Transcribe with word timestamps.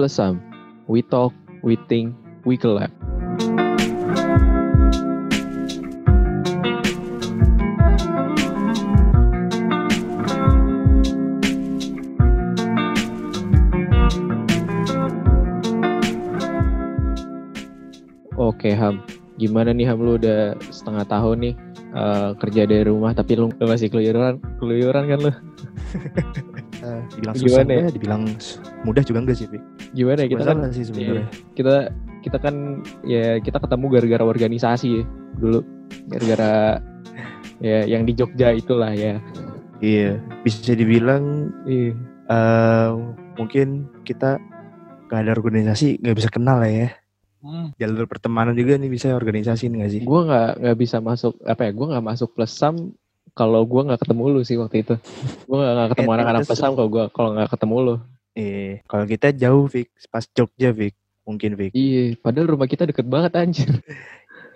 plus 0.00 0.16
some. 0.16 0.40
We 0.88 1.04
talk, 1.04 1.36
we 1.60 1.76
think, 1.76 2.16
we 2.48 2.56
collab. 2.56 2.88
Oke 18.40 18.72
Ham, 18.72 19.04
gimana 19.36 19.76
nih 19.76 19.84
Ham 19.84 20.00
lu 20.00 20.16
udah 20.16 20.56
setengah 20.72 21.04
tahun 21.04 21.36
nih 21.44 21.54
uh, 21.92 22.32
kerja 22.40 22.64
dari 22.64 22.88
rumah 22.88 23.12
tapi 23.12 23.36
lu, 23.36 23.52
lu 23.52 23.68
masih 23.68 23.92
keluyuran, 23.92 24.40
keluyuran 24.56 25.12
kan 25.12 25.18
lu? 25.20 25.32
Uh, 26.80 27.04
dibilang 27.20 27.36
susah 27.36 27.60
Gimana 27.60 27.68
ya? 27.68 27.78
enggak, 27.84 27.94
dibilang 28.00 28.22
mudah 28.88 29.04
juga 29.04 29.18
enggak 29.20 29.36
sih, 29.36 29.44
Pik? 29.44 29.79
Gimana 29.90 30.22
ya 30.24 30.28
kita 30.30 30.44
kan 30.46 30.58
sih 30.70 30.84
sebenarnya. 30.86 31.26
kita 31.58 31.74
kita 32.20 32.38
kan 32.38 32.54
ya 33.02 33.40
kita 33.40 33.58
ketemu 33.58 33.86
gara-gara 33.90 34.24
organisasi 34.24 34.88
ya 35.00 35.04
dulu 35.40 35.60
gara-gara 36.06 36.78
ya 37.58 37.84
yang 37.88 38.06
di 38.06 38.12
Jogja 38.14 38.54
itulah 38.54 38.92
ya. 38.92 39.18
Iya, 39.80 40.20
bisa 40.44 40.76
dibilang 40.76 41.48
Iya. 41.64 41.96
eh 42.30 42.88
mungkin 43.34 43.88
kita 44.04 44.36
gak 45.08 45.20
ada 45.26 45.32
organisasi 45.34 45.98
nggak 45.98 46.16
bisa 46.16 46.30
kenal 46.30 46.60
lah 46.62 46.70
ya. 46.70 46.88
Jalur 47.80 48.04
pertemanan 48.04 48.52
juga 48.52 48.76
nih 48.76 48.92
bisa 48.92 49.16
organisasi 49.16 49.72
nih 49.72 49.78
gak 49.80 49.92
sih? 49.96 50.00
Gue 50.04 50.20
nggak 50.28 50.60
nggak 50.60 50.76
bisa 50.76 51.00
masuk 51.00 51.40
apa 51.42 51.66
ya? 51.66 51.70
Gue 51.72 51.86
nggak 51.88 52.04
masuk 52.04 52.36
plus 52.36 52.52
sam 52.52 52.92
kalau 53.32 53.64
gue 53.64 53.80
nggak 53.88 54.00
ketemu 54.04 54.22
lu 54.28 54.40
sih 54.44 54.60
waktu 54.60 54.84
itu. 54.84 54.94
Gue 55.48 55.56
nggak 55.56 55.72
nggak 55.72 55.88
ketemu 55.96 56.10
Eh, 56.12 56.16
anak-anak 56.20 56.40
plus 56.44 56.60
sam 56.60 56.72
kalau 56.76 56.88
gue 56.92 57.04
kalau 57.16 57.30
nggak 57.34 57.48
ketemu 57.50 57.76
lu. 57.80 57.94
Eh, 58.38 58.78
kalau 58.86 59.04
kita 59.10 59.34
jauh, 59.34 59.66
Vic, 59.66 59.90
pas 60.06 60.22
Jogja, 60.22 60.70
Vic, 60.70 60.94
mungkin 61.26 61.58
Vic. 61.58 61.74
Iya, 61.74 62.14
padahal 62.22 62.54
rumah 62.54 62.70
kita 62.70 62.86
deket 62.86 63.06
banget 63.06 63.34
anjir. 63.34 63.68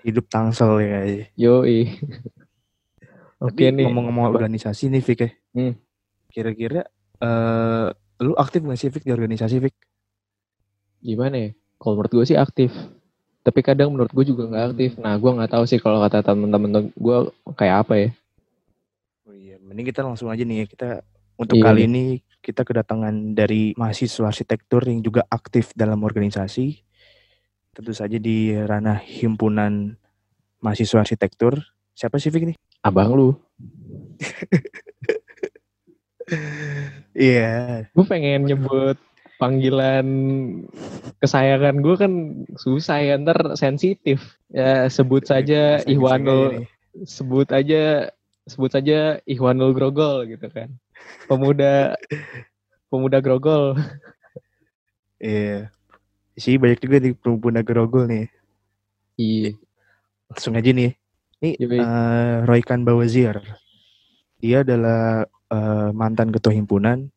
Hidup 0.06 0.30
tangsel 0.30 0.78
ya. 0.84 1.26
Yo 1.34 1.66
Oke 3.42 3.74
nih. 3.74 3.84
ngomong-ngomong 3.84 4.30
organisasi 4.30 4.88
nih, 4.94 5.02
Vic 5.02 5.18
ya. 5.18 5.30
Hmm. 5.58 5.74
Kira-kira 6.30 6.86
eh 7.18 7.88
lu 8.22 8.32
aktif 8.38 8.62
gak 8.62 8.78
sih, 8.78 8.90
Vic, 8.94 9.02
di 9.02 9.10
organisasi, 9.10 9.58
Vic? 9.58 9.74
Gimana 11.02 11.36
ya? 11.36 11.50
Kalau 11.76 11.98
menurut 11.98 12.12
gue 12.14 12.24
sih 12.30 12.38
aktif. 12.38 12.70
Tapi 13.44 13.60
kadang 13.60 13.92
menurut 13.92 14.08
gue 14.08 14.24
juga 14.24 14.48
nggak 14.48 14.64
aktif. 14.72 14.90
Nah, 14.96 15.20
gue 15.20 15.28
nggak 15.28 15.52
tahu 15.52 15.68
sih 15.68 15.76
kalau 15.76 16.00
kata 16.00 16.24
temen-temen 16.24 16.88
gue 16.96 17.16
kayak 17.60 17.84
apa 17.84 17.94
ya. 18.00 18.08
Oh 19.28 19.36
iya, 19.36 19.60
mending 19.60 19.92
kita 19.92 20.00
langsung 20.00 20.32
aja 20.32 20.40
nih 20.40 20.64
ya. 20.64 20.66
Kita 20.70 20.88
untuk 21.36 21.60
Iya 21.60 21.64
kali 21.68 21.84
ini 21.84 22.23
kita 22.44 22.60
kedatangan 22.60 23.32
dari 23.32 23.72
mahasiswa 23.80 24.28
arsitektur 24.28 24.84
yang 24.84 25.00
juga 25.00 25.24
aktif 25.32 25.72
dalam 25.72 26.04
organisasi. 26.04 26.84
Tentu 27.72 27.96
saja 27.96 28.20
di 28.20 28.52
ranah 28.52 29.00
himpunan 29.00 29.96
mahasiswa 30.60 31.00
arsitektur. 31.00 31.56
Siapa 31.96 32.20
sih 32.20 32.28
Vic 32.28 32.52
nih? 32.52 32.56
Abang 32.84 33.16
lu. 33.16 33.28
Iya. 37.12 37.84
Gue 37.92 38.06
pengen 38.08 38.48
nyebut 38.48 38.96
panggilan 39.36 40.06
kesayangan 41.20 41.84
gue 41.84 41.94
kan 42.00 42.12
susah 42.56 42.98
ya 43.02 43.20
ntar 43.20 43.58
sensitif 43.60 44.40
ya 44.48 44.88
sebut 44.88 45.26
saja 45.26 45.84
Bisa-bisa 45.84 45.90
Ihwanul 45.92 46.64
sebut 47.04 47.48
aja 47.50 48.08
sebut 48.46 48.70
saja 48.72 49.18
Ihwanul 49.26 49.76
Grogol 49.76 50.30
gitu 50.30 50.48
kan 50.48 50.72
pemuda 51.28 51.94
pemuda 52.92 53.18
Grogol 53.18 53.74
Iya. 55.24 55.72
Sih 56.36 56.60
banyak 56.60 56.78
juga 56.84 56.96
di 57.00 57.16
pengguna 57.16 57.64
gerogol 57.64 58.04
nih. 58.04 58.28
iya 59.16 59.50
Langsung 60.28 60.52
aja 60.52 60.68
nih. 60.68 60.92
Ini 61.40 61.50
eh, 61.80 62.36
Roykan 62.44 62.84
Bawazir. 62.84 63.40
Dia 64.42 64.60
adalah 64.60 65.24
eh, 65.28 65.90
mantan 65.96 66.28
ketua 66.28 66.52
himpunan 66.52 67.08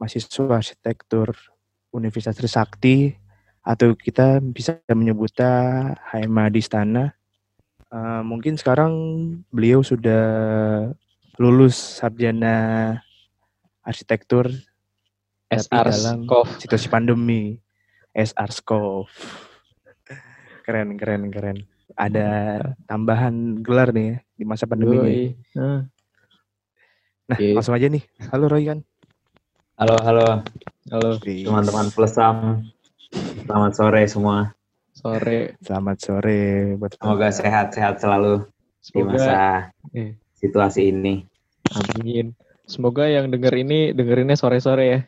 mahasiswa 0.00 0.60
arsitektur 0.60 1.32
Universitas 1.92 2.36
Trisakti 2.36 3.16
atau 3.64 3.96
kita 3.96 4.38
bisa 4.40 4.78
menyebutnya 4.88 5.52
HMA 6.08 6.48
di 6.54 6.60
Istana. 6.64 7.12
Eh, 7.92 8.22
mungkin 8.24 8.56
sekarang 8.56 8.92
beliau 9.52 9.84
sudah 9.84 10.24
lulus 11.36 11.76
sarjana 12.00 12.96
arsitektur 13.86 14.50
SR 15.46 15.86
Skov 15.94 16.50
situasi 16.58 16.90
pandemi 16.90 17.62
SR 18.10 18.50
Skov. 18.50 19.06
Keren 20.66 20.98
keren 20.98 21.30
keren. 21.30 21.58
Ada 21.94 22.58
tambahan 22.90 23.62
gelar 23.62 23.94
nih 23.94 24.06
ya 24.10 24.16
di 24.34 24.44
masa 24.44 24.66
pandemi 24.66 24.98
ini. 24.98 25.06
Yoi. 25.54 25.86
Nah, 27.30 27.38
langsung 27.54 27.78
aja 27.78 27.86
nih. 27.86 28.02
Halo 28.34 28.50
Roy 28.50 28.66
kan. 28.66 28.82
Halo, 29.78 29.94
halo 30.02 30.42
halo 30.90 31.10
teman-teman 31.22 31.94
Plesam. 31.94 32.66
Selamat 33.46 33.72
sore 33.78 34.02
semua. 34.10 34.50
sore 34.96 35.54
Selamat 35.62 35.96
sore 36.02 36.74
buat 36.74 36.98
Semoga 36.98 37.28
sehat-sehat 37.30 38.02
selalu 38.02 38.42
di 38.42 38.98
semoga 38.98 39.12
masa 39.14 39.40
eh, 39.94 40.16
situasi 40.34 40.90
ini. 40.90 41.22
amin 41.70 42.32
semoga 42.66 43.06
yang 43.06 43.30
denger 43.30 43.54
ini 43.56 43.94
dengerinnya 43.94 44.34
sore-sore 44.34 44.84
ya 44.84 45.00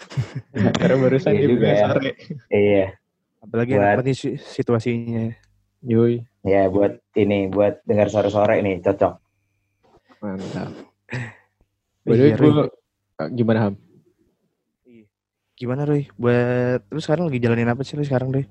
karena 0.80 0.96
barusan 0.96 1.32
Iya 1.36 1.44
juga 1.46 1.66
ya. 1.68 1.78
sore 1.86 2.10
Iya, 2.50 2.86
Apalagi 3.40 3.72
buat- 3.72 3.88
apa 3.94 4.00
nih 4.02 4.16
si- 4.16 4.36
situasinya? 4.36 5.32
Yoi, 5.80 6.20
ya 6.42 6.68
buat 6.68 7.00
ini, 7.14 7.48
buat 7.48 7.80
dengar 7.84 8.12
sore-sore 8.12 8.60
ini 8.60 8.80
cocok. 8.80 9.16
mantap. 10.20 10.68
Iya, 12.04 12.04
By 12.04 12.16
way, 12.18 12.32
Roy. 12.36 12.52
gua- 12.52 12.72
gimana 13.32 13.58
Ham? 13.64 13.74
Gimana 15.56 15.84
Roy? 15.84 16.08
Buat 16.16 16.84
lu 16.88 17.00
sekarang 17.00 17.28
lagi 17.28 17.40
jalanin 17.40 17.68
apa 17.68 17.80
sih 17.80 17.96
lu 17.96 18.04
sekarang 18.04 18.28
Roy? 18.28 18.44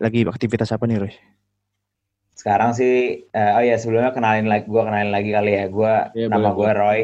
Lagi 0.00 0.24
aktivitas 0.24 0.72
apa 0.72 0.84
nih 0.84 1.08
Roy? 1.08 1.12
Sekarang 2.32 2.72
sih, 2.72 3.28
eh, 3.28 3.50
oh 3.52 3.60
ya 3.60 3.76
sebelumnya 3.76 4.12
kenalin 4.12 4.48
lagi, 4.48 4.64
gue 4.64 4.80
kenalin 4.80 5.12
lagi 5.12 5.30
kali 5.32 5.52
ya. 5.52 5.64
Gue 5.68 5.92
Iya, 6.16 6.26
nama 6.32 6.52
gue 6.52 6.70
Roy, 6.72 7.00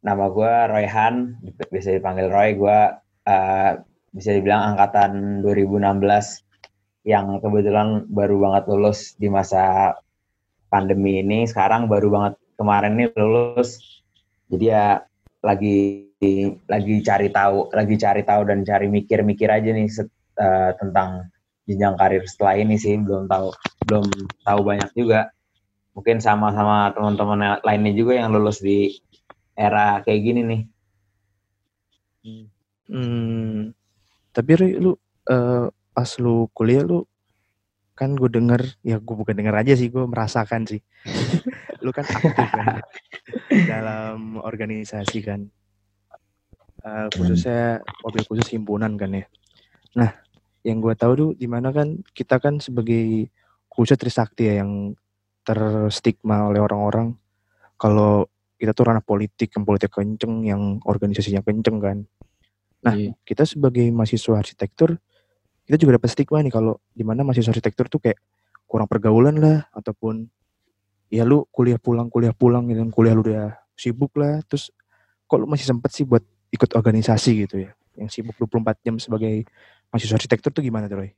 nama 0.00 0.32
gue 0.32 0.52
Royhan, 0.72 1.36
bisa 1.68 1.92
dipanggil 1.92 2.32
Roy. 2.32 2.56
Gue 2.56 2.78
eh, 3.28 3.72
bisa 4.10 4.30
dibilang 4.34 4.74
angkatan 4.74 5.44
2016 5.44 7.06
yang 7.08 7.40
kebetulan 7.40 8.04
baru 8.10 8.36
banget 8.40 8.64
lulus 8.68 9.14
di 9.16 9.28
masa 9.28 9.94
pandemi 10.72 11.20
ini. 11.20 11.44
Sekarang 11.48 11.88
baru 11.88 12.08
banget 12.12 12.34
kemarin 12.56 12.96
nih 12.96 13.08
lulus. 13.16 14.02
Jadi 14.50 14.64
ya 14.68 15.00
lagi 15.40 16.08
lagi 16.68 16.94
cari 17.00 17.28
tahu, 17.32 17.72
lagi 17.72 17.94
cari 17.96 18.22
tahu 18.26 18.42
dan 18.44 18.60
cari 18.60 18.86
mikir-mikir 18.92 19.48
aja 19.48 19.70
nih 19.72 19.88
set- 19.88 20.12
eh, 20.36 20.72
tentang 20.76 21.28
jenjang 21.70 21.94
karir 21.94 22.26
setelah 22.26 22.58
ini 22.58 22.74
sih 22.74 22.98
belum 22.98 23.30
tahu 23.30 23.54
belum 23.86 24.06
tahu 24.42 24.60
banyak 24.66 24.90
juga 24.98 25.30
mungkin 25.94 26.18
sama-sama 26.18 26.90
teman-teman 26.90 27.62
lainnya 27.62 27.92
juga 27.94 28.18
yang 28.18 28.34
lulus 28.34 28.58
di 28.58 28.98
era 29.60 30.00
kayak 30.00 30.20
gini 30.24 30.40
nih 30.44 30.62
Hmm, 32.90 33.70
tapi 34.34 34.50
Roy, 34.58 34.72
lu 34.76 34.92
eh, 35.30 35.70
pas 35.70 36.10
lu 36.20 36.50
kuliah 36.50 36.84
lu 36.84 37.06
kan 37.96 38.12
gue 38.12 38.26
denger, 38.26 38.76
ya 38.82 38.98
gue 38.98 39.14
bukan 39.14 39.32
denger 39.32 39.56
aja 39.56 39.72
sih, 39.78 39.88
gue 39.88 40.04
merasakan 40.04 40.66
sih. 40.68 40.82
lu 41.84 41.94
kan 41.94 42.04
aktif 42.04 42.50
kan 42.50 42.82
dalam 43.48 44.36
organisasi 44.42 45.22
kan, 45.24 45.48
Eh, 46.80 47.06
khususnya 47.12 47.84
mobil 48.00 48.24
khusus 48.24 48.56
himpunan 48.56 48.96
kan 48.96 49.12
ya. 49.12 49.24
Nah, 50.00 50.10
yang 50.64 50.80
gue 50.80 50.96
tahu 50.96 51.12
tuh 51.12 51.30
di 51.36 51.44
mana 51.44 51.68
kan 51.76 52.00
kita 52.16 52.40
kan 52.40 52.56
sebagai 52.56 53.28
khususnya 53.68 54.00
Trisakti 54.00 54.48
ya 54.48 54.64
yang 54.64 54.96
terstigma 55.44 56.48
oleh 56.48 56.60
orang-orang 56.60 57.12
kalau 57.76 58.28
kita 58.60 58.76
tuh 58.76 58.92
ranah 58.92 59.00
politik, 59.00 59.56
yang 59.56 59.64
politik 59.64 59.88
kenceng, 59.88 60.44
yang 60.44 60.76
organisasinya 60.84 61.40
kenceng 61.40 61.80
kan. 61.80 61.98
Nah, 62.84 62.92
Iya. 62.92 63.16
kita 63.24 63.48
sebagai 63.48 63.88
mahasiswa 63.88 64.36
arsitektur 64.36 65.00
kita 65.70 65.86
juga 65.86 66.02
dapat 66.02 66.10
stigma 66.10 66.42
nih 66.42 66.50
kalau 66.50 66.82
di 66.90 67.06
mana 67.06 67.22
mahasiswa 67.22 67.54
arsitektur 67.54 67.86
tuh 67.86 68.02
kayak 68.02 68.18
kurang 68.66 68.90
pergaulan 68.90 69.38
lah 69.38 69.70
ataupun 69.70 70.26
ya 71.06 71.22
lu 71.22 71.46
kuliah 71.54 71.78
pulang 71.78 72.10
kuliah 72.10 72.34
pulang 72.34 72.66
gitu 72.66 72.82
kan, 72.82 72.90
kuliah 72.90 73.14
lu 73.14 73.22
udah 73.22 73.54
sibuk 73.78 74.10
lah 74.18 74.42
terus 74.50 74.74
kok 75.30 75.38
lu 75.38 75.46
masih 75.46 75.70
sempet 75.70 75.94
sih 75.94 76.02
buat 76.02 76.26
ikut 76.50 76.74
organisasi 76.74 77.46
gitu 77.46 77.62
ya 77.62 77.70
yang 77.94 78.10
sibuk 78.10 78.34
24 78.34 78.82
jam 78.82 78.98
sebagai 78.98 79.46
mahasiswa 79.94 80.18
arsitektur 80.18 80.50
tuh 80.50 80.66
gimana 80.66 80.90
tuh 80.90 81.06
Roy? 81.06 81.14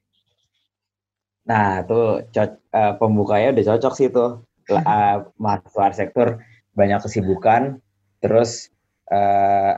nah 1.49 1.81
tuh 1.81 2.29
co- 2.29 2.61
eh, 2.77 2.93
pembukanya 3.01 3.57
udah 3.57 3.65
cocok 3.73 3.95
sih 3.97 4.13
tuh 4.13 4.45
eh, 4.69 5.17
mahasiswa 5.41 5.83
arsitektur 5.89 6.29
banyak 6.73 7.01
kesibukan 7.05 7.81
terus 8.23 8.73
eh, 9.11 9.77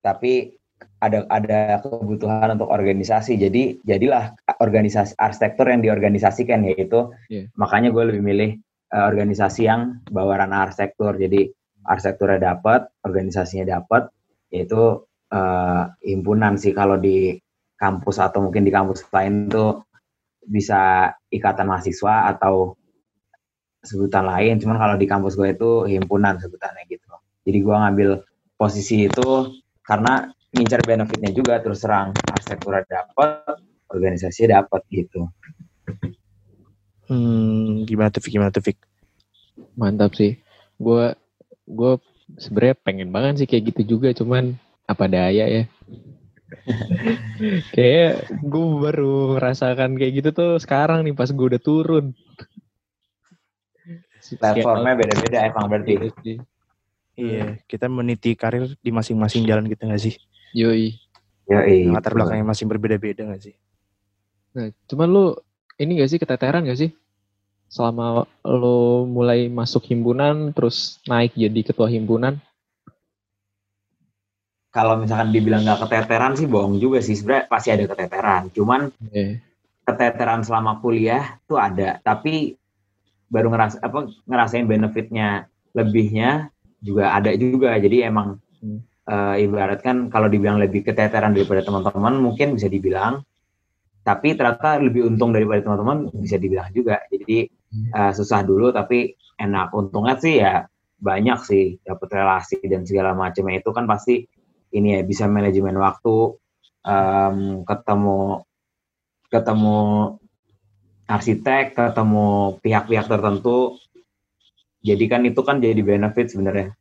tapi 0.00 0.60
ada 1.00 1.24
ada 1.32 1.80
kebutuhan 1.80 2.60
untuk 2.60 2.68
organisasi. 2.68 3.40
Jadi 3.40 3.80
jadilah 3.88 4.36
organisasi 4.60 5.16
arsitektur 5.16 5.72
yang 5.72 5.80
diorganisasikan 5.80 6.64
yaitu 6.68 7.08
yeah. 7.32 7.48
makanya 7.56 7.88
gue 7.88 8.04
lebih 8.12 8.22
milih 8.22 8.50
uh, 8.92 9.08
organisasi 9.08 9.64
yang 9.64 10.04
bawa 10.12 10.44
ranah 10.44 10.68
arsitektur. 10.68 11.16
Jadi 11.16 11.48
arsitekturnya 11.88 12.52
dapat, 12.52 12.84
organisasinya 13.00 13.80
dapat, 13.80 14.12
yaitu 14.52 15.00
uh, 15.32 15.84
himpunan 16.04 16.60
sih 16.60 16.76
kalau 16.76 17.00
di 17.00 17.40
kampus 17.80 18.20
atau 18.20 18.44
mungkin 18.44 18.68
di 18.68 18.72
kampus 18.72 19.08
lain 19.08 19.48
tuh 19.48 19.88
bisa 20.44 21.12
ikatan 21.32 21.64
mahasiswa 21.64 22.28
atau 22.36 22.76
sebutan 23.80 24.24
lain. 24.28 24.60
Cuman 24.60 24.76
kalau 24.76 24.94
di 24.96 25.06
kampus 25.08 25.34
gue 25.36 25.52
itu 25.52 25.70
himpunan 25.88 26.36
sebutannya 26.36 26.84
gitu. 26.88 27.08
Jadi 27.44 27.58
gue 27.60 27.76
ngambil 27.76 28.10
posisi 28.60 29.08
itu 29.08 29.56
karena 29.80 30.28
ngincar 30.52 30.82
benefitnya 30.84 31.30
juga 31.32 31.62
terus 31.62 31.80
serang 31.80 32.12
arsitektur 32.28 32.82
dapat, 32.84 33.56
organisasi 33.88 34.50
dapat 34.50 34.82
gitu. 34.92 35.30
Hmm, 37.10 37.82
gimana 37.88 38.14
tuh 38.14 38.22
Gimana 38.22 38.54
tuh 38.54 38.62
Mantap 39.74 40.14
sih. 40.14 40.38
Gue 40.78 41.14
gue 41.66 41.92
sebenarnya 42.38 42.76
pengen 42.78 43.10
banget 43.10 43.42
sih 43.42 43.48
kayak 43.50 43.74
gitu 43.74 43.98
juga, 43.98 44.14
cuman 44.14 44.54
apa 44.86 45.04
daya 45.06 45.46
ya. 45.46 45.64
kayak 47.76 48.26
gue 48.42 48.66
baru 48.82 49.38
merasakan 49.38 49.94
kayak 49.94 50.12
gitu 50.22 50.28
tuh 50.34 50.50
sekarang 50.58 51.06
nih 51.06 51.14
pas 51.14 51.30
gue 51.30 51.46
udah 51.46 51.62
turun. 51.62 52.14
Platformnya 54.38 54.94
beda-beda 54.94 55.38
emang 55.48 55.66
berarti. 55.66 55.92
Iya, 55.96 56.38
iya, 57.18 57.44
kita 57.66 57.90
meniti 57.90 58.38
karir 58.38 58.78
di 58.78 58.90
masing-masing 58.94 59.42
jalan 59.48 59.66
kita 59.66 59.90
gak 59.90 60.02
sih? 60.02 60.14
Yoi. 60.54 60.94
Yoi. 61.50 61.90
Latar 61.90 62.14
belakangnya 62.14 62.46
masih 62.46 62.70
berbeda-beda 62.70 63.26
gak 63.26 63.42
sih? 63.50 63.54
Nah, 64.54 64.70
cuman 64.86 65.08
lu 65.10 65.24
ini 65.78 65.98
gak 65.98 66.10
sih 66.10 66.18
keteteran 66.22 66.66
gak 66.66 66.78
sih? 66.78 66.90
Selama 67.70 68.26
lo 68.46 69.06
mulai 69.06 69.46
masuk 69.46 69.86
himpunan, 69.90 70.50
terus 70.54 70.98
naik 71.06 71.34
jadi 71.38 71.60
ketua 71.66 71.86
himpunan? 71.90 72.38
Kalau 74.70 74.98
misalkan 74.98 75.34
dibilang 75.34 75.66
gak 75.66 75.86
keteteran 75.86 76.38
sih 76.38 76.46
bohong 76.46 76.78
juga 76.78 77.02
sih. 77.02 77.18
Sebenernya 77.18 77.50
pasti 77.50 77.74
ada 77.74 77.84
keteteran. 77.90 78.54
Cuman 78.54 78.90
yeah. 79.10 79.42
keteteran 79.82 80.46
selama 80.46 80.78
kuliah 80.78 81.38
tuh 81.46 81.58
ada. 81.58 81.98
Tapi 82.02 82.54
baru 83.30 83.54
ngeras 83.54 83.78
apa 83.80 84.10
ngerasain 84.26 84.66
benefitnya 84.66 85.46
lebihnya 85.72 86.50
juga 86.82 87.14
ada 87.14 87.30
juga. 87.38 87.78
Jadi 87.78 88.02
emang 88.02 88.42
hmm. 88.60 88.80
uh, 89.06 89.36
ibarat 89.38 89.80
kan 89.80 90.10
kalau 90.10 90.26
dibilang 90.26 90.58
lebih 90.58 90.82
keteteran 90.82 91.32
daripada 91.32 91.62
teman-teman 91.62 92.18
mungkin 92.18 92.58
bisa 92.58 92.66
dibilang. 92.66 93.22
Tapi 94.00 94.34
ternyata 94.34 94.80
lebih 94.80 95.06
untung 95.06 95.30
daripada 95.30 95.62
teman-teman 95.62 96.10
bisa 96.18 96.36
dibilang 96.40 96.68
juga. 96.74 96.98
Jadi 97.06 97.46
uh, 97.94 98.10
susah 98.10 98.42
dulu 98.42 98.74
tapi 98.74 99.14
enak. 99.38 99.70
Untungnya 99.72 100.18
sih 100.18 100.42
ya 100.42 100.66
banyak 101.00 101.38
sih 101.46 101.64
dapat 101.80 102.08
relasi 102.12 102.58
dan 102.66 102.82
segala 102.82 103.14
macamnya. 103.14 103.62
Itu 103.62 103.70
kan 103.70 103.86
pasti 103.86 104.26
ini 104.74 104.98
ya 104.98 105.00
bisa 105.06 105.30
manajemen 105.30 105.78
waktu 105.78 106.34
um, 106.86 107.62
ketemu 107.68 108.44
ketemu 109.30 109.78
arsitek 111.10 111.74
ketemu 111.74 112.62
pihak-pihak 112.62 113.06
tertentu 113.10 113.82
jadi 114.80 115.04
kan 115.10 115.26
itu 115.26 115.40
kan 115.42 115.58
jadi 115.58 115.82
benefit 115.82 116.30
sebenarnya 116.30 116.78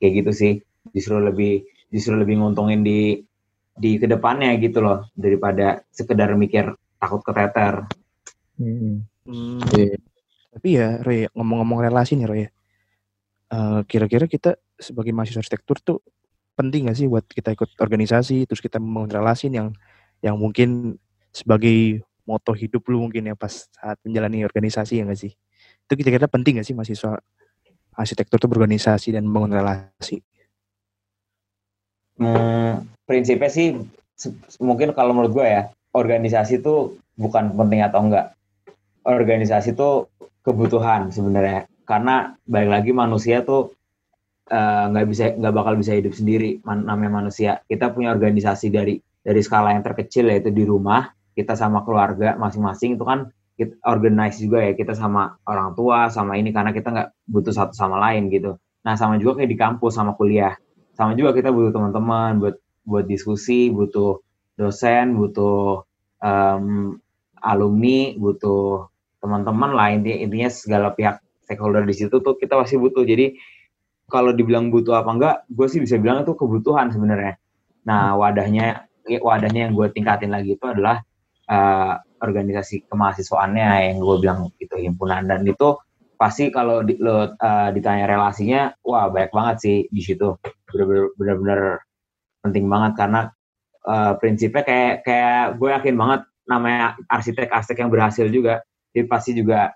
kayak 0.00 0.12
gitu 0.24 0.30
sih 0.32 0.52
justru 0.96 1.20
lebih 1.20 1.68
justru 1.92 2.16
lebih 2.16 2.40
nguntungin 2.40 2.80
di 2.80 3.20
di 3.76 3.96
ke 3.96 4.06
depannya 4.08 4.56
gitu 4.58 4.82
loh 4.82 5.08
daripada 5.16 5.84
sekedar 5.88 6.34
mikir 6.36 6.74
takut 7.00 7.24
keteter. 7.24 7.88
Hmm. 8.60 9.06
Hmm. 9.24 9.60
Yeah. 9.72 9.96
Tapi 10.50 10.68
ya 10.76 11.00
Roy 11.00 11.30
ngomong-ngomong 11.32 11.86
relasi 11.86 12.18
nih 12.18 12.26
Roy, 12.26 12.44
uh, 12.44 13.80
kira-kira 13.86 14.26
kita 14.26 14.58
sebagai 14.76 15.14
mahasiswa 15.14 15.40
arsitektur 15.40 15.78
tuh 15.80 15.98
penting 16.58 16.90
gak 16.90 16.98
sih 16.98 17.08
buat 17.08 17.24
kita 17.24 17.56
ikut 17.56 17.78
organisasi 17.80 18.44
terus 18.44 18.60
kita 18.60 18.76
membangun 18.76 19.16
relasi 19.16 19.48
yang 19.48 19.72
yang 20.20 20.36
mungkin 20.36 21.00
sebagai 21.32 22.04
moto 22.30 22.54
hidup 22.54 22.86
lu 22.86 23.10
mungkin 23.10 23.26
ya 23.26 23.34
pas 23.34 23.66
saat 23.66 23.98
menjalani 24.06 24.46
organisasi 24.46 25.02
ya 25.02 25.04
gak 25.10 25.18
sih? 25.18 25.34
Itu 25.86 25.98
kira-kira 25.98 26.30
penting 26.30 26.62
gak 26.62 26.66
sih 26.70 26.74
mahasiswa 26.78 27.18
arsitektur 27.98 28.38
tuh 28.38 28.46
berorganisasi 28.46 29.10
dan 29.18 29.26
membangun 29.26 29.58
relasi? 29.58 30.22
Hmm, 32.20 32.86
prinsipnya 33.08 33.50
sih 33.50 33.74
mungkin 34.60 34.92
kalau 34.92 35.16
menurut 35.16 35.32
gue 35.32 35.46
ya 35.48 35.62
organisasi 35.96 36.60
itu 36.62 36.94
bukan 37.18 37.50
penting 37.58 37.82
atau 37.82 38.00
enggak. 38.06 38.36
Organisasi 39.00 39.74
itu 39.74 40.06
kebutuhan 40.44 41.08
sebenarnya 41.10 41.66
karena 41.88 42.38
balik 42.46 42.70
lagi 42.70 42.92
manusia 42.94 43.42
tuh 43.42 43.74
eh, 44.46 44.84
nggak 44.92 45.04
uh, 45.04 45.08
bisa 45.08 45.24
nggak 45.34 45.54
bakal 45.56 45.74
bisa 45.74 45.96
hidup 45.96 46.14
sendiri 46.14 46.62
man, 46.62 46.86
namanya 46.86 47.24
manusia. 47.24 47.58
Kita 47.66 47.90
punya 47.90 48.14
organisasi 48.14 48.70
dari 48.70 49.00
dari 49.20 49.40
skala 49.40 49.74
yang 49.74 49.84
terkecil 49.84 50.30
yaitu 50.30 50.52
di 50.52 50.64
rumah 50.64 51.08
kita 51.40 51.56
sama 51.56 51.80
keluarga 51.88 52.36
masing-masing 52.36 53.00
itu 53.00 53.04
kan 53.08 53.32
kita 53.56 53.76
organize 53.88 54.40
juga 54.40 54.64
ya 54.64 54.72
kita 54.76 54.92
sama 54.96 55.36
orang 55.48 55.72
tua 55.76 56.12
sama 56.12 56.36
ini 56.36 56.52
karena 56.52 56.72
kita 56.72 56.88
nggak 56.92 57.08
butuh 57.28 57.52
satu 57.52 57.72
sama 57.76 57.96
lain 58.00 58.28
gitu. 58.28 58.56
Nah 58.84 58.96
sama 58.96 59.16
juga 59.20 59.40
kayak 59.40 59.50
di 59.52 59.58
kampus 59.60 59.96
sama 59.96 60.16
kuliah. 60.16 60.56
Sama 60.96 61.16
juga 61.16 61.36
kita 61.36 61.52
butuh 61.52 61.72
teman-teman 61.72 62.40
buat 62.40 62.56
buat 62.88 63.04
diskusi 63.04 63.68
butuh 63.68 64.20
dosen 64.56 65.16
butuh 65.16 65.84
um, 66.24 66.96
alumni 67.40 68.16
butuh 68.16 68.88
teman-teman 69.20 69.76
lah. 69.76 69.92
Intinya, 69.92 70.18
intinya 70.24 70.48
segala 70.48 70.88
pihak 70.96 71.20
stakeholder 71.44 71.84
di 71.84 71.92
situ 71.92 72.16
tuh 72.20 72.40
kita 72.40 72.56
pasti 72.56 72.80
butuh. 72.80 73.04
Jadi 73.04 73.36
kalau 74.08 74.32
dibilang 74.32 74.72
butuh 74.72 75.04
apa 75.04 75.10
enggak 75.12 75.36
gue 75.52 75.66
sih 75.68 75.84
bisa 75.84 76.00
bilang 76.00 76.24
itu 76.24 76.32
kebutuhan 76.32 76.88
sebenarnya. 76.88 77.36
Nah 77.84 78.16
wadahnya 78.16 78.88
wadahnya 79.20 79.68
yang 79.68 79.72
gue 79.76 79.86
tingkatin 79.92 80.32
lagi 80.32 80.56
itu 80.56 80.64
adalah 80.64 81.04
uh, 81.50 81.94
organisasi 82.22 82.86
kemahasiswaannya 82.86 83.90
yang 83.90 83.98
gue 83.98 84.16
bilang 84.22 84.40
itu 84.62 84.76
himpunan. 84.78 85.26
Dan 85.26 85.42
itu 85.44 85.76
pasti 86.14 86.52
kalau 86.54 86.84
di, 86.86 87.00
lo 87.00 87.34
uh, 87.34 87.68
ditanya 87.74 88.06
relasinya 88.06 88.76
wah 88.86 89.10
banyak 89.10 89.32
banget 89.34 89.56
sih 89.60 89.76
di 89.90 90.02
situ. 90.04 90.38
Benar-benar 91.18 91.82
penting 92.40 92.70
banget 92.70 92.92
karena 92.96 93.20
uh, 93.84 94.12
prinsipnya 94.16 94.62
kayak 94.62 94.94
kayak 95.04 95.58
gue 95.58 95.68
yakin 95.74 95.96
banget 95.98 96.20
namanya 96.48 96.98
arsitek-arsitek 97.06 97.78
yang 97.86 97.92
berhasil 97.92 98.26
juga 98.26 98.64
dia 98.90 99.06
pasti 99.06 99.38
juga 99.38 99.70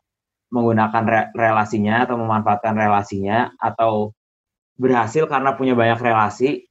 menggunakan 0.50 1.04
re 1.06 1.20
relasinya 1.34 2.06
atau 2.06 2.18
memanfaatkan 2.18 2.74
relasinya 2.74 3.54
atau 3.58 4.14
berhasil 4.78 5.26
karena 5.30 5.54
punya 5.54 5.74
banyak 5.78 5.98
relasi 6.02 6.66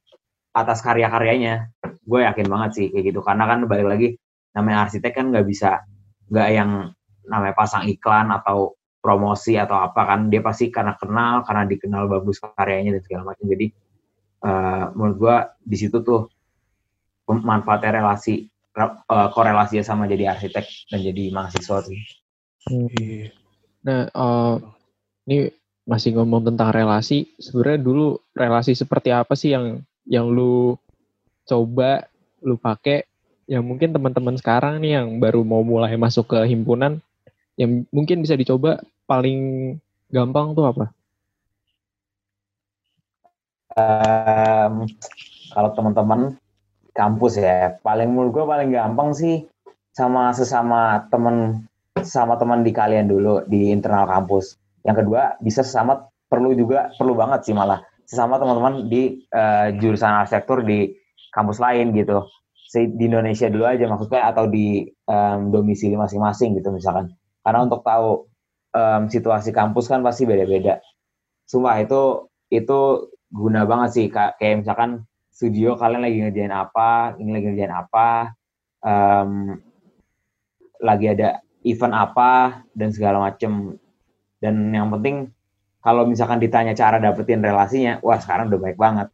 atas 0.52 0.80
karya-karyanya. 0.84 1.72
Gue 2.04 2.24
yakin 2.24 2.46
banget 2.48 2.70
sih 2.76 2.86
kayak 2.92 3.04
gitu. 3.12 3.20
Karena 3.24 3.48
kan 3.48 3.64
balik 3.64 3.88
lagi 3.88 4.08
namanya 4.54 4.88
arsitek 4.88 5.12
kan 5.12 5.26
nggak 5.34 5.46
bisa 5.46 5.82
nggak 6.30 6.48
yang 6.54 6.70
namanya 7.26 7.54
pasang 7.54 7.84
iklan 7.90 8.30
atau 8.30 8.78
promosi 9.04 9.60
atau 9.60 9.76
apa 9.84 10.00
kan 10.08 10.32
dia 10.32 10.40
pasti 10.40 10.72
karena 10.72 10.96
kenal 10.96 11.44
karena 11.44 11.68
dikenal 11.68 12.08
bagus 12.08 12.40
karyanya 12.40 12.96
dan 12.96 13.02
segala 13.04 13.22
macam 13.34 13.44
jadi 13.44 13.66
uh, 14.46 14.84
menurut 14.96 15.16
gua 15.20 15.36
di 15.60 15.76
situ 15.76 16.00
tuh 16.00 16.32
manfaatnya 17.28 18.00
relasi 18.00 18.48
uh, 18.76 19.28
korelasinya 19.32 19.84
sama 19.84 20.04
jadi 20.10 20.34
arsitek 20.36 20.64
dan 20.90 21.00
jadi 21.00 21.24
mahasiswa 21.32 21.78
sih. 21.86 22.00
Hmm. 22.68 23.28
Nah, 23.84 24.08
uh, 24.12 24.56
ini 25.28 25.52
masih 25.84 26.16
ngomong 26.16 26.48
tentang 26.52 26.72
relasi. 26.72 27.32
Sebenarnya 27.36 27.80
dulu 27.80 28.16
relasi 28.32 28.72
seperti 28.72 29.12
apa 29.12 29.36
sih 29.36 29.52
yang 29.52 29.84
yang 30.04 30.28
lu 30.28 30.76
coba 31.44 32.08
lu 32.44 32.56
pakai 32.60 33.04
yang 33.50 33.64
mungkin 33.64 33.92
teman-teman 33.92 34.36
sekarang 34.40 34.80
nih 34.80 35.00
yang 35.00 35.20
baru 35.20 35.44
mau 35.44 35.60
mulai 35.60 35.96
masuk 36.00 36.36
ke 36.36 36.38
himpunan 36.48 37.00
yang 37.60 37.84
mungkin 37.94 38.24
bisa 38.24 38.34
dicoba 38.34 38.82
paling 39.04 39.74
gampang 40.10 40.56
tuh 40.56 40.66
apa? 40.70 40.94
um, 43.74 44.86
kalau 45.52 45.70
teman-teman 45.74 46.20
kampus 46.94 47.42
ya 47.42 47.74
paling 47.82 48.10
menurut 48.10 48.30
gue 48.30 48.44
paling 48.46 48.70
gampang 48.70 49.10
sih 49.14 49.44
sama 49.94 50.30
sesama 50.34 51.06
teman 51.10 51.66
sama 52.02 52.38
teman 52.38 52.62
di 52.62 52.70
kalian 52.74 53.06
dulu 53.06 53.46
di 53.46 53.70
internal 53.70 54.06
kampus 54.06 54.58
yang 54.86 54.94
kedua 54.94 55.38
bisa 55.42 55.62
sesama 55.66 56.06
perlu 56.30 56.54
juga 56.54 56.90
perlu 56.94 57.14
banget 57.18 57.50
sih 57.50 57.54
malah 57.54 57.82
sesama 58.06 58.38
teman-teman 58.38 58.86
di 58.90 59.26
uh, 59.30 59.74
jurusan 59.78 60.22
arsitektur 60.22 60.62
di 60.62 60.94
kampus 61.34 61.58
lain 61.58 61.94
gitu 61.94 62.26
di 62.74 63.04
Indonesia 63.06 63.46
dulu 63.46 63.64
aja 63.70 63.86
maksudnya 63.86 64.22
atau 64.34 64.50
di 64.50 64.82
um, 65.06 65.54
domisili 65.54 65.94
masing-masing 65.94 66.58
gitu 66.58 66.74
misalkan 66.74 67.14
karena 67.46 67.60
untuk 67.62 67.86
tahu 67.86 68.26
um, 68.74 69.02
situasi 69.06 69.54
kampus 69.54 69.86
kan 69.86 70.02
pasti 70.02 70.26
beda-beda. 70.26 70.82
Sumpah 71.46 71.78
itu 71.78 72.26
itu 72.50 73.10
guna 73.30 73.64
banget 73.64 73.90
sih 73.94 74.06
kayak 74.10 74.66
misalkan 74.66 75.06
studio 75.30 75.78
kalian 75.78 76.02
lagi 76.02 76.18
ngerjain 76.22 76.54
apa, 76.54 77.18
ini 77.18 77.30
lagi 77.34 77.46
ngerjain 77.50 77.74
apa, 77.74 78.08
um, 78.82 79.58
lagi 80.82 81.06
ada 81.10 81.42
event 81.66 81.94
apa 81.94 82.62
dan 82.74 82.90
segala 82.90 83.22
macem. 83.22 83.78
Dan 84.38 84.70
yang 84.74 84.90
penting 84.92 85.32
kalau 85.80 86.08
misalkan 86.08 86.40
ditanya 86.40 86.72
cara 86.72 86.96
dapetin 86.96 87.44
relasinya, 87.44 88.00
wah 88.00 88.16
sekarang 88.16 88.48
udah 88.48 88.60
baik 88.60 88.78
banget. 88.78 89.08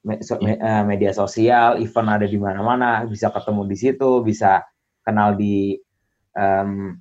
Eh, 0.00 0.82
media 0.88 1.12
sosial, 1.12 1.76
event 1.76 2.08
ada 2.08 2.24
di 2.24 2.40
mana-mana, 2.40 3.04
bisa 3.04 3.28
ketemu 3.28 3.68
di 3.68 3.76
situ, 3.76 4.24
bisa 4.24 4.64
kenal 5.04 5.36
di 5.36 5.76
um, 6.32 6.96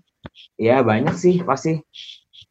ya 0.60 0.84
banyak 0.84 1.16
sih 1.16 1.40
pasti. 1.48 1.80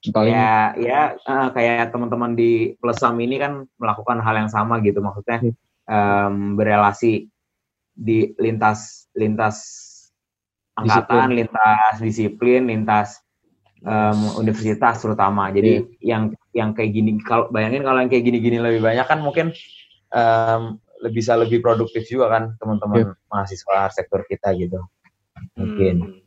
Ya, 0.09 0.73
ya 0.81 1.21
uh, 1.21 1.53
kayak 1.53 1.93
teman-teman 1.93 2.33
di 2.33 2.73
Plesam 2.81 3.21
ini 3.21 3.37
kan 3.37 3.69
melakukan 3.77 4.25
hal 4.25 4.41
yang 4.41 4.49
sama 4.49 4.81
gitu 4.81 5.05
maksudnya 5.05 5.53
um, 5.85 6.57
berelasi 6.57 7.29
di 7.93 8.33
lintas 8.41 9.11
lintas 9.13 9.59
angkatan, 10.81 11.35
disiplin. 11.35 11.37
lintas 11.37 11.95
disiplin, 12.01 12.63
lintas 12.73 13.09
um, 13.85 14.41
universitas 14.41 14.97
terutama. 15.03 15.53
Jadi 15.53 15.85
yeah. 16.01 16.17
yang 16.17 16.23
yang 16.57 16.71
kayak 16.73 16.97
gini 16.97 17.21
kalau 17.21 17.53
bayangin 17.53 17.85
kalau 17.85 18.01
yang 18.01 18.09
kayak 18.09 18.25
gini-gini 18.25 18.57
lebih 18.65 18.81
banyak 18.81 19.05
kan 19.05 19.21
mungkin 19.21 19.53
um, 20.13 20.81
lebih 20.99 21.23
bisa 21.23 21.39
lebih 21.39 21.59
produktif 21.63 22.07
juga 22.11 22.27
kan 22.31 22.45
teman-teman 22.59 23.15
yeah. 23.15 23.15
mahasiswa 23.31 23.91
sektor 23.95 24.27
kita 24.27 24.51
gitu. 24.59 24.83
Mungkin. 25.55 25.97
Hmm. 26.03 26.19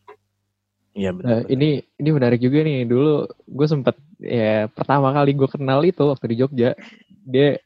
Iya 0.92 1.16
benar. 1.16 1.28
Nah, 1.28 1.42
ini 1.48 1.80
ini 2.00 2.10
menarik 2.12 2.40
juga 2.44 2.68
nih. 2.68 2.84
Dulu 2.84 3.24
gue 3.28 3.68
sempet 3.68 3.96
ya 4.20 4.68
pertama 4.68 5.16
kali 5.16 5.32
gue 5.36 5.48
kenal 5.48 5.80
itu 5.88 6.04
waktu 6.04 6.26
di 6.32 6.36
Jogja. 6.40 6.76
Dia 7.24 7.60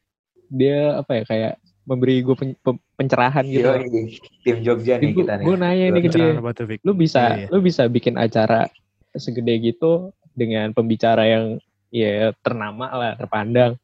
dia 0.46 1.02
apa 1.02 1.22
ya 1.22 1.22
kayak 1.26 1.54
memberi 1.86 2.22
gue 2.22 2.34
pen, 2.38 2.50
pen, 2.62 2.78
pencerahan 2.98 3.46
gitu. 3.46 3.66
Yoi, 3.66 4.18
tim 4.42 4.58
Jogja 4.62 4.98
nih 4.98 5.14
kita 5.14 5.42
nih. 5.42 5.46
Gue 5.46 5.56
nanya 5.58 5.84
nih 5.90 6.02
ke 6.06 6.10
dia, 6.14 6.38
lu 6.82 6.92
bisa 6.94 7.22
iya, 7.22 7.46
iya. 7.46 7.48
lu 7.50 7.58
bisa 7.62 7.82
bikin 7.86 8.14
acara 8.18 8.70
segede 9.14 9.54
gitu 9.62 10.10
dengan 10.34 10.70
pembicara 10.74 11.26
yang 11.26 11.44
ya 11.90 12.30
ternama 12.42 12.90
lah, 12.94 13.12
terpandang. 13.18 13.78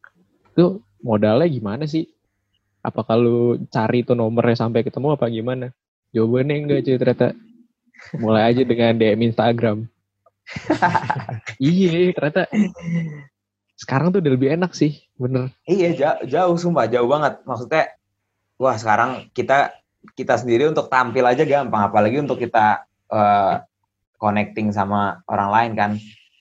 Itu 0.54 0.82
modalnya 1.02 1.50
gimana 1.50 1.86
sih? 1.86 2.10
Apa 2.82 3.06
kalau 3.06 3.56
cari 3.70 4.02
tuh 4.02 4.18
nomornya 4.18 4.58
sampai 4.58 4.82
ketemu 4.82 5.14
apa 5.14 5.30
gimana? 5.30 5.70
Jawabannya 6.10 6.54
enggak 6.58 6.80
cuy 6.84 6.96
ternyata. 6.98 7.28
Mulai 8.18 8.42
aja 8.50 8.62
dengan 8.66 8.98
DM 8.98 9.30
Instagram. 9.30 9.78
iya 11.62 12.10
ternyata 12.10 12.50
sekarang 13.82 14.14
tuh 14.14 14.22
udah 14.22 14.32
lebih 14.38 14.54
enak 14.54 14.74
sih, 14.78 15.02
bener. 15.18 15.50
Iya 15.66 15.90
jauh, 15.98 16.20
jauh 16.30 16.56
sumpah 16.58 16.86
jauh 16.86 17.10
banget. 17.10 17.42
Maksudnya, 17.42 17.98
wah 18.58 18.78
sekarang 18.78 19.30
kita 19.34 19.74
kita 20.14 20.38
sendiri 20.38 20.70
untuk 20.70 20.86
tampil 20.86 21.26
aja 21.26 21.42
gampang, 21.42 21.90
apalagi 21.90 22.22
untuk 22.22 22.38
kita 22.38 22.86
uh, 23.10 23.58
connecting 24.22 24.70
sama 24.70 25.22
orang 25.26 25.50
lain 25.50 25.72
kan. 25.74 25.92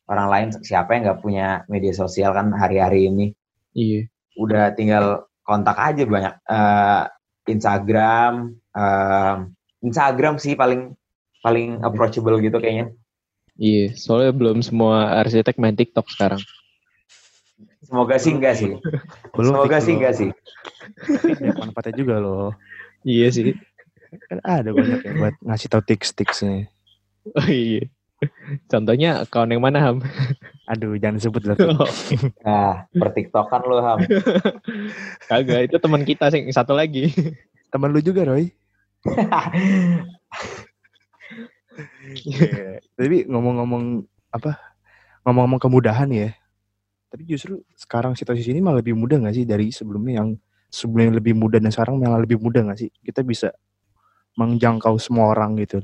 Orang 0.05 0.27
lain 0.27 0.47
siapa 0.61 0.93
yang 0.93 1.07
nggak 1.07 1.21
punya 1.23 1.63
media 1.71 1.93
sosial 1.95 2.35
kan 2.35 2.53
hari-hari 2.53 3.07
ini. 3.09 3.31
Iya. 3.73 4.11
Udah 4.35 4.75
tinggal 4.75 5.30
kontak 5.45 5.77
aja 5.77 6.03
banyak. 6.05 6.33
Uh, 6.45 7.03
Instagram, 7.49 8.55
uh, 8.77 9.45
Instagram 9.81 10.37
sih 10.37 10.53
paling 10.53 10.93
paling 11.41 11.81
approachable 11.81 12.37
gitu 12.37 12.61
kayaknya. 12.61 12.93
Iya, 13.57 13.93
soalnya 13.97 14.33
belum 14.33 14.63
semua 14.63 15.21
arsitek 15.21 15.57
main 15.57 15.75
TikTok 15.75 16.07
sekarang. 16.09 16.41
Semoga 17.85 18.15
sih 18.21 18.31
enggak 18.31 18.55
sih. 18.55 18.77
Belum 19.35 19.53
Semoga 19.57 19.77
sih 19.83 19.93
enggak 19.97 20.15
sih. 20.15 20.29
ya, 21.43 21.51
manfaatnya 21.59 21.93
juga 21.97 22.15
loh. 22.21 22.55
Iya 23.03 23.27
sih. 23.33 23.51
Kan 24.29 24.39
ada 24.45 24.69
banyak 24.71 25.01
yang 25.03 25.15
buat 25.19 25.35
ngasih 25.43 25.67
tau 25.67 25.83
tips-tipsnya. 25.83 26.71
Oh 27.37 27.49
iya. 27.49 27.85
Contohnya 28.69 29.25
account 29.25 29.49
yang 29.49 29.61
mana 29.61 29.81
Ham? 29.81 29.97
Aduh, 30.71 30.95
jangan 30.95 31.19
sebut 31.19 31.43
lah. 31.43 31.57
Oh. 31.75 31.89
Nah, 32.47 32.87
pertiktokan 32.95 33.61
lo 33.67 33.83
Ham. 33.83 33.99
Kagak, 35.29 35.67
itu 35.67 35.75
teman 35.75 36.07
kita 36.07 36.31
sih 36.31 36.47
satu 36.55 36.71
lagi. 36.71 37.11
Teman 37.67 37.91
lu 37.91 37.99
juga 37.99 38.23
Roy. 38.23 38.55
yeah. 42.23 42.79
Tapi 42.97 43.27
ngomong-ngomong 43.27 44.07
apa? 44.31 44.55
Ngomong-ngomong 45.27 45.59
kemudahan 45.59 46.07
ya. 46.07 46.31
Tapi 47.11 47.27
justru 47.27 47.59
sekarang 47.75 48.15
situasi 48.15 48.55
ini 48.55 48.63
malah 48.63 48.79
lebih 48.79 48.95
mudah 48.95 49.19
gak 49.27 49.35
sih 49.35 49.43
dari 49.43 49.67
sebelumnya 49.75 50.23
yang 50.23 50.39
sebelumnya 50.71 51.19
lebih 51.19 51.35
mudah 51.35 51.59
dan 51.59 51.67
sekarang 51.75 51.99
malah 51.99 52.23
lebih 52.23 52.39
mudah 52.39 52.63
gak 52.71 52.79
sih? 52.79 52.89
Kita 53.03 53.27
bisa 53.27 53.51
menjangkau 54.39 54.95
semua 54.95 55.35
orang 55.35 55.59
gitu 55.59 55.83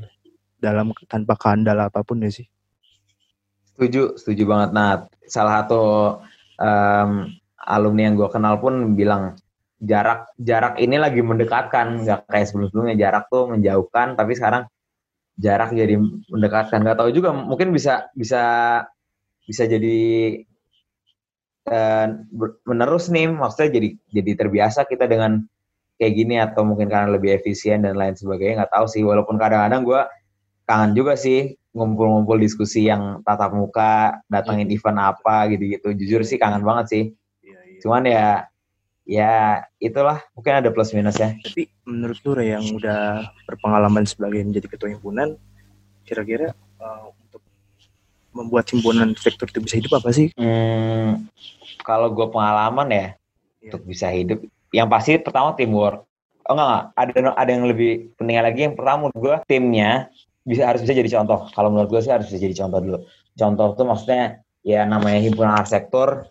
dalam 0.55 0.95
tanpa 1.11 1.35
keandal 1.35 1.91
apa 1.91 1.99
pun 2.07 2.23
ya 2.23 2.31
sih. 2.31 2.47
Setuju, 3.77 4.17
setuju 4.17 4.43
banget. 4.49 4.69
Nah, 4.73 5.05
salah 5.29 5.61
satu 5.61 5.83
um, 6.57 7.29
alumni 7.61 8.09
yang 8.09 8.17
gue 8.17 8.25
kenal 8.33 8.57
pun 8.57 8.97
bilang 8.97 9.37
jarak 9.77 10.33
jarak 10.41 10.81
ini 10.81 10.97
lagi 10.97 11.21
mendekatkan, 11.21 12.01
nggak 12.01 12.25
kayak 12.25 12.49
sebelum-sebelumnya 12.49 12.97
jarak 12.97 13.29
tuh 13.29 13.45
menjauhkan, 13.53 14.17
tapi 14.17 14.33
sekarang 14.33 14.65
jarak 15.37 15.77
jadi 15.77 15.93
mendekatkan. 16.33 16.81
Gak 16.81 16.97
tahu 16.97 17.13
juga, 17.13 17.37
mungkin 17.37 17.69
bisa 17.69 18.09
bisa 18.17 18.81
bisa 19.45 19.63
jadi 19.69 19.97
uh, 21.69 22.07
menerus 22.65 23.13
nih 23.13 23.29
maksudnya 23.31 23.69
jadi 23.79 23.89
jadi 24.11 24.31
terbiasa 24.41 24.89
kita 24.89 25.05
dengan 25.05 25.45
kayak 26.01 26.13
gini 26.13 26.35
atau 26.41 26.65
mungkin 26.65 26.89
karena 26.89 27.13
lebih 27.13 27.37
efisien 27.37 27.85
dan 27.85 27.95
lain 27.95 28.13
sebagainya 28.13 28.65
nggak 28.65 28.73
tahu 28.73 28.85
sih 28.91 29.01
walaupun 29.05 29.39
kadang-kadang 29.39 29.81
gue 29.87 30.01
kangen 30.67 30.91
juga 30.93 31.15
sih 31.15 31.55
ngumpul-ngumpul 31.77 32.41
diskusi 32.41 32.89
yang 32.89 33.21
tatap 33.21 33.53
muka 33.53 34.17
datangin 34.25 34.65
yeah. 34.65 34.75
event 34.81 34.99
apa 34.99 35.35
gitu-gitu 35.53 35.93
jujur 35.93 36.21
sih 36.25 36.41
kangen 36.41 36.65
banget 36.65 36.85
sih 36.89 37.03
yeah, 37.45 37.61
yeah. 37.61 37.79
cuman 37.85 38.03
ya 38.09 38.27
ya 39.07 39.33
itulah 39.79 40.19
mungkin 40.35 40.59
ada 40.59 40.73
plus 40.73 40.91
minus 40.91 41.21
ya 41.21 41.37
tapi 41.45 41.69
menurut 41.85 42.17
lu 42.25 42.31
yang 42.41 42.65
udah 42.75 43.29
berpengalaman 43.45 44.03
sebagai 44.03 44.41
menjadi 44.41 44.67
ketua 44.73 44.91
himpunan 44.91 45.37
kira-kira 46.03 46.57
uh, 46.81 47.13
untuk 47.13 47.39
membuat 48.35 48.67
himpunan 48.73 49.15
sektor 49.15 49.47
itu 49.47 49.59
bisa 49.59 49.75
hidup 49.79 49.99
apa 49.99 50.09
sih? 50.15 50.31
Hmm, 50.39 51.27
kalau 51.83 52.11
gue 52.11 52.27
pengalaman 52.27 52.87
ya 52.91 52.97
yeah. 52.99 53.07
untuk 53.71 53.87
bisa 53.87 54.11
hidup 54.11 54.43
yang 54.75 54.91
pasti 54.91 55.15
pertama 55.19 55.55
teamwork 55.55 56.03
oh 56.47 56.53
enggak, 56.55 56.67
enggak. 56.67 56.83
ada 56.95 57.31
ada 57.35 57.49
yang 57.51 57.65
lebih 57.67 57.91
penting 58.15 58.35
lagi 58.39 58.59
yang 58.67 58.75
pertama 58.75 59.07
menurut 59.07 59.19
gue 59.19 59.35
timnya 59.47 60.11
bisa 60.47 60.63
harus 60.63 60.81
bisa 60.81 60.95
jadi 60.95 61.09
contoh. 61.19 61.51
Kalau 61.51 61.69
menurut 61.69 61.91
gue 61.91 62.01
sih 62.01 62.11
harus 62.15 62.31
bisa 62.31 62.39
jadi 62.39 62.55
contoh 62.63 62.79
dulu. 62.79 62.97
Contoh 63.35 63.67
tuh 63.75 63.85
maksudnya 63.85 64.39
ya 64.63 64.87
namanya 64.87 65.19
himpunan 65.19 65.59
arsitektur 65.59 66.27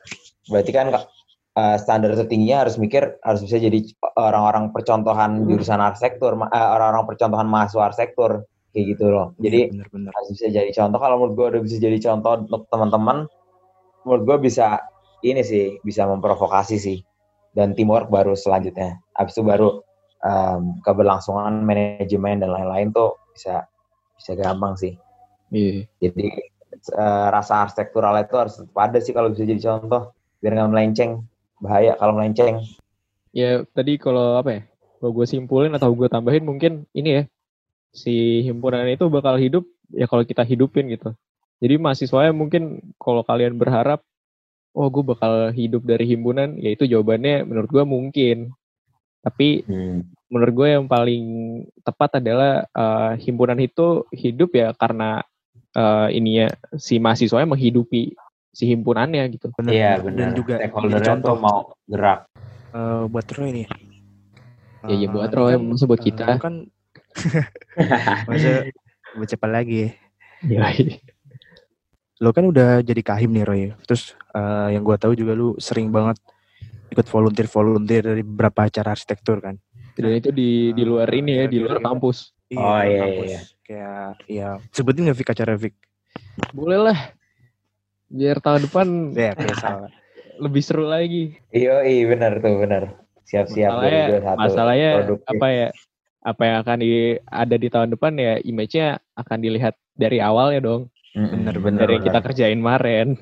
berarti 0.48 0.72
kan 0.72 0.86
uh, 0.92 1.76
standar 1.76 2.16
tertingginya 2.16 2.64
harus 2.64 2.80
mikir 2.80 3.20
harus 3.20 3.40
bisa 3.44 3.60
jadi 3.60 3.80
orang-orang 4.16 4.72
percontohan 4.72 5.44
jurusan 5.44 5.80
arsitektur 5.80 6.32
uh, 6.36 6.48
orang-orang 6.48 7.04
percontohan 7.04 7.48
mahasiswa 7.48 7.92
arsitektur 7.92 8.48
kayak 8.72 8.96
gitu 8.96 9.08
loh. 9.08 9.36
Jadi 9.40 9.72
bener, 9.72 9.88
bener. 9.92 10.12
harus 10.16 10.28
bisa 10.32 10.48
jadi 10.48 10.70
contoh. 10.72 10.98
Kalau 11.00 11.16
menurut 11.20 11.34
gue 11.36 11.46
udah 11.56 11.62
bisa 11.64 11.76
jadi 11.76 11.98
contoh 12.00 12.32
untuk 12.40 12.62
teman-teman 12.72 13.16
menurut 14.04 14.22
gue 14.24 14.36
bisa 14.48 14.80
ini 15.24 15.42
sih 15.44 15.80
bisa 15.80 16.04
memprovokasi 16.08 16.76
sih 16.76 16.98
dan 17.56 17.72
teamwork 17.72 18.12
baru 18.12 18.36
selanjutnya. 18.36 19.00
Habis 19.16 19.40
itu 19.40 19.42
baru 19.44 19.80
um, 20.20 20.76
keberlangsungan 20.84 21.64
manajemen 21.64 22.44
dan 22.44 22.52
lain-lain 22.52 22.92
tuh 22.92 23.16
bisa 23.32 23.64
bisa 24.16 24.32
gampang 24.34 24.74
sih. 24.76 24.94
Yeah. 25.54 25.86
jadi 26.02 26.50
uh, 26.98 27.30
rasa 27.30 27.62
arsitektural 27.62 28.18
itu 28.18 28.34
harus 28.34 28.58
ada 28.74 28.98
sih 28.98 29.14
kalau 29.14 29.30
bisa 29.30 29.46
jadi 29.46 29.62
contoh. 29.62 30.12
Biar 30.42 30.52
nggak 30.58 30.70
melenceng. 30.72 31.22
Bahaya 31.62 31.94
kalau 31.96 32.18
melenceng. 32.18 32.60
Ya 33.30 33.62
tadi 33.72 34.00
kalau 34.00 34.40
apa 34.40 34.50
ya 34.50 34.62
kalau 34.98 35.12
gue 35.12 35.26
simpulin 35.28 35.72
atau 35.76 35.92
gue 35.92 36.08
tambahin 36.08 36.44
mungkin 36.44 36.88
ini 36.96 37.10
ya 37.20 37.22
si 37.92 38.44
himpunan 38.44 38.84
itu 38.88 39.08
bakal 39.08 39.36
hidup 39.36 39.64
ya 39.92 40.08
kalau 40.08 40.24
kita 40.24 40.42
hidupin 40.42 40.88
gitu. 40.92 41.12
Jadi 41.56 41.80
mahasiswanya 41.80 42.36
mungkin 42.36 42.92
kalau 43.00 43.24
kalian 43.24 43.56
berharap 43.56 44.04
oh 44.76 44.88
gue 44.92 45.04
bakal 45.04 45.48
hidup 45.56 45.88
dari 45.88 46.04
himpunan 46.04 46.60
ya 46.60 46.76
itu 46.76 46.84
jawabannya 46.84 47.48
menurut 47.48 47.70
gue 47.72 47.84
mungkin 47.88 48.36
tapi 49.26 49.66
hmm. 49.66 50.30
menurut 50.30 50.54
gue 50.54 50.68
yang 50.78 50.86
paling 50.86 51.24
tepat 51.82 52.22
adalah 52.22 52.62
uh, 52.70 53.18
himpunan 53.18 53.58
itu 53.58 54.06
hidup 54.14 54.54
ya 54.54 54.70
karena 54.78 55.26
uh, 55.74 56.06
ininya 56.14 56.54
si 56.78 57.02
mahasiswanya 57.02 57.50
menghidupi 57.50 58.14
si 58.54 58.64
himpunannya 58.70 59.26
gitu. 59.34 59.50
Iya 59.66 59.98
benar 59.98 60.30
dan 60.30 60.38
juga 60.38 60.54
contoh. 61.02 61.34
mau 61.42 61.58
gerak. 61.90 62.30
Uh, 62.70 63.10
buat 63.10 63.26
Roy 63.34 63.50
nih. 63.50 63.68
Ya 64.86 64.94
iya 64.94 65.08
buat 65.10 65.34
Roy 65.34 65.58
kan, 65.58 65.74
maksud 65.74 65.86
buat 65.90 66.02
kita. 66.06 66.24
kan 66.38 66.70
masa 68.30 68.70
buat 69.18 69.26
siapa 69.26 69.50
lagi? 69.50 69.90
Ya 70.46 70.70
lo 72.16 72.32
kan 72.32 72.48
udah 72.48 72.80
jadi 72.80 73.02
kahim 73.02 73.34
nih 73.34 73.44
Roy. 73.44 73.62
Terus 73.90 74.14
uh, 74.38 74.70
yang 74.70 74.86
gue 74.86 74.96
tahu 75.02 75.18
juga 75.18 75.34
lu 75.34 75.58
sering 75.58 75.90
banget 75.90 76.16
ikut 76.88 77.06
volunteer 77.06 77.46
volunteer 77.46 78.02
dari 78.04 78.22
beberapa 78.22 78.64
acara 78.64 78.92
arsitektur 78.92 79.40
kan 79.40 79.56
Dan 79.96 80.12
itu 80.12 80.28
di 80.28 80.70
di 80.70 80.84
luar 80.84 81.08
ini 81.08 81.40
ya, 81.40 81.44
di 81.48 81.56
luar 81.56 81.80
Kira-kira- 81.80 81.88
kampus. 81.88 82.18
Oh, 82.52 82.78
di 82.78 82.86
iya, 82.86 83.00
kampus. 83.00 83.26
iya. 83.26 83.40
kayak 83.66 84.08
ya 84.28 84.48
sebutin 84.70 85.02
nggak 85.08 85.18
Vic 85.18 85.28
acara 85.32 85.54
Vic 85.56 85.74
Boleh 86.52 86.78
lah. 86.80 86.98
Biar 88.06 88.38
tahun 88.38 88.68
depan 88.68 88.86
ya 89.12 89.32
salah 89.52 89.90
lebih 90.44 90.60
seru 90.60 90.84
lagi. 90.84 91.32
Iya, 91.48 91.80
iya 91.82 92.02
benar 92.06 92.38
tuh, 92.38 92.60
benar. 92.60 92.82
Siap-siap 93.24 93.72
masalahnya, 93.72 94.04
2021. 94.20 94.36
masalahnya 94.38 94.90
produktif. 95.00 95.32
apa 95.34 95.46
ya? 95.48 95.68
Apa 96.20 96.42
yang 96.44 96.56
akan 96.60 96.76
di, 96.78 96.90
ada 97.24 97.56
di 97.56 97.68
tahun 97.68 97.88
depan 97.96 98.12
ya 98.14 98.34
image-nya 98.38 98.86
akan 99.16 99.38
dilihat 99.40 99.74
dari 99.96 100.18
awal 100.20 100.52
ya 100.52 100.60
dong. 100.60 100.92
Bener, 101.16 101.56
dari 101.56 101.96
yang 101.96 102.04
kita 102.04 102.20
kerjain 102.20 102.60
kemarin. 102.60 103.16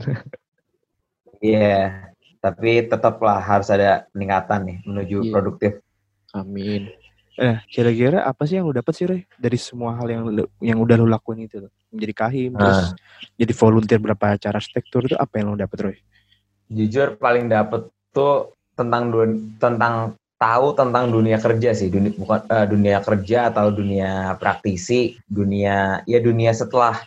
Iya, 1.38 2.10
tapi 2.44 2.84
tetaplah 2.84 3.40
harus 3.40 3.72
ada 3.72 4.04
peningkatan 4.12 4.60
nih 4.68 4.78
menuju 4.84 5.18
Iya. 5.24 5.32
produktif. 5.32 5.72
Amin. 6.36 6.92
Nah, 7.40 7.64
kira-kira 7.72 8.20
apa 8.28 8.44
sih 8.44 8.60
yang 8.60 8.68
lu 8.68 8.76
dapat 8.76 8.92
sih, 8.92 9.08
Roy? 9.08 9.24
Dari 9.40 9.56
semua 9.56 9.96
hal 9.96 10.06
yang 10.12 10.22
lu- 10.28 10.52
yang 10.60 10.76
udah 10.76 11.00
lu 11.00 11.08
lakuin 11.08 11.48
itu. 11.48 11.66
Menjadi 11.88 12.14
kahim, 12.14 12.52
terus 12.52 12.92
jadi 13.40 13.52
volunteer 13.56 13.98
berapa 13.98 14.36
acara 14.36 14.60
arsitektur 14.60 15.08
itu 15.08 15.16
apa 15.16 15.40
yang 15.40 15.56
lu 15.56 15.58
dapat, 15.58 15.78
Roy? 15.80 15.96
Jujur 16.68 17.16
paling 17.16 17.48
dapet 17.48 17.88
tuh 18.12 18.52
tentang 18.76 19.08
dun- 19.08 19.56
tentang 19.56 20.14
tahu 20.36 20.76
tentang 20.76 21.08
dunia 21.08 21.40
kerja 21.40 21.72
sih, 21.72 21.88
dunia 21.88 22.12
bukan 22.12 22.44
eh, 22.44 22.66
dunia 22.68 22.98
kerja 23.00 23.48
atau 23.48 23.72
dunia 23.72 24.36
praktisi, 24.36 25.16
dunia 25.24 26.04
ya 26.04 26.18
dunia 26.20 26.52
setelah 26.52 27.00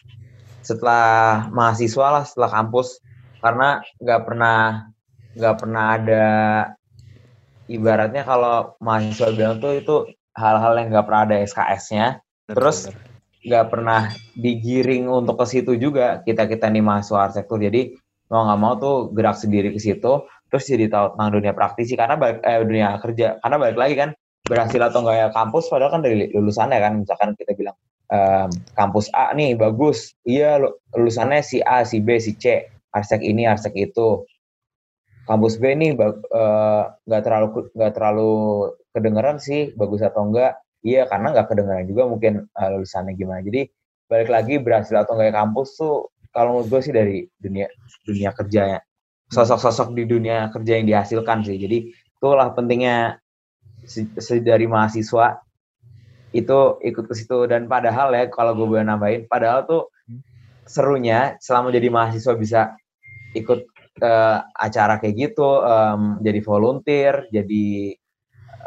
setelah 0.65 1.45
mahasiswa 1.53 2.07
lah, 2.19 2.23
setelah 2.25 2.49
kampus 2.51 2.99
karena 3.39 3.79
nggak 4.01 4.21
pernah 4.25 4.57
nggak 5.37 5.55
pernah 5.61 5.83
ada 5.95 6.25
ibaratnya 7.69 8.25
kalau 8.25 8.73
mahasiswa 8.81 9.29
bilang 9.37 9.61
tuh 9.61 9.77
itu 9.77 9.95
hal-hal 10.33 10.73
yang 10.81 10.87
nggak 10.89 11.05
pernah 11.05 11.23
ada 11.29 11.37
SKS-nya 11.45 12.07
Terus, 12.47 12.87
nggak 13.43 13.65
pernah 13.69 14.07
digiring 14.39 15.05
untuk 15.11 15.35
ke 15.39 15.45
situ 15.45 15.75
juga 15.77 16.23
kita 16.23 16.47
kita 16.47 16.71
nih 16.71 16.81
mahasiswa 16.81 17.27
arsitektur 17.29 17.59
jadi 17.59 17.91
mau 18.31 18.47
nggak 18.47 18.59
mau 18.59 18.73
tuh 18.79 18.95
gerak 19.15 19.37
sendiri 19.39 19.71
ke 19.75 19.79
situ 19.79 20.25
terus 20.47 20.63
jadi 20.67 20.87
tahu 20.87 21.15
tentang 21.15 21.29
dunia 21.39 21.53
praktisi. 21.55 21.93
Karena 21.99 22.15
balik, 22.15 22.39
eh, 22.43 22.59
dunia 22.63 22.87
kerja. 23.03 23.27
Karena 23.43 23.57
balik 23.59 23.77
lagi 23.77 23.95
kan 23.99 24.09
berhasil 24.47 24.79
atau 24.79 25.03
enggak 25.03 25.17
ya 25.19 25.27
kampus 25.35 25.67
padahal 25.67 25.91
kan 25.99 26.01
dari 26.03 26.31
lulusannya 26.31 26.79
kan. 26.79 26.93
Misalkan 27.03 27.29
kita 27.35 27.51
bilang 27.55 27.75
ehm, 28.11 28.49
kampus 28.75 29.11
A 29.11 29.35
nih 29.35 29.59
bagus. 29.59 30.15
Iya 30.23 30.59
lu- 30.63 30.75
lulusannya 30.95 31.43
si 31.43 31.59
A 31.63 31.83
si 31.83 31.99
B 31.99 32.15
si 32.19 32.39
C. 32.39 32.63
Arsitek 32.95 33.21
ini 33.27 33.43
arsitek 33.43 33.91
itu 33.91 34.23
kampus 35.27 35.59
nih 35.59 35.91
bag- 35.99 36.23
eh, 36.31 36.83
nggak 37.07 37.21
terlalu 37.25 37.47
nggak 37.75 37.93
terlalu 37.95 38.31
kedengeran 38.95 39.37
sih 39.37 39.75
bagus 39.75 40.01
atau 40.01 40.23
enggak 40.27 40.57
iya 40.87 41.03
karena 41.11 41.35
nggak 41.35 41.47
kedengeran 41.51 41.85
juga 41.91 42.03
mungkin 42.07 42.33
eh, 42.47 42.69
lulusannya 42.73 43.13
gimana. 43.19 43.41
Jadi 43.43 43.67
balik 44.07 44.29
lagi 44.31 44.55
berhasil 44.63 44.95
atau 44.95 45.19
enggak 45.19 45.35
kampus 45.35 45.69
tuh 45.77 45.95
kalau 46.31 46.59
menurut 46.61 46.67
gue 46.71 46.81
sih 46.85 46.93
dari 46.95 47.17
dunia 47.39 47.67
dunia 48.07 48.29
kerjanya 48.31 48.79
sosok-sosok 49.27 49.91
di 49.97 50.03
dunia 50.07 50.47
kerja 50.53 50.79
yang 50.79 50.87
dihasilkan 50.87 51.43
sih. 51.43 51.59
Jadi 51.59 51.91
itulah 51.91 52.55
pentingnya 52.55 53.19
se- 53.83 54.09
se- 54.17 54.43
dari 54.43 54.65
mahasiswa 54.69 55.43
itu 56.31 56.59
ikut 56.83 57.05
ke 57.09 57.13
situ. 57.15 57.47
Dan 57.51 57.67
padahal 57.67 58.15
ya 58.15 58.23
kalau 58.31 58.55
gue 58.55 58.67
boleh 58.67 58.85
nambahin 58.87 59.27
padahal 59.27 59.67
tuh 59.67 59.91
serunya 60.67 61.35
selama 61.39 61.71
jadi 61.71 61.87
mahasiswa 61.91 62.33
bisa 62.35 62.61
ikut 63.35 63.67
eh, 63.97 64.37
acara 64.41 65.01
kayak 65.01 65.15
gitu 65.17 65.61
em, 65.65 66.21
jadi 66.21 66.39
volunteer 66.45 67.13
jadi 67.33 67.65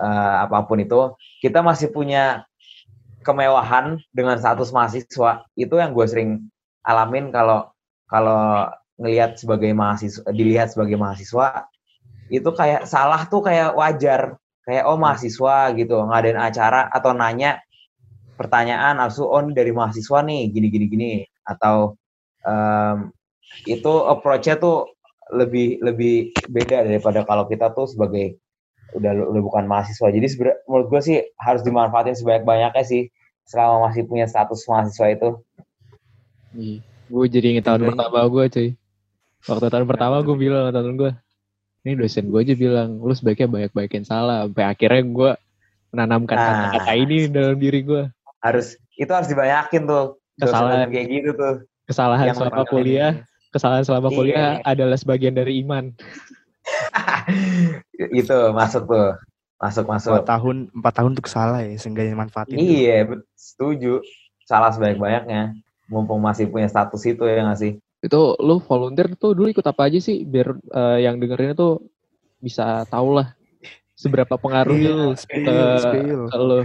eh, 0.01 0.35
apa 0.45 0.67
pun 0.67 0.79
itu. 0.83 1.15
Kita 1.41 1.61
masih 1.65 1.91
punya 1.95 2.45
kemewahan 3.23 4.01
dengan 4.11 4.37
status 4.41 4.73
mahasiswa. 4.73 5.45
Itu 5.57 5.77
yang 5.77 5.93
gue 5.93 6.07
sering 6.09 6.31
alamin 6.85 7.29
kalau 7.33 7.69
kalau 8.09 8.69
ngelihat 9.01 9.41
sebagai 9.41 9.73
mahasiswa 9.73 10.29
dilihat 10.33 10.73
sebagai 10.73 11.01
mahasiswa 11.01 11.69
itu 12.31 12.51
kayak 12.53 12.85
salah 12.89 13.27
tuh 13.29 13.45
kayak 13.45 13.77
wajar. 13.77 14.37
Kayak 14.65 14.85
oh 14.87 14.99
mahasiswa 15.01 15.73
gitu. 15.75 15.97
Ngadain 16.05 16.39
acara 16.39 16.87
atau 16.93 17.11
nanya 17.17 17.59
pertanyaan 18.39 18.97
absu 19.03 19.27
oh 19.29 19.43
dari 19.53 19.73
mahasiswa 19.73 20.21
nih 20.25 20.53
gini 20.53 20.67
gini 20.71 20.87
gini. 20.89 21.13
Atau 21.45 21.97
em, 22.47 23.11
itu 23.67 23.93
approach-nya 24.07 24.57
tuh 24.63 24.87
lebih 25.33 25.79
lebih 25.83 26.35
beda 26.47 26.85
daripada 26.85 27.23
kalau 27.25 27.47
kita 27.47 27.71
tuh 27.73 27.87
sebagai 27.87 28.39
udah 28.95 29.31
udah 29.31 29.43
bukan 29.43 29.65
mahasiswa 29.71 30.11
jadi 30.11 30.27
menurut 30.67 30.87
gue 30.91 31.01
sih 31.01 31.17
harus 31.39 31.63
dimanfaatin 31.63 32.19
sebanyak 32.19 32.43
banyaknya 32.43 32.83
sih 32.83 33.03
selama 33.47 33.91
masih 33.91 34.03
punya 34.07 34.27
status 34.27 34.67
mahasiswa 34.67 35.07
itu 35.11 35.29
Gue 37.11 37.27
jadi 37.27 37.59
inget 37.59 37.67
tahun 37.67 37.91
pertama 37.95 38.23
gue 38.27 38.45
cuy. 38.51 38.69
Waktu 39.47 39.67
tahun 39.67 39.87
pertama 39.87 40.23
gue 40.23 40.37
bilang 40.39 40.71
sama 40.71 40.75
temen 40.79 40.95
gue, 40.95 41.13
ini 41.83 41.93
dosen 41.99 42.31
gue 42.31 42.39
aja 42.39 42.55
bilang, 42.55 43.03
lu 43.03 43.11
sebaiknya 43.11 43.49
banyak-banyakin 43.51 44.05
salah. 44.07 44.47
Sampai 44.47 44.65
akhirnya 44.69 45.03
gue 45.03 45.31
menanamkan 45.91 46.37
Nah. 46.39 46.47
kata-kata 46.71 46.93
ini 46.95 47.27
dalam 47.27 47.59
diri 47.59 47.83
gue. 47.83 48.05
harus 48.41 48.73
itu 48.97 49.13
harus 49.13 49.29
dibanyakin 49.29 49.85
tuh 49.85 50.17
Kesalahan. 50.41 50.89
kayak 50.89 51.07
gitu 51.13 51.31
tuh 51.37 51.55
Kesalahan 51.85 52.33
Yang 52.33 52.37
selama 52.41 52.65
kuliah, 52.73 53.13
kesalahan 53.51 53.85
selama 53.85 54.09
Iya. 54.09 54.17
kuliah 54.17 54.51
adalah 54.63 54.97
sebagian 54.97 55.35
dari 55.35 55.61
iman. 55.61 55.91
itu 58.15 58.37
masuk 58.55 58.87
tuh 58.87 59.09
masuk 59.61 59.85
masuk 59.85 60.13
Empat 60.17 60.29
tahun, 60.29 60.57
empat 60.73 60.93
tahun 60.97 61.11
tuh 61.15 61.25
salah 61.29 61.61
ya, 61.61 61.77
seenggaknya 61.77 62.17
manfaatin. 62.17 62.57
iya 62.57 63.05
bet- 63.05 63.27
setuju 63.37 64.01
salah 64.45 64.73
sebanyak 64.73 64.97
banyaknya 64.97 65.43
mumpung 65.87 66.19
masih 66.19 66.49
punya 66.49 66.67
status 66.67 67.03
itu 67.05 67.23
ya 67.27 67.45
nggak 67.45 67.59
sih 67.59 67.73
Itu 68.01 68.33
lu 68.41 68.57
volunteer 68.65 69.13
tuh 69.15 69.37
dulu 69.37 69.53
ikut 69.53 69.63
apa 69.63 69.93
aja 69.93 70.01
sih 70.01 70.25
biar 70.25 70.57
eh, 70.57 70.99
yang 71.05 71.21
dengerin 71.21 71.53
tuh 71.53 71.85
bisa 72.41 72.89
tahu 72.89 73.21
lah 73.21 73.37
seberapa 73.93 74.33
pengaruhnya 74.35 74.89
Spill, 74.89 74.97
lu 74.97 75.13
spill, 75.13 75.45
ke, 75.45 75.57
spill, 75.77 76.21
ke 76.25 76.37
lu. 76.41 76.59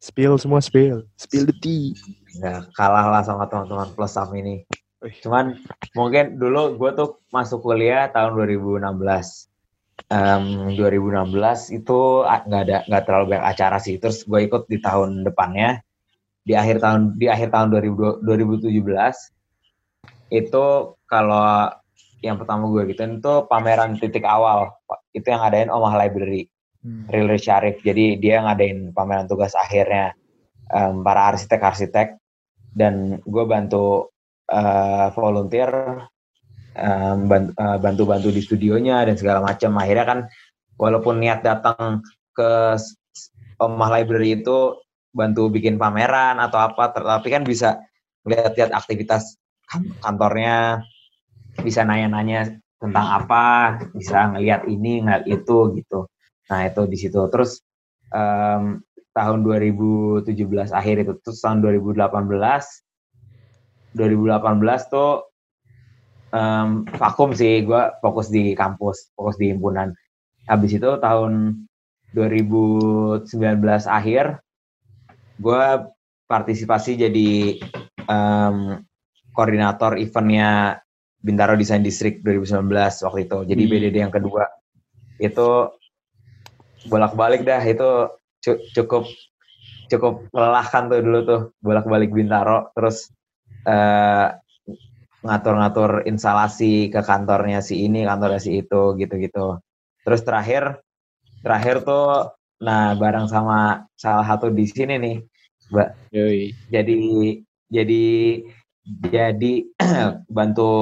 spill 0.00 0.32
semua 0.40 0.60
spill, 0.60 1.04
spill 1.14 1.44
the 1.44 1.56
tea. 1.60 1.92
nggak 2.36 2.72
kalah 2.72 3.10
lah 3.10 3.20
sama 3.20 3.44
teman-teman 3.44 3.92
plus 3.92 4.12
sam 4.12 4.32
ini. 4.32 4.64
cuman 5.22 5.58
mungkin 5.94 6.38
dulu 6.38 6.76
gue 6.76 6.90
tuh 6.94 7.22
masuk 7.30 7.62
kuliah 7.62 8.10
tahun 8.10 8.34
2016 8.36 8.86
Em, 10.06 10.76
2016 10.78 11.72
itu 11.72 11.98
nggak 12.22 12.62
ada 12.68 12.84
nggak 12.86 13.04
terlalu 13.08 13.26
banyak 13.34 13.46
acara 13.48 13.78
sih. 13.82 13.96
Terus 13.98 14.22
gue 14.28 14.44
ikut 14.46 14.68
di 14.70 14.78
tahun 14.78 15.24
depannya. 15.26 15.82
Di 16.46 16.54
akhir 16.54 16.78
tahun 16.78 17.18
di 17.18 17.26
akhir 17.26 17.50
tahun 17.50 17.74
2000 17.74 18.22
2017 18.22 18.70
itu 20.30 20.66
kalau 21.10 21.46
yang 22.22 22.36
pertama 22.38 22.70
gue 22.70 22.82
gituin 22.92 23.18
itu 23.18 23.34
pameran 23.50 23.98
titik 23.98 24.22
awal. 24.22 24.78
Itu 25.10 25.26
yang 25.32 25.42
ngadain 25.42 25.72
Omah 25.72 25.98
Library. 25.98 26.46
Rilri 26.86 27.38
Syarif. 27.42 27.82
Jadi 27.82 28.14
dia 28.22 28.46
ngadain 28.46 28.94
pameran 28.94 29.26
tugas 29.26 29.58
akhirnya. 29.58 30.14
Em, 30.70 31.02
para 31.02 31.34
arsitek-arsitek. 31.34 32.14
Dan 32.76 33.18
gue 33.26 33.44
bantu 33.48 34.14
eh, 34.50 35.06
volunteer 35.14 35.70
eh, 36.76 37.14
bantu-bantu 37.80 38.28
di 38.30 38.42
studionya 38.42 39.06
dan 39.06 39.16
segala 39.18 39.40
macam. 39.42 39.74
Akhirnya 39.78 40.06
kan 40.06 40.18
walaupun 40.76 41.20
niat 41.20 41.42
datang 41.42 42.04
ke 42.36 42.76
Omah 43.56 43.90
Library 43.96 44.44
itu 44.44 44.76
bantu 45.16 45.48
bikin 45.48 45.80
pameran 45.80 46.36
atau 46.36 46.60
apa, 46.60 46.92
tapi 46.92 47.32
kan 47.32 47.40
bisa 47.40 47.80
lihat-lihat 48.28 48.76
aktivitas 48.76 49.40
kan- 49.64 49.96
kantornya, 50.04 50.84
bisa 51.64 51.88
nanya-nanya 51.88 52.60
tentang 52.76 53.06
apa, 53.24 53.80
bisa 53.96 54.36
ngelihat 54.36 54.68
ini, 54.68 55.00
ngeliat 55.00 55.24
itu 55.24 55.72
gitu. 55.80 56.04
Nah 56.52 56.68
itu 56.68 56.82
di 56.84 56.96
situ. 57.00 57.20
Terus 57.32 57.64
em, 58.12 58.84
tahun 59.16 59.38
2017 59.40 60.76
akhir 60.76 60.96
itu, 61.08 61.12
terus 61.24 61.40
tahun 61.40 61.64
2018, 61.64 62.84
2018 63.96 64.92
tuh 64.92 65.24
em, 66.36 66.84
vakum 67.00 67.32
sih, 67.32 67.64
gue 67.64 67.82
fokus 68.04 68.28
di 68.28 68.52
kampus, 68.52 69.16
fokus 69.16 69.40
di 69.40 69.50
himpunan. 69.50 69.96
Habis 70.46 70.76
itu 70.76 70.90
tahun 71.00 71.64
2019 72.12 73.26
akhir, 73.88 74.38
gue 75.40 75.64
partisipasi 76.28 77.00
jadi 77.08 77.58
em, 78.06 78.56
koordinator 79.32 79.96
eventnya 79.96 80.80
Bintaro 81.20 81.58
Design 81.58 81.82
District 81.82 82.22
2019 82.22 82.70
waktu 83.02 83.20
itu. 83.26 83.38
Jadi 83.48 83.62
Hmm. 83.66 83.72
BDD 83.72 83.96
yang 83.98 84.14
kedua 84.14 84.44
itu 85.16 85.72
bolak-balik 86.86 87.42
dah 87.42 87.58
itu 87.64 88.12
cu- 88.44 88.62
cukup 88.76 89.04
cukup 89.90 90.26
melelahkan 90.30 90.86
tuh 90.90 90.98
dulu 91.02 91.18
tuh 91.26 91.40
bolak-balik 91.62 92.10
Bintaro 92.14 92.70
terus 92.74 93.10
eh, 93.66 94.26
ngatur-ngatur 95.26 96.06
instalasi 96.06 96.88
ke 96.88 97.02
kantornya 97.02 97.58
si 97.58 97.82
ini, 97.82 98.06
kantornya 98.06 98.38
si 98.38 98.62
itu, 98.62 98.94
gitu-gitu. 98.94 99.58
Terus 100.06 100.22
terakhir, 100.22 100.80
terakhir 101.42 101.82
tuh, 101.82 102.30
nah 102.62 102.94
bareng 102.94 103.26
sama 103.26 103.90
salah 103.98 104.22
satu 104.22 104.54
di 104.54 104.64
sini 104.70 104.94
nih, 105.02 105.16
Mbak. 105.74 105.88
Yoi. 106.14 106.54
Jadi, 106.70 106.98
jadi, 107.66 108.06
jadi 108.86 109.52
bantu 110.36 110.72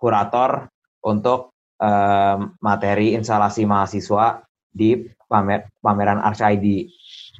kurator 0.00 0.72
untuk 1.04 1.52
em, 1.76 2.56
materi 2.64 3.12
instalasi 3.12 3.68
mahasiswa 3.68 4.40
di 4.72 5.04
pamer, 5.28 5.68
pameran 5.84 6.24
RCID. 6.32 6.66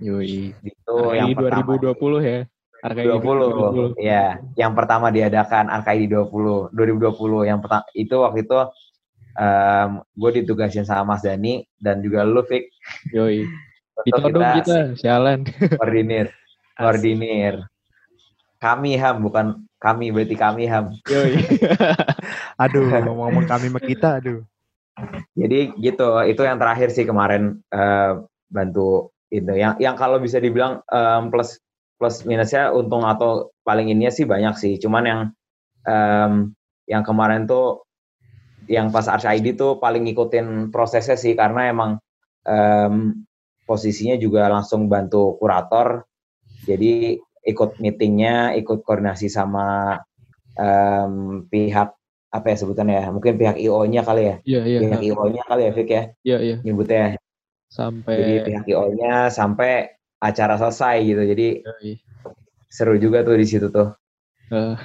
Yoi. 0.05 0.53
Itu 0.61 0.97
Hari 1.17 1.17
yang 1.17 1.29
pertama. 1.33 1.81
2020 1.81 2.29
ya. 2.29 2.39
Harga 2.83 3.15
20, 3.23 3.95
ya. 4.03 4.43
Yang 4.59 4.73
pertama 4.75 5.15
diadakan 5.15 5.71
RKID 5.71 6.19
20, 6.19 6.75
2020. 6.75 7.47
Yang 7.47 7.59
pertama 7.63 7.85
itu 7.95 8.17
waktu 8.19 8.39
itu 8.43 8.59
gue 10.19 10.31
ditugasin 10.43 10.85
sama 10.85 11.15
Mas 11.15 11.23
Dani 11.23 11.65
dan 11.79 12.03
juga 12.03 12.27
lu 12.27 12.43
Fik 12.43 12.69
Yoi. 13.15 13.47
untuk 14.03 14.35
Ditodong 14.35 14.51
kita, 14.61 14.79
sialan. 14.99 15.47
koordinir, 15.79 16.27
koordinir. 16.81 17.55
Kami 18.59 18.99
Ham 18.99 19.23
bukan 19.23 19.63
kami 19.79 20.11
berarti 20.11 20.35
kami 20.35 20.67
Ham. 20.67 20.91
Yoi. 21.07 21.39
Aduh, 22.67 22.91
ngomong-ngomong 22.91 23.47
kami 23.47 23.71
sama 23.71 23.81
kita, 23.83 24.19
aduh. 24.19 24.43
Jadi 25.39 25.71
gitu, 25.79 26.19
itu 26.27 26.43
yang 26.45 26.59
terakhir 26.59 26.91
sih 26.91 27.07
kemarin 27.07 27.63
eh, 27.71 28.13
bantu 28.51 29.15
itu. 29.31 29.55
Yang 29.55 29.79
yang 29.81 29.95
kalau 29.97 30.21
bisa 30.21 30.39
dibilang 30.39 30.85
em, 30.93 31.33
plus 31.33 31.63
plus 32.03 32.27
minusnya 32.27 32.75
untung 32.75 33.07
atau 33.07 33.55
paling 33.63 33.87
ininya 33.95 34.11
sih 34.11 34.27
banyak 34.27 34.59
sih. 34.59 34.75
Cuman 34.83 35.03
yang 35.07 35.21
em, 35.87 36.51
yang 36.91 37.07
kemarin 37.07 37.47
tuh 37.47 37.87
yang 38.67 38.91
pas 38.91 39.07
RCID 39.07 39.55
tuh 39.55 39.79
paling 39.79 40.03
ngikutin 40.11 40.75
prosesnya 40.75 41.15
sih 41.15 41.39
karena 41.39 41.71
emang 41.71 42.03
em, 42.43 43.23
posisinya 43.63 44.19
juga 44.19 44.51
langsung 44.51 44.91
bantu 44.91 45.39
kurator. 45.39 46.03
Jadi 46.67 47.23
ikut 47.47 47.79
meetingnya, 47.79 48.59
ikut 48.59 48.83
koordinasi 48.83 49.31
sama 49.31 49.95
em, 50.59 51.47
pihak 51.47 51.95
apa 52.35 52.47
ya 52.51 52.57
sebutannya 52.59 52.99
ya? 52.99 53.07
Mungkin 53.15 53.39
pihak 53.39 53.63
IO-nya 53.63 54.03
kali 54.03 54.23
ya 54.27 54.37
Iya, 54.43 54.61
iya. 54.67 54.79
pihak 54.83 55.01
IO-nya 55.07 55.43
kali 55.47 55.63
ya 55.63 55.71
Fik 55.71 55.91
ya 55.91 56.03
Iya, 56.27 56.39
iya. 56.43 56.57
nyebutnya. 56.67 57.15
Jadi 57.15 57.19
Sampai 57.71 58.17
pihak 58.43 58.65
IO-nya 58.67 59.31
sampai 59.31 60.02
acara 60.23 60.55
selesai 60.55 60.97
gitu. 61.03 61.23
Jadi 61.27 61.49
Yoi. 61.67 61.93
seru 62.71 62.95
juga 62.97 63.27
tuh 63.27 63.35
di 63.35 63.47
situ 63.47 63.67
tuh. 63.69 63.91
Eh, 64.55 64.77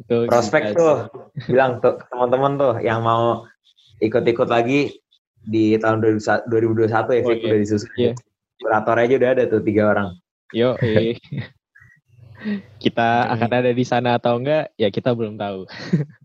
itu 0.00 0.16
Prospek 0.26 0.72
tuh 0.72 1.12
bilang 1.46 1.78
tuh 1.78 2.00
teman-teman 2.08 2.52
tuh 2.56 2.74
yang 2.80 3.04
mau 3.04 3.44
ikut-ikut 4.00 4.48
lagi 4.48 4.96
di 5.42 5.74
tahun 5.76 6.00
2021 6.02 6.88
ya 6.88 7.20
Oh, 7.22 7.28
Fik 7.28 7.38
iya. 7.38 7.46
udah 7.50 7.58
disusun. 7.60 7.90
Iya. 7.98 8.12
Kurator 8.62 8.96
aja 8.96 9.14
udah 9.18 9.30
ada 9.36 9.44
tuh 9.50 9.60
tiga 9.62 9.82
orang. 9.90 10.08
Yo, 10.54 10.78
kita 12.82 13.10
Yoi. 13.26 13.30
akan 13.38 13.50
ada 13.54 13.70
di 13.70 13.84
sana 13.86 14.18
atau 14.18 14.38
enggak 14.40 14.72
ya 14.74 14.88
kita 14.90 15.12
belum 15.12 15.36
tahu. 15.36 15.68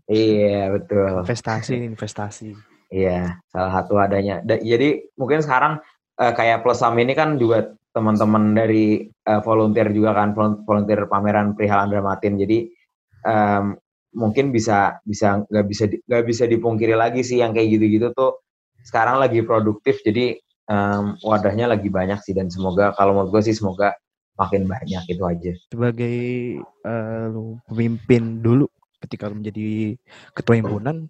Iya 0.08 0.72
betul. 0.72 1.20
Investasi, 1.20 1.84
investasi. 1.84 2.56
Iya 2.88 3.44
salah 3.52 3.76
satu 3.76 4.00
adanya. 4.00 4.40
Da- 4.40 4.56
jadi 4.56 5.04
mungkin 5.20 5.44
sekarang 5.44 5.84
eh, 6.18 6.32
kayak 6.34 6.66
Plus 6.66 6.82
ini 6.82 7.14
kan 7.14 7.38
juga 7.38 7.72
teman-teman 7.94 8.54
dari 8.54 9.06
eh, 9.06 9.40
volunteer 9.42 9.90
juga 9.94 10.14
kan 10.14 10.34
volun- 10.34 10.62
volunteer 10.66 11.06
pameran 11.08 11.54
perihal 11.54 11.88
Andra 11.88 12.02
Matin. 12.04 12.38
Jadi 12.38 12.68
em, 13.26 13.74
mungkin 14.14 14.50
bisa 14.54 14.98
bisa 15.04 15.44
nggak 15.46 15.66
bisa 15.68 15.84
nggak 15.88 16.24
bisa 16.26 16.44
dipungkiri 16.46 16.94
lagi 16.96 17.22
sih 17.22 17.42
yang 17.42 17.52
kayak 17.52 17.78
gitu-gitu 17.78 18.14
tuh 18.14 18.42
sekarang 18.84 19.18
lagi 19.18 19.42
produktif. 19.42 20.02
Jadi 20.04 20.38
em, 20.68 21.04
wadahnya 21.24 21.70
lagi 21.70 21.88
banyak 21.90 22.20
sih 22.22 22.34
dan 22.36 22.50
semoga 22.52 22.92
kalau 22.94 23.16
menurut 23.16 23.38
gue 23.38 23.42
sih 23.50 23.56
semoga 23.56 23.94
makin 24.38 24.70
banyak 24.70 25.02
itu 25.10 25.22
aja. 25.26 25.52
Sebagai 25.74 26.16
lu 27.28 27.58
pemimpin 27.68 28.38
dulu 28.40 28.70
ketika 29.02 29.30
lu 29.30 29.38
menjadi 29.42 29.94
ketua 30.34 30.58
himpunan, 30.58 31.06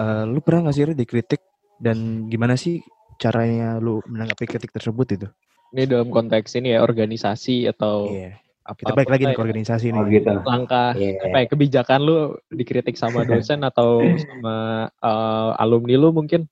eh, 0.00 0.24
lu 0.28 0.40
pernah 0.40 0.68
nggak 0.68 0.76
sih 0.76 0.84
Ri, 0.88 0.94
dikritik 0.96 1.40
dan 1.80 2.28
gimana 2.28 2.56
sih 2.56 2.80
caranya 3.22 3.78
lu 3.78 4.02
menanggapi 4.04 4.44
kritik 4.44 4.74
tersebut 4.74 5.06
itu? 5.14 5.28
Ini 5.70 5.86
dalam 5.86 6.10
konteks 6.10 6.58
ini 6.58 6.74
ya 6.74 6.82
organisasi 6.82 7.70
atau 7.70 8.10
Iya. 8.10 8.36
Kita 8.62 8.94
balik 8.94 9.10
lagi 9.10 9.24
ke 9.26 9.34
ya. 9.34 9.42
organisasi 9.42 9.86
Oh 9.90 10.02
nih. 10.02 10.18
gitu. 10.18 10.34
langkah 10.42 10.94
Iya. 10.94 11.18
apa 11.24 11.36
ya 11.38 11.46
kebijakan 11.46 12.00
lu 12.02 12.16
dikritik 12.48 12.94
sama 12.94 13.22
dosen 13.30 13.62
atau 13.62 14.02
sama 14.18 14.54
eh, 14.92 15.50
alumni 15.58 15.94
lu 15.94 16.10
mungkin 16.10 16.50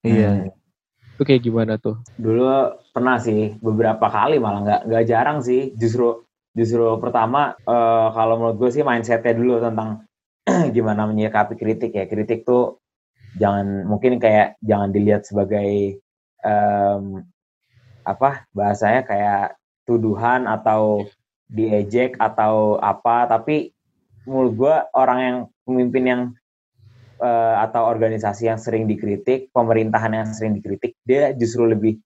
Iya. 0.00 0.48
Hmm. 0.48 1.14
itu 1.14 1.22
kayak 1.24 1.42
gimana 1.42 1.74
tuh? 1.76 1.98
Dulu 2.14 2.46
pernah 2.90 3.18
sih 3.18 3.56
beberapa 3.58 4.06
kali 4.06 4.38
malah 4.38 4.60
nggak 4.62 4.80
nggak 4.86 5.04
jarang 5.04 5.38
sih 5.40 5.72
justru 5.74 6.22
justru 6.52 6.84
pertama 6.98 7.54
eh, 7.58 8.06
kalau 8.12 8.34
menurut 8.36 8.56
gue 8.58 8.70
sih 8.70 8.82
mindsetnya 8.82 9.34
dulu 9.34 9.58
tentang 9.58 10.04
gimana 10.76 11.06
menyikapi 11.06 11.54
kritik 11.54 11.92
ya 11.92 12.04
kritik 12.04 12.42
tuh 12.42 12.78
jangan 13.38 13.86
mungkin 13.86 14.18
kayak 14.18 14.58
jangan 14.60 14.90
dilihat 14.90 15.22
sebagai 15.24 15.98
em, 16.42 17.04
apa 18.02 18.44
bahasanya 18.52 19.02
kayak 19.06 19.56
tuduhan 19.88 20.44
atau 20.44 21.06
diejek 21.48 22.20
atau 22.20 22.76
apa 22.82 23.24
tapi 23.24 23.72
menurut 24.28 24.52
gue 24.52 24.74
orang 24.92 25.18
yang 25.18 25.36
pemimpin 25.64 26.04
yang 26.04 26.22
eh, 27.20 27.56
atau 27.64 27.88
organisasi 27.88 28.52
yang 28.52 28.60
sering 28.60 28.84
dikritik, 28.84 29.48
pemerintahan 29.50 30.12
yang 30.12 30.28
sering 30.30 30.60
dikritik, 30.60 30.94
dia 31.08 31.32
justru 31.32 31.64
lebih 31.64 31.96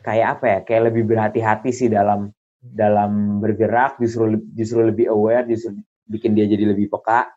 kayak 0.00 0.40
apa 0.40 0.44
ya? 0.44 0.58
Kayak 0.64 0.82
lebih 0.92 1.04
berhati-hati 1.08 1.70
sih 1.70 1.88
dalam 1.92 2.32
dalam 2.64 3.44
bergerak, 3.44 4.00
justru 4.00 4.40
justru 4.56 4.88
lebih 4.88 5.12
aware, 5.12 5.44
justru 5.44 5.76
bikin 6.08 6.32
dia 6.32 6.48
jadi 6.48 6.72
lebih 6.72 6.88
peka, 6.88 7.28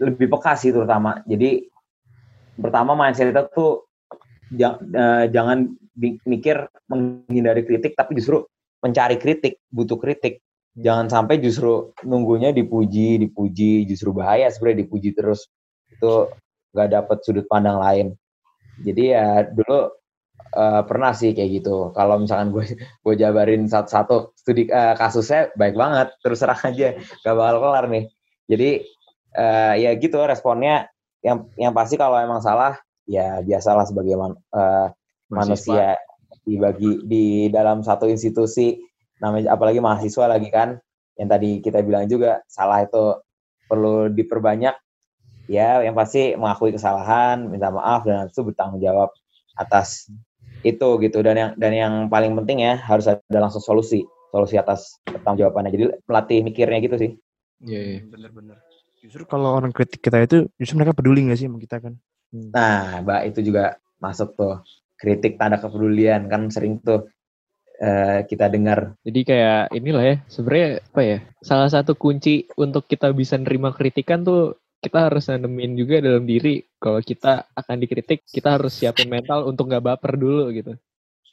lebih 0.00 0.32
peka 0.32 0.56
sih 0.56 0.72
terutama. 0.72 1.20
Jadi 1.28 1.71
pertama 2.58 2.92
mindset 2.92 3.32
kita 3.32 3.48
tuh 3.52 3.86
ja- 4.52 4.78
eh, 4.80 5.24
jangan 5.32 5.72
mikir 6.24 6.68
menghindari 6.88 7.62
kritik, 7.68 7.92
tapi 7.96 8.16
justru 8.16 8.44
mencari 8.80 9.16
kritik, 9.20 9.60
butuh 9.68 10.00
kritik. 10.00 10.40
Jangan 10.72 11.12
sampai 11.12 11.36
justru 11.36 11.92
nunggunya 12.08 12.50
dipuji, 12.50 13.20
dipuji, 13.20 13.84
justru 13.84 14.16
bahaya 14.16 14.48
sebenarnya 14.48 14.88
dipuji 14.88 15.12
terus 15.12 15.52
itu 15.92 16.32
nggak 16.72 16.88
dapat 16.88 17.18
sudut 17.20 17.44
pandang 17.44 17.76
lain. 17.76 18.06
Jadi 18.80 19.12
ya 19.12 19.44
dulu 19.52 19.92
eh, 20.56 20.82
pernah 20.88 21.12
sih 21.12 21.36
kayak 21.36 21.50
gitu. 21.60 21.92
Kalau 21.92 22.16
misalkan 22.24 22.56
gue 22.56 22.64
gue 23.04 23.14
jabarin 23.20 23.68
satu-satu 23.68 24.32
studi 24.32 24.64
eh, 24.72 24.94
kasusnya 24.96 25.52
baik 25.60 25.76
banget, 25.76 26.08
terus 26.24 26.40
terang 26.40 26.60
aja 26.64 26.96
gak 26.96 27.34
bakal 27.36 27.56
kelar 27.60 27.86
nih. 27.92 28.04
Jadi 28.48 28.70
eh, 29.36 29.74
ya 29.76 29.90
gitu 30.00 30.18
responnya 30.24 30.88
yang 31.22 31.46
yang 31.54 31.72
pasti 31.72 31.94
kalau 31.94 32.18
emang 32.18 32.42
salah 32.42 32.76
ya 33.06 33.38
biasalah 33.42 33.86
sebagai 33.86 34.18
man- 34.18 34.38
eh, 34.52 34.88
manusia 35.30 35.96
dibagi 36.42 37.02
di 37.06 37.24
dalam 37.48 37.80
satu 37.86 38.10
institusi. 38.10 38.78
Namanya 39.22 39.54
apalagi 39.54 39.78
mahasiswa 39.78 40.26
lagi 40.26 40.50
kan 40.50 40.82
yang 41.14 41.28
tadi 41.30 41.62
kita 41.62 41.78
bilang 41.86 42.10
juga 42.10 42.42
salah 42.50 42.82
itu 42.82 43.22
perlu 43.70 44.10
diperbanyak. 44.10 44.74
Ya 45.46 45.82
yang 45.82 45.94
pasti 45.94 46.34
mengakui 46.34 46.74
kesalahan 46.74 47.46
minta 47.46 47.70
maaf 47.70 48.02
dan 48.06 48.30
itu 48.30 48.42
bertanggung 48.42 48.82
jawab 48.82 49.14
atas 49.54 50.10
itu 50.66 50.88
gitu. 51.02 51.18
Dan 51.22 51.34
yang 51.38 51.50
dan 51.54 51.72
yang 51.74 51.94
paling 52.10 52.34
penting 52.42 52.66
ya 52.66 52.78
harus 52.82 53.06
ada 53.06 53.38
langsung 53.38 53.62
solusi. 53.62 54.02
Solusi 54.34 54.58
atas 54.58 54.98
pertanggung 55.06 55.46
jawabannya. 55.46 55.70
Jadi 55.70 55.84
melatih 56.08 56.38
mikirnya 56.42 56.78
gitu 56.82 56.96
sih. 56.98 57.10
Iya. 57.62 58.10
Bener-bener. 58.10 58.58
Justru 59.02 59.26
kalau 59.26 59.58
orang 59.58 59.74
kritik 59.74 59.98
kita 59.98 60.22
itu, 60.22 60.46
justru 60.56 60.78
mereka 60.78 60.94
peduli 60.94 61.26
gak 61.26 61.38
sih 61.42 61.50
sama 61.50 61.58
kita 61.58 61.82
kan? 61.82 61.98
nah 62.32 63.04
mbak 63.04 63.28
itu 63.28 63.52
juga 63.52 63.76
masuk 64.00 64.32
tuh 64.32 64.64
kritik 64.96 65.36
tanda 65.36 65.60
kepedulian 65.60 66.32
kan 66.32 66.48
sering 66.48 66.80
tuh 66.80 67.04
eh, 67.76 68.24
kita 68.24 68.48
dengar 68.48 68.96
Jadi 69.04 69.20
kayak 69.26 69.74
inilah 69.74 70.04
ya, 70.06 70.16
sebenarnya 70.30 70.68
apa 70.80 71.02
ya? 71.02 71.18
Salah 71.42 71.68
satu 71.68 71.92
kunci 71.98 72.46
untuk 72.56 72.86
kita 72.88 73.10
bisa 73.12 73.36
nerima 73.36 73.74
kritikan 73.74 74.24
tuh 74.24 74.56
kita 74.82 75.10
harus 75.10 75.30
nanemin 75.30 75.78
juga 75.78 76.02
dalam 76.02 76.26
diri 76.26 76.62
kalau 76.82 76.98
kita 76.98 77.46
akan 77.54 77.76
dikritik, 77.78 78.26
kita 78.26 78.58
harus 78.58 78.74
siapin 78.74 79.06
mental 79.06 79.46
untuk 79.46 79.70
nggak 79.70 79.82
baper 79.82 80.18
dulu 80.18 80.50
gitu. 80.50 80.74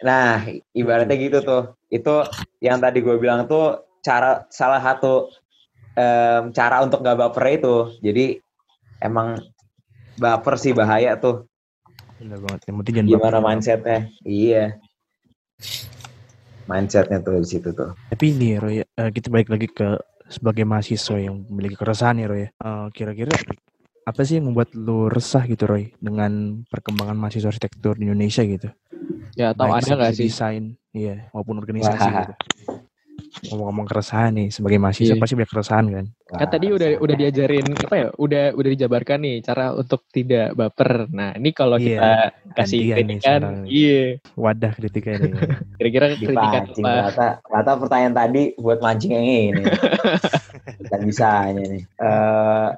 Nah, 0.05 0.45
ibaratnya 0.73 1.17
gitu 1.17 1.41
tuh. 1.41 1.63
Itu 1.89 2.25
yang 2.61 2.77
tadi 2.77 3.01
gue 3.01 3.17
bilang 3.17 3.49
tuh 3.49 3.89
cara 4.05 4.45
salah 4.53 4.81
satu 4.81 5.33
em, 5.99 6.43
cara 6.55 6.79
untuk 6.79 7.03
gak 7.03 7.19
baper 7.19 7.59
itu. 7.59 7.75
Jadi 7.99 8.39
emang 9.03 9.35
baper 10.15 10.55
sih 10.55 10.71
bahaya 10.71 11.19
tuh. 11.19 11.43
Bener 12.19 12.39
banget. 12.39 12.71
Yang 12.71 12.75
penting 12.79 12.93
jangan 12.95 13.09
Gimana 13.11 13.37
baper. 13.39 13.45
mindsetnya? 13.51 13.99
Iya. 14.23 14.65
Mindsetnya 16.69 17.19
tuh 17.19 17.41
di 17.43 17.47
situ 17.47 17.69
tuh. 17.75 17.91
Tapi 18.13 18.25
ini 18.31 18.55
ya, 18.55 18.57
Roy, 18.61 18.75
eh, 18.79 19.09
kita 19.11 19.27
balik 19.27 19.49
lagi 19.51 19.67
ke 19.67 19.99
sebagai 20.29 20.61
mahasiswa 20.63 21.17
yang 21.17 21.41
memiliki 21.49 21.75
keresahan 21.75 22.21
ya 22.21 22.27
Roy 22.29 22.41
ya. 22.45 22.49
Eh, 22.53 22.87
kira-kira 22.93 23.33
apa 24.05 24.21
sih 24.25 24.41
yang 24.41 24.49
membuat 24.53 24.73
lu 24.73 25.09
resah 25.09 25.45
gitu 25.45 25.69
Roy 25.69 25.93
dengan 26.01 26.61
perkembangan 26.69 27.17
mahasiswa 27.17 27.49
arsitektur 27.49 27.97
di 27.97 28.09
Indonesia 28.09 28.41
gitu? 28.45 28.69
Ya 29.33 29.53
atau 29.53 29.69
Baik 29.69 29.85
ada 29.87 29.93
nggak 29.97 30.13
sih? 30.17 30.29
desain, 30.29 30.63
iya, 30.91 31.29
maupun 31.33 31.57
organisasi 31.61 32.09
Wah. 32.09 32.21
gitu. 32.25 32.33
Ngomong-ngomong 33.49 33.87
keresahan 33.87 34.31
nih, 34.35 34.47
sebagai 34.51 34.77
mahasiswa 34.81 35.15
Iya. 35.15 35.21
pasti 35.21 35.33
banyak 35.37 35.51
keresahan 35.51 35.85
kan? 35.89 36.05
Kan 36.29 36.47
tadi 36.49 36.67
udah 36.69 36.89
udah 37.01 37.15
diajarin 37.15 37.67
apa 37.79 37.95
ya? 37.95 38.07
Udah 38.15 38.43
udah 38.53 38.69
dijabarkan 38.75 39.19
nih 39.23 39.35
cara 39.41 39.65
untuk 39.73 40.05
tidak 40.11 40.53
baper. 40.53 41.07
Nah, 41.09 41.33
ini 41.39 41.49
kalau 41.55 41.77
Iya, 41.79 41.87
kita 41.87 42.11
kasih 42.59 42.79
kritikan, 42.93 43.41
iya. 43.65 44.03
Wadah 44.35 44.71
kritika 44.75 45.09
ini. 45.17 45.29
Kira-kira 45.79 46.05
kritikan 46.19 46.63
apa? 46.67 46.73
ternyata 46.75 47.25
ternyata 47.41 47.71
pertanyaan 47.79 48.15
tadi 48.15 48.43
buat 48.59 48.79
mancing 48.83 49.11
yang 49.15 49.27
ini 49.27 49.63
dan 50.91 51.01
bisanya 51.07 51.63
nih 51.65 51.83
Eh 51.97 52.69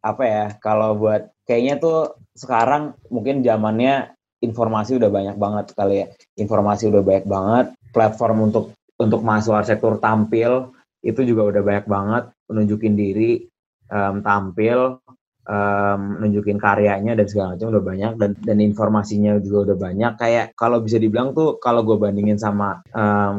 apa 0.00 0.24
ya 0.24 0.44
kalau 0.64 0.96
buat 0.96 1.28
kayaknya 1.44 1.76
tuh 1.76 2.16
sekarang 2.32 2.96
mungkin 3.12 3.44
zamannya 3.44 4.16
informasi 4.40 4.96
udah 4.96 5.12
banyak 5.12 5.36
banget 5.36 5.76
kali 5.76 5.94
ya 6.00 6.06
informasi 6.40 6.88
udah 6.88 7.02
banyak 7.04 7.26
banget 7.28 7.66
platform 7.92 8.48
untuk 8.48 8.72
untuk 9.00 9.24
mahasiswa 9.24 9.64
arsitektur 9.64 9.96
tampil 9.96 10.76
itu 11.00 11.24
juga 11.24 11.48
udah 11.48 11.62
banyak 11.64 11.86
banget 11.88 12.24
menunjukin 12.52 12.92
diri 12.92 13.48
em, 13.88 14.20
tampil 14.20 15.00
em, 15.48 16.00
nunjukin 16.20 16.60
karyanya 16.60 17.16
dan 17.16 17.24
segala 17.24 17.56
macam 17.56 17.72
udah 17.72 17.84
banyak 17.84 18.12
dan 18.20 18.30
dan 18.44 18.56
informasinya 18.60 19.40
juga 19.40 19.72
udah 19.72 19.76
banyak. 19.80 20.12
Kayak 20.20 20.46
kalau 20.52 20.84
bisa 20.84 21.00
dibilang 21.00 21.32
tuh 21.32 21.56
kalau 21.56 21.80
gue 21.80 21.96
bandingin 21.96 22.36
sama 22.36 22.84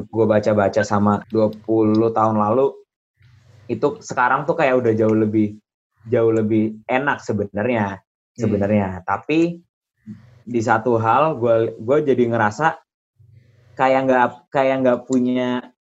gue 0.10 0.26
baca-baca 0.26 0.82
sama 0.82 1.21
20 1.30 1.62
tahun 2.10 2.36
lalu 2.41 2.74
itu 3.69 4.02
sekarang 4.02 4.50
tuh 4.50 4.58
kayak 4.58 4.82
udah 4.82 4.93
jauh 4.97 5.15
lebih 5.15 5.62
jauh 6.10 6.34
lebih 6.34 6.82
enak 6.89 7.21
sebenarnya 7.21 8.02
sebenarnya. 8.34 9.06
Tapi 9.06 9.62
di 10.41 10.62
satu 10.65 10.97
hal 10.97 11.38
gue 11.38 11.78
gue 11.78 11.97
jadi 12.02 12.24
ngerasa 12.26 12.82
kayak 13.81 14.01
nggak 14.05 14.25
kayak 14.53 14.75
nggak 14.85 14.99
punya 15.09 15.73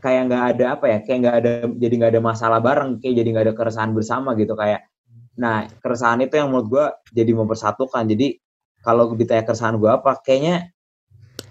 kayak 0.00 0.22
nggak 0.32 0.44
ada 0.56 0.64
apa 0.72 0.84
ya 0.88 0.98
kayak 1.04 1.18
nggak 1.20 1.36
ada 1.36 1.52
jadi 1.76 1.94
nggak 2.00 2.12
ada 2.16 2.22
masalah 2.24 2.60
bareng 2.64 2.96
kayak 2.96 3.20
jadi 3.20 3.28
nggak 3.28 3.44
ada 3.52 3.56
keresahan 3.56 3.92
bersama 3.92 4.32
gitu 4.40 4.56
kayak 4.56 4.88
nah 5.34 5.66
keresahan 5.82 6.22
itu 6.24 6.38
yang 6.38 6.48
menurut 6.48 6.68
gue 6.70 6.86
jadi 7.10 7.32
mempersatukan. 7.34 8.06
Jadi 8.06 8.38
kalau 8.82 9.12
ditanya 9.18 9.42
keresahan 9.42 9.76
gue 9.76 9.90
apa 9.90 10.22
kayaknya 10.22 10.70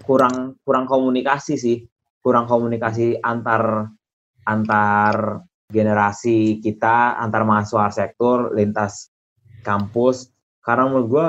kurang 0.02 0.56
kurang 0.64 0.88
komunikasi 0.88 1.54
sih. 1.60 1.78
Kurang 2.24 2.48
komunikasi 2.48 3.20
antar 3.20 3.92
antar 4.48 5.44
generasi 5.68 6.64
kita 6.64 7.20
antar 7.20 7.44
mahasiswa 7.44 7.92
arsitektur 7.92 8.56
lintas 8.56 9.12
kampus. 9.60 10.32
Karena 10.64 10.88
menurut 10.88 11.08
gue 11.12 11.26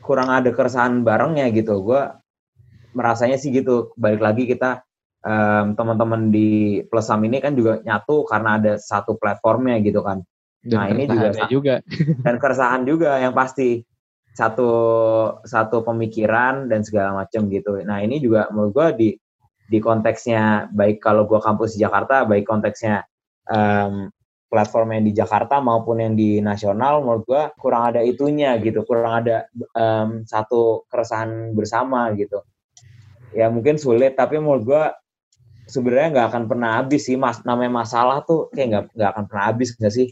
kurang 0.00 0.32
ada 0.32 0.48
keresahan 0.48 1.04
barengnya 1.04 1.52
gitu. 1.52 1.84
Gue 1.84 2.08
merasanya 2.96 3.36
sih 3.36 3.52
gitu 3.52 3.92
balik 3.96 4.22
lagi 4.22 4.48
kita 4.48 4.84
em, 5.24 5.74
teman-teman 5.74 6.32
di 6.32 6.80
Plusam 6.86 7.24
ini 7.26 7.42
kan 7.42 7.52
juga 7.56 7.80
nyatu 7.82 8.24
karena 8.24 8.56
ada 8.60 8.72
satu 8.78 9.16
platformnya 9.18 9.80
gitu 9.84 10.00
kan 10.04 10.22
Dan 10.58 10.74
Nah, 10.74 10.86
ini 10.90 11.04
juga 11.06 11.28
juga. 11.46 11.74
dan 12.26 12.34
keresahan 12.42 12.82
juga 12.82 13.18
yang 13.22 13.32
pasti 13.32 13.82
satu 14.38 14.70
satu 15.42 15.82
pemikiran 15.82 16.70
dan 16.70 16.86
segala 16.86 17.26
macam 17.26 17.50
gitu. 17.50 17.82
Nah 17.82 17.98
ini 18.06 18.22
juga 18.22 18.46
menurut 18.54 18.70
gue 18.70 18.88
di 18.94 19.08
di 19.68 19.78
konteksnya 19.82 20.70
baik 20.70 21.02
kalau 21.02 21.26
gue 21.26 21.42
kampus 21.42 21.74
di 21.74 21.82
Jakarta, 21.82 22.22
baik 22.22 22.46
konteksnya 22.46 23.02
em, 23.50 24.08
platform 24.48 24.96
yang 24.96 25.04
di 25.04 25.12
Jakarta 25.12 25.60
maupun 25.60 26.00
yang 26.00 26.14
di 26.14 26.38
nasional, 26.40 27.04
menurut 27.04 27.24
gue 27.26 27.42
kurang 27.58 27.92
ada 27.92 28.00
itunya 28.00 28.56
gitu, 28.62 28.86
kurang 28.86 29.26
ada 29.26 29.50
em, 29.74 30.22
satu 30.24 30.86
keresahan 30.86 31.52
bersama 31.52 32.08
gitu. 32.14 32.40
Ya 33.32 33.46
mungkin 33.52 33.76
sulit, 33.76 34.16
tapi 34.16 34.40
menurut 34.40 34.64
gue 34.64 34.82
sebenarnya 35.68 36.08
nggak 36.16 36.26
akan 36.32 36.42
pernah 36.48 36.70
habis 36.80 37.04
sih. 37.04 37.16
Mas 37.20 37.44
namanya 37.44 37.84
masalah 37.84 38.24
tuh 38.24 38.48
kayak 38.52 38.66
nggak 38.68 38.84
nggak 38.96 39.10
akan 39.14 39.24
pernah 39.28 39.44
habis 39.52 39.68
nggak 39.76 39.92
sih? 39.92 40.08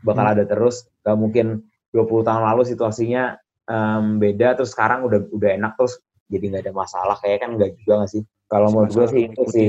Bakal 0.00 0.24
Hmm. 0.24 0.32
ada 0.38 0.44
terus. 0.46 0.86
Nggak 1.02 1.16
mungkin 1.18 1.46
20 1.90 2.22
tahun 2.22 2.42
lalu 2.46 2.62
situasinya 2.70 3.34
em, 3.66 4.18
beda 4.18 4.54
terus 4.54 4.70
sekarang 4.70 5.02
udah 5.06 5.30
udah 5.30 5.50
enak 5.58 5.74
terus 5.74 5.98
jadi 6.30 6.44
nggak 6.46 6.62
ada 6.70 6.72
masalah. 6.74 7.16
Kayak 7.18 7.38
kan 7.42 7.50
nggak 7.58 7.70
juga 7.82 7.92
nggak 8.02 8.10
sih? 8.14 8.22
Kalau 8.46 8.68
menurut 8.70 8.90
gue 8.94 9.06
sih 9.10 9.22
itu 9.26 9.42
sih. 9.50 9.68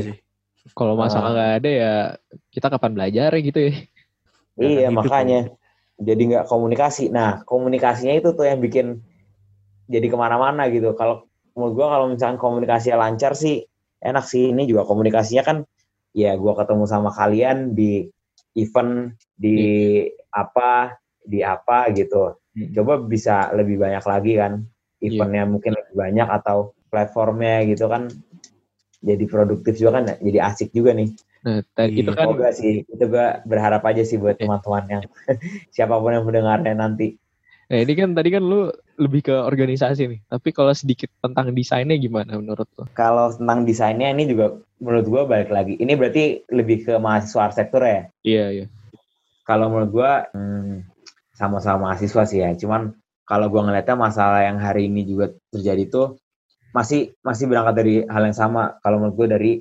Kalau 0.77 0.93
masalah 0.93 1.29
Ah. 1.29 1.33
nggak 1.33 1.51
ada 1.57 1.69
ya 1.69 1.93
kita 2.53 2.67
kapan 2.69 2.91
belajar 2.93 3.31
gitu 3.41 3.59
ya. 3.59 3.73
Iya 4.61 4.87
makanya. 4.93 5.49
Jadi 5.97 6.21
nggak 6.33 6.45
komunikasi. 6.45 7.09
Nah 7.09 7.41
komunikasinya 7.45 8.13
itu 8.13 8.33
tuh 8.33 8.45
yang 8.45 8.61
bikin 8.61 9.01
jadi 9.89 10.05
ke 10.05 10.17
mana-mana 10.17 10.69
gitu. 10.69 10.93
Kalau 10.93 11.25
menurut 11.53 11.73
gue 11.75 11.87
kalau 11.87 12.05
misalkan 12.09 12.39
komunikasinya 12.39 12.97
lancar 13.07 13.33
sih 13.35 13.63
enak 14.01 14.25
sih 14.25 14.49
ini 14.49 14.65
juga 14.65 14.87
komunikasinya 14.87 15.43
kan 15.43 15.57
ya 16.11 16.35
gue 16.35 16.53
ketemu 16.55 16.83
sama 16.87 17.09
kalian 17.11 17.71
di 17.71 18.07
event 18.55 19.15
di 19.35 19.55
apa 20.31 20.95
di 21.23 21.39
apa 21.45 21.91
gitu 21.95 22.35
Hmm. 22.51 22.75
coba 22.75 22.99
bisa 22.99 23.47
lebih 23.55 23.79
banyak 23.79 24.03
lagi 24.03 24.35
kan 24.35 24.59
eventnya 24.99 25.47
mungkin 25.47 25.71
lebih 25.71 25.95
banyak 25.95 26.27
atau 26.27 26.75
platformnya 26.91 27.63
gitu 27.63 27.87
kan 27.87 28.11
jadi 28.99 29.23
produktif 29.23 29.79
juga 29.79 30.03
kan 30.03 30.19
jadi 30.19 30.51
asik 30.51 30.75
juga 30.75 30.91
nih 30.91 31.15
Nah, 31.41 31.63
tadi 31.73 31.95
Iya. 31.95 32.01
itu 32.03 32.11
kan 32.11 32.25
Semoga 32.27 32.49
sih 32.51 32.83
itu 32.83 33.03
gue 33.07 33.27
berharap 33.47 33.81
aja 33.87 34.03
sih 34.03 34.19
buat 34.19 34.35
Iya. 34.35 34.51
teman-teman 34.51 34.83
yang 34.91 35.03
siapa 35.73 35.95
pun 35.95 36.11
yang 36.11 36.27
mendengarnya 36.27 36.75
nanti 36.75 37.15
Nah 37.71 37.79
ini 37.79 37.93
kan 37.95 38.11
tadi 38.11 38.29
kan 38.35 38.43
lu 38.43 38.67
lebih 38.99 39.31
ke 39.31 39.31
organisasi 39.31 40.03
nih. 40.11 40.19
Tapi 40.27 40.51
kalau 40.51 40.75
sedikit 40.75 41.07
tentang 41.23 41.55
desainnya 41.55 41.95
gimana 41.95 42.35
menurut 42.35 42.67
lu? 42.75 42.83
kalau 42.91 43.31
tentang 43.31 43.63
desainnya 43.63 44.11
ini 44.11 44.27
juga 44.27 44.59
menurut 44.81 45.05
gue 45.07 45.23
balik 45.29 45.49
lagi 45.53 45.77
ini 45.77 45.93
berarti 45.93 46.41
lebih 46.49 46.89
ke 46.89 46.93
mahasiswa 46.97 47.47
arsitektur 47.47 47.85
ya 47.85 48.01
Iya 48.25 48.45
iya. 48.49 48.65
kalau 49.45 49.69
menurut 49.69 49.91
gue 49.93 50.11
hmm, 50.33 50.75
sama-sama 51.37 51.93
mahasiswa 51.93 52.25
sih 52.25 52.41
ya 52.41 52.49
cuman 52.57 52.97
kalau 53.29 53.47
gue 53.47 53.61
ngeliatnya 53.61 53.95
masalah 53.95 54.41
yang 54.43 54.57
hari 54.57 54.89
ini 54.89 55.05
juga 55.05 55.31
terjadi 55.53 55.87
tuh 55.87 56.07
masih 56.73 57.13
masih 57.21 57.45
berangkat 57.47 57.75
dari 57.77 57.95
hal 58.09 58.23
yang 58.25 58.37
sama 58.37 58.81
kalau 58.81 58.97
menurut 58.99 59.15
gue 59.15 59.27
dari 59.29 59.51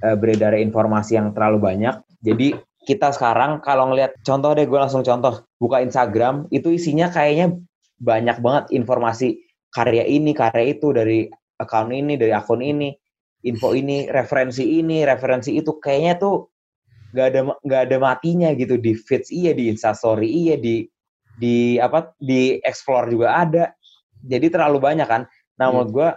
eh, 0.00 0.16
beredar 0.16 0.56
informasi 0.56 1.20
yang 1.20 1.36
terlalu 1.36 1.60
banyak 1.60 1.94
jadi 2.24 2.56
kita 2.84 3.10
sekarang 3.16 3.64
kalau 3.64 3.90
ngelihat 3.90 4.20
contoh 4.20 4.52
deh 4.52 4.68
gue 4.68 4.78
langsung 4.78 5.00
contoh. 5.00 5.42
Buka 5.56 5.80
Instagram 5.80 6.52
itu 6.52 6.70
isinya 6.70 7.08
kayaknya 7.08 7.56
banyak 7.98 8.38
banget 8.44 8.64
informasi 8.76 9.40
karya 9.72 10.04
ini 10.04 10.36
karya 10.36 10.76
itu 10.76 10.92
dari 10.92 11.26
akun 11.56 11.90
ini 11.90 12.14
dari 12.20 12.30
akun 12.36 12.60
ini 12.60 12.92
info 13.44 13.72
ini 13.72 14.08
referensi 14.12 14.78
ini 14.80 15.02
referensi 15.02 15.56
itu. 15.56 15.80
Kayaknya 15.80 16.14
tuh 16.20 16.34
nggak 17.16 17.26
ada 17.32 17.40
nggak 17.64 17.82
ada 17.90 17.96
matinya 17.98 18.48
gitu. 18.52 18.76
Di 18.76 18.92
feeds 18.94 19.32
iya 19.32 19.56
di 19.56 19.72
instastory 19.72 20.28
iya 20.28 20.54
di 20.60 20.84
di 21.34 21.80
apa 21.80 22.12
di 22.20 22.60
explore 22.60 23.08
juga 23.10 23.40
ada. 23.40 23.64
Jadi 24.24 24.52
terlalu 24.52 24.78
banyak 24.78 25.08
kan. 25.08 25.24
Nah 25.56 25.66
Hmm. 25.68 25.80
menurut 25.80 25.90
gue 25.90 26.08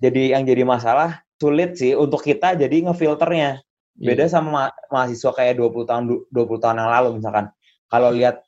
jadi 0.00 0.34
yang 0.38 0.42
jadi 0.48 0.66
masalah 0.66 1.22
sulit 1.40 1.78
sih 1.80 1.96
untuk 1.96 2.20
kita 2.20 2.56
jadi 2.56 2.84
ngefilternya 2.84 3.64
beda 3.96 4.24
Iya. 4.26 4.32
sama 4.32 4.48
ma- 4.50 4.76
mahasiswa 4.88 5.30
kayak 5.34 5.54
20 5.58 5.84
tahun 5.86 6.04
du- 6.06 6.24
20 6.30 6.58
tahun 6.62 6.76
yang 6.80 6.90
lalu 6.90 7.08
misalkan. 7.18 7.50
Kalau 7.90 8.14
lihat 8.14 8.42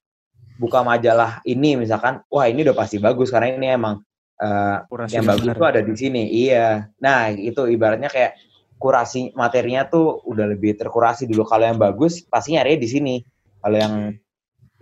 buka 0.57 0.85
majalah 0.87 1.43
ini 1.43 1.75
misalkan 1.75 2.23
wah 2.31 2.47
ini 2.47 2.63
udah 2.63 2.77
pasti 2.77 3.03
bagus 3.03 3.33
karena 3.33 3.57
ini 3.57 3.69
emang 3.75 4.01
eh, 4.39 4.77
Kurasi 4.91 5.15
yang 5.19 5.27
bagus 5.27 5.49
tuh 5.55 5.67
ada 5.67 5.81
di 5.81 5.95
sini. 5.95 6.23
Iya. 6.27 6.91
Nah 6.99 7.31
itu 7.31 7.67
ibaratnya 7.67 8.11
kayak 8.11 8.35
kurasi 8.77 9.31
materinya 9.39 9.87
tuh 9.87 10.19
udah 10.27 10.51
lebih 10.51 10.75
terkurasi 10.75 11.31
dulu. 11.31 11.47
Kalau 11.47 11.63
yang 11.63 11.79
bagus 11.79 12.27
pasti 12.27 12.59
nyari 12.59 12.75
di 12.75 12.89
sini. 12.91 13.15
Kalau 13.63 13.79
yang 13.79 13.95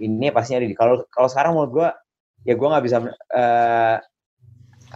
ini 0.01 0.33
pasti 0.33 0.57
nyari 0.57 0.73
di 0.73 0.77
kalau 0.77 1.05
kalau 1.13 1.29
sekarang 1.29 1.53
menurut 1.53 1.73
gua 1.73 1.89
ya 2.41 2.57
gua 2.57 2.73
nggak 2.73 2.85
bisa 2.89 2.97
eh, 3.37 3.97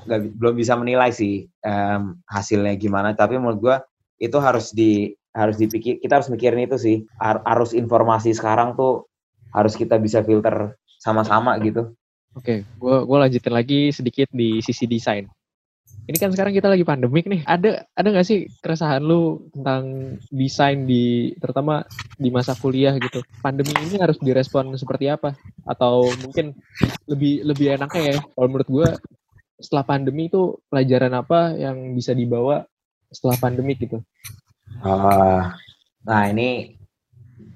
nggak 0.08 0.20
bi- 0.24 0.32
belum 0.32 0.54
bisa 0.56 0.72
menilai 0.80 1.12
sih 1.12 1.44
em, 1.60 2.16
hasilnya 2.24 2.72
gimana. 2.76 3.12
Tapi 3.12 3.36
menurut 3.36 3.60
gua 3.60 3.76
itu 4.16 4.36
harus 4.40 4.72
di 4.72 5.12
harus 5.34 5.58
dipikir 5.58 5.98
kita 5.98 6.22
harus 6.22 6.30
mikirin 6.30 6.64
itu 6.64 6.78
sih 6.78 6.96
Ar- 7.18 7.42
arus 7.42 7.74
informasi 7.74 8.30
sekarang 8.32 8.78
tuh 8.78 9.10
harus 9.50 9.74
kita 9.74 9.98
bisa 9.98 10.22
filter 10.22 10.78
sama-sama 11.02 11.58
gitu 11.58 11.92
Oke, 12.34 12.66
gua 12.82 13.06
gua 13.06 13.26
lanjutin 13.26 13.54
lagi 13.54 13.94
sedikit 13.94 14.26
di 14.34 14.58
sisi 14.58 14.90
desain. 14.90 15.30
Ini 16.04 16.16
kan 16.20 16.34
sekarang 16.34 16.52
kita 16.52 16.66
lagi 16.66 16.82
pandemik 16.82 17.30
nih. 17.30 17.46
Ada 17.46 17.86
ada 17.94 18.08
nggak 18.10 18.26
sih 18.26 18.50
keresahan 18.58 19.00
lu 19.00 19.46
tentang 19.54 20.14
desain 20.34 20.84
di 20.84 21.32
terutama 21.38 21.86
di 22.18 22.28
masa 22.34 22.58
kuliah 22.58 22.92
gitu? 22.98 23.22
Pandemi 23.38 23.72
ini 23.86 23.96
harus 24.02 24.18
direspon 24.18 24.74
seperti 24.74 25.08
apa? 25.08 25.38
Atau 25.62 26.10
mungkin 26.20 26.58
lebih 27.06 27.46
lebih 27.46 27.78
enaknya 27.78 28.02
ya? 28.02 28.16
Kalau 28.20 28.48
menurut 28.50 28.68
gua 28.68 28.88
setelah 29.62 29.86
pandemi 29.86 30.26
itu 30.26 30.58
pelajaran 30.66 31.14
apa 31.14 31.54
yang 31.54 31.94
bisa 31.94 32.10
dibawa 32.12 32.66
setelah 33.14 33.38
pandemik 33.38 33.78
gitu? 33.78 34.02
Ah, 34.82 35.54
nah 36.02 36.22
ini 36.26 36.74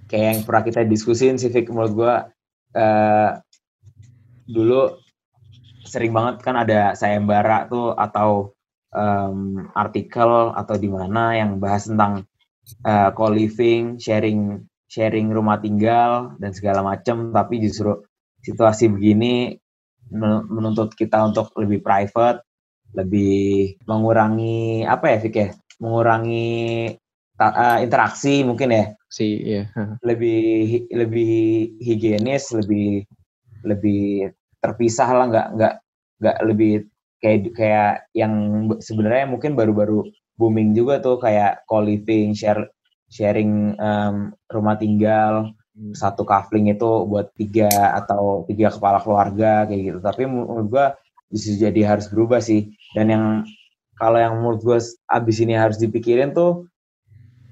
kayak 0.08 0.26
yang 0.28 0.40
pernah 0.46 0.62
kita 0.64 0.80
diskusin 0.86 1.36
sih 1.36 1.50
Fik, 1.52 1.68
menurut 1.68 1.92
gue 1.94 2.14
uh, 2.78 3.30
dulu 4.48 4.96
sering 5.84 6.12
banget 6.12 6.44
kan 6.44 6.56
ada 6.56 6.92
sayembara 6.96 7.68
tuh 7.68 7.92
atau 7.96 8.52
um, 8.92 9.68
artikel 9.72 10.52
atau 10.56 10.74
di 10.76 10.88
mana 10.88 11.36
yang 11.36 11.60
bahas 11.60 11.88
tentang 11.88 12.24
uh, 12.84 13.10
co-living, 13.12 14.00
sharing 14.00 14.64
sharing 14.88 15.28
rumah 15.28 15.60
tinggal 15.60 16.32
dan 16.40 16.56
segala 16.56 16.80
macam 16.80 17.28
tapi 17.28 17.60
justru 17.60 17.92
situasi 18.40 18.88
begini 18.88 19.52
menuntut 20.48 20.96
kita 20.96 21.20
untuk 21.20 21.52
lebih 21.60 21.84
private, 21.84 22.40
lebih 22.96 23.76
mengurangi 23.84 24.88
apa 24.88 25.12
ya 25.12 25.18
Fik 25.20 25.36
ya? 25.36 25.48
Mengurangi 25.84 26.48
uh, 27.38 27.78
interaksi 27.80 28.42
mungkin 28.42 28.74
ya. 28.74 28.84
Si 29.08 29.26
ya. 29.46 29.70
Lebih 30.02 30.90
lebih 30.92 31.32
higienis, 31.80 32.52
lebih 32.52 33.06
lebih 33.64 34.34
terpisah 34.58 35.08
lah 35.14 35.26
nggak 35.30 35.48
nggak 35.54 35.74
nggak 36.18 36.36
lebih 36.46 36.72
kayak 37.22 37.40
kayak 37.54 37.92
yang 38.14 38.34
sebenarnya 38.78 39.26
mungkin 39.30 39.58
baru-baru 39.58 40.06
booming 40.38 40.74
juga 40.74 41.02
tuh 41.02 41.18
kayak 41.18 41.66
co-living, 41.66 42.34
share 42.34 42.70
sharing 43.10 43.74
um, 43.80 44.30
rumah 44.52 44.78
tinggal 44.78 45.50
hmm. 45.74 45.94
satu 45.96 46.22
kafling 46.22 46.70
itu 46.70 47.08
buat 47.08 47.32
tiga 47.34 47.70
atau 47.98 48.44
tiga 48.46 48.70
kepala 48.70 49.02
keluarga 49.02 49.66
kayak 49.66 49.82
gitu. 49.94 49.98
Tapi 50.02 50.22
menurut 50.30 50.66
gua 50.70 50.86
bisa 51.28 51.54
jadi 51.58 51.96
harus 51.96 52.06
berubah 52.10 52.38
sih. 52.38 52.70
Dan 52.94 53.10
yang 53.10 53.24
kalau 53.98 54.18
yang 54.22 54.38
menurut 54.38 54.60
gua 54.62 54.78
abis 55.10 55.36
ini 55.42 55.58
harus 55.58 55.78
dipikirin 55.80 56.30
tuh 56.30 56.70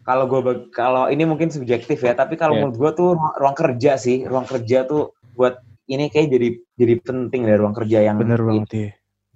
kalau 0.07 0.31
gue 0.31 0.71
kalau 0.71 1.11
ini 1.11 1.27
mungkin 1.27 1.51
subjektif 1.51 1.99
ya, 1.99 2.15
tapi 2.15 2.39
kalau 2.39 2.55
yeah. 2.55 2.63
menurut 2.63 2.77
gua 2.79 2.91
tuh 2.95 3.19
ruang 3.19 3.59
kerja 3.59 3.99
sih, 3.99 4.23
ruang 4.23 4.47
kerja 4.47 4.87
tuh 4.87 5.19
buat 5.35 5.59
ini 5.91 6.07
kayak 6.15 6.31
jadi 6.31 6.49
jadi 6.79 6.95
penting 7.03 7.43
dari 7.43 7.59
ruang 7.59 7.75
kerja 7.75 8.07
yang 8.07 8.17
bener 8.23 8.39
banget 8.39 8.71
ya 8.71 8.91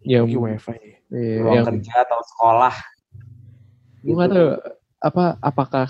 yang 0.07 0.25
wifi. 0.31 0.79
iya, 1.13 1.43
ruang 1.45 1.61
yang, 1.61 1.67
kerja 1.69 1.95
atau 2.07 2.19
sekolah. 2.25 2.75
Gue 4.01 4.15
gitu. 4.17 4.33
tahu 4.33 4.49
apa 5.01 5.25
apakah 5.45 5.87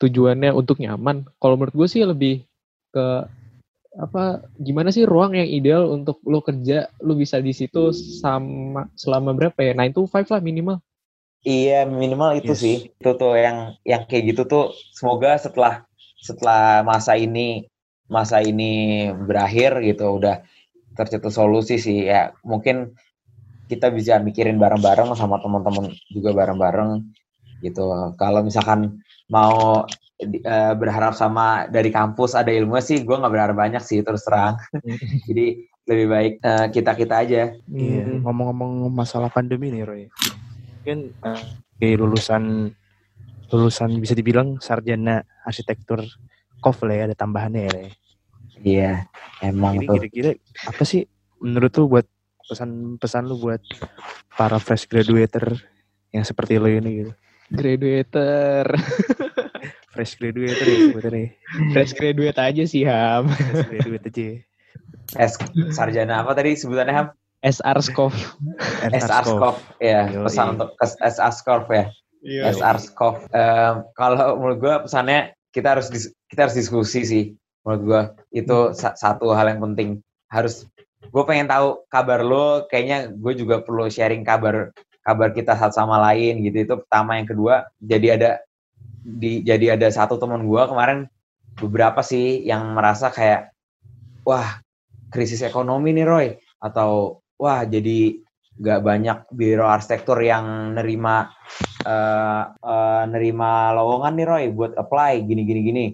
tujuannya 0.00 0.54
untuk 0.54 0.80
nyaman? 0.80 1.28
Kalau 1.36 1.58
menurut 1.58 1.74
gue 1.74 1.88
sih 1.90 2.06
lebih 2.06 2.46
ke 2.94 3.06
apa 3.92 4.40
gimana 4.56 4.88
sih 4.88 5.04
ruang 5.04 5.36
yang 5.36 5.50
ideal 5.50 5.92
untuk 5.92 6.22
lo 6.24 6.40
kerja? 6.40 6.88
Lo 7.04 7.12
bisa 7.12 7.42
di 7.44 7.52
situ 7.52 7.92
sama 7.92 8.88
selama 8.96 9.36
berapa 9.36 9.58
ya? 9.60 9.76
9 9.76 9.92
to 9.92 10.08
5 10.08 10.32
lah 10.32 10.40
minimal 10.40 10.78
iya 11.42 11.84
minimal 11.86 12.38
itu 12.38 12.54
yes. 12.54 12.62
sih. 12.62 12.76
Itu 12.98 13.18
tuh 13.18 13.38
yang 13.38 13.76
yang 13.82 14.06
kayak 14.06 14.34
gitu 14.34 14.42
tuh 14.46 14.64
semoga 14.94 15.36
setelah 15.38 15.86
setelah 16.22 16.86
masa 16.86 17.18
ini 17.18 17.66
masa 18.06 18.38
ini 18.42 19.08
berakhir 19.10 19.82
gitu 19.82 20.22
udah 20.22 20.42
tercetus 20.94 21.34
solusi 21.36 21.78
sih. 21.78 22.06
Ya 22.08 22.34
mungkin 22.46 22.94
kita 23.66 23.90
bisa 23.90 24.20
mikirin 24.20 24.60
bareng-bareng 24.60 25.14
sama 25.18 25.40
teman-teman 25.42 25.90
juga 26.12 26.30
bareng-bareng 26.36 27.02
gitu. 27.64 28.14
Kalau 28.18 28.40
misalkan 28.44 29.02
mau 29.32 29.86
uh, 29.86 30.74
berharap 30.76 31.14
sama 31.16 31.66
dari 31.70 31.88
kampus 31.88 32.36
ada 32.36 32.52
ilmu 32.52 32.78
sih 32.82 33.02
gue 33.02 33.16
nggak 33.16 33.32
berharap 33.32 33.56
banyak 33.56 33.82
sih 33.82 34.02
terus 34.06 34.22
terang. 34.26 34.58
Jadi 35.28 35.66
lebih 35.82 36.06
baik 36.06 36.32
uh, 36.46 36.50
eh, 36.62 36.66
kita 36.70 36.92
kita 36.94 37.14
aja. 37.26 37.42
Iya 37.66 38.02
hmm. 38.06 38.22
ngomong-ngomong 38.22 38.92
masalah 38.92 39.32
pandemi 39.32 39.72
nih 39.74 39.82
Roy 39.82 40.04
mungkin 40.82 41.14
uh, 41.22 41.94
lulusan 41.94 42.74
lulusan 43.54 43.90
bisa 44.02 44.18
dibilang 44.18 44.58
sarjana 44.58 45.22
arsitektur 45.46 46.02
KOF 46.58 46.82
lah 46.82 46.94
ya 46.98 47.02
ada 47.06 47.14
tambahannya 47.14 47.70
ya 47.70 47.86
Iya, 48.62 49.10
emang 49.42 49.82
Jadi 49.82 49.86
kira-kira 49.90 50.30
apa 50.70 50.82
sih 50.86 51.02
menurut 51.42 51.74
lu 51.74 51.90
buat 51.90 52.06
pesan-pesan 52.46 53.26
lu 53.26 53.42
buat 53.42 53.62
para 54.38 54.62
fresh 54.62 54.86
graduator 54.86 55.58
yang 56.14 56.22
seperti 56.22 56.62
lo 56.62 56.70
ini 56.70 57.02
gitu? 57.02 57.12
Graduator. 57.50 58.78
fresh 59.92 60.14
graduator 60.14 60.66
ya 60.66 60.78
sebenarnya. 60.94 61.28
Fresh 61.74 61.92
graduate 61.98 62.38
aja 62.38 62.62
sih 62.64 62.82
Ham. 62.86 63.26
Fresh 63.34 63.66
graduate 63.66 64.06
aja. 64.08 64.26
S 65.18 65.34
sarjana 65.74 66.22
apa 66.22 66.32
tadi 66.38 66.54
sebutannya 66.54 66.94
Ham? 66.94 67.06
SR 67.42 67.78
Skov. 67.82 68.14
SR 68.86 69.24
Skov, 69.26 69.58
ya. 69.82 70.06
Pesan 70.22 70.54
untuk 70.54 70.78
SR 70.78 71.32
Skov 71.34 71.66
ya. 71.74 71.90
SR 72.22 72.78
Skov. 72.78 73.26
Um, 73.34 73.74
kalau 73.98 74.38
menurut 74.38 74.58
gue 74.62 74.74
pesannya 74.86 75.34
kita 75.52 75.76
harus 75.76 75.90
kita 76.30 76.48
harus 76.48 76.56
diskusi 76.56 77.02
sih 77.04 77.24
menurut 77.62 77.82
gue 77.84 78.02
itu 78.42 78.56
hmm. 78.72 78.96
satu 78.98 79.36
hal 79.36 79.54
yang 79.54 79.60
penting 79.62 80.02
harus 80.32 80.66
gue 81.02 81.22
pengen 81.28 81.46
tahu 81.46 81.84
kabar 81.92 82.24
lo 82.24 82.66
kayaknya 82.66 83.12
gue 83.12 83.32
juga 83.36 83.62
perlu 83.62 83.86
sharing 83.86 84.24
kabar 84.24 84.72
kabar 85.02 85.30
kita 85.34 85.54
satu 85.54 85.82
sama 85.82 85.98
lain 86.10 86.42
gitu 86.46 86.58
itu 86.62 86.74
pertama 86.78 87.18
yang 87.18 87.28
kedua 87.28 87.68
jadi 87.78 88.18
ada 88.18 88.30
di 89.02 89.42
jadi 89.42 89.74
ada 89.78 89.90
satu 89.90 90.18
teman 90.18 90.46
gue 90.46 90.62
kemarin 90.66 91.10
beberapa 91.58 92.00
sih 92.00 92.42
yang 92.46 92.72
merasa 92.72 93.10
kayak 93.10 93.50
wah 94.24 94.62
krisis 95.12 95.42
ekonomi 95.42 95.92
nih 95.92 96.06
Roy 96.06 96.28
atau 96.62 97.21
wah 97.42 97.66
jadi 97.66 98.22
gak 98.54 98.80
banyak 98.86 99.18
biro 99.34 99.66
arsitektur 99.66 100.22
yang 100.22 100.76
nerima 100.78 101.26
uh, 101.82 102.44
uh, 102.54 103.02
nerima 103.10 103.74
lowongan 103.74 104.14
nih 104.14 104.26
Roy 104.28 104.44
buat 104.54 104.78
apply 104.78 105.26
gini 105.26 105.42
gini 105.42 105.60
gini. 105.66 105.84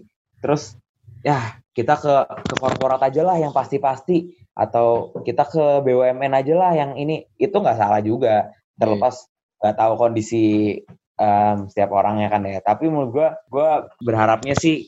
Terus 0.44 0.76
ya 1.24 1.56
kita 1.72 1.96
ke 1.96 2.14
ke 2.44 2.54
korporat 2.60 3.00
aja 3.00 3.24
lah 3.24 3.40
yang 3.40 3.56
pasti-pasti. 3.56 4.36
Atau 4.58 5.14
kita 5.22 5.46
ke 5.46 5.64
BUMN 5.86 6.34
aja 6.34 6.54
lah 6.58 6.72
yang 6.74 6.98
ini. 6.98 7.24
Itu 7.38 7.62
nggak 7.62 7.78
salah 7.78 8.02
juga. 8.02 8.50
Terlepas 8.74 9.30
nggak 9.62 9.76
tahu 9.78 9.92
kondisi 9.94 10.74
um, 11.14 11.70
setiap 11.70 11.94
orang 11.94 12.26
ya 12.26 12.28
kan 12.28 12.42
ya. 12.42 12.58
Tapi 12.60 12.90
menurut 12.90 13.10
gue 13.14 13.28
gue 13.54 13.70
berharapnya 14.02 14.58
sih 14.58 14.82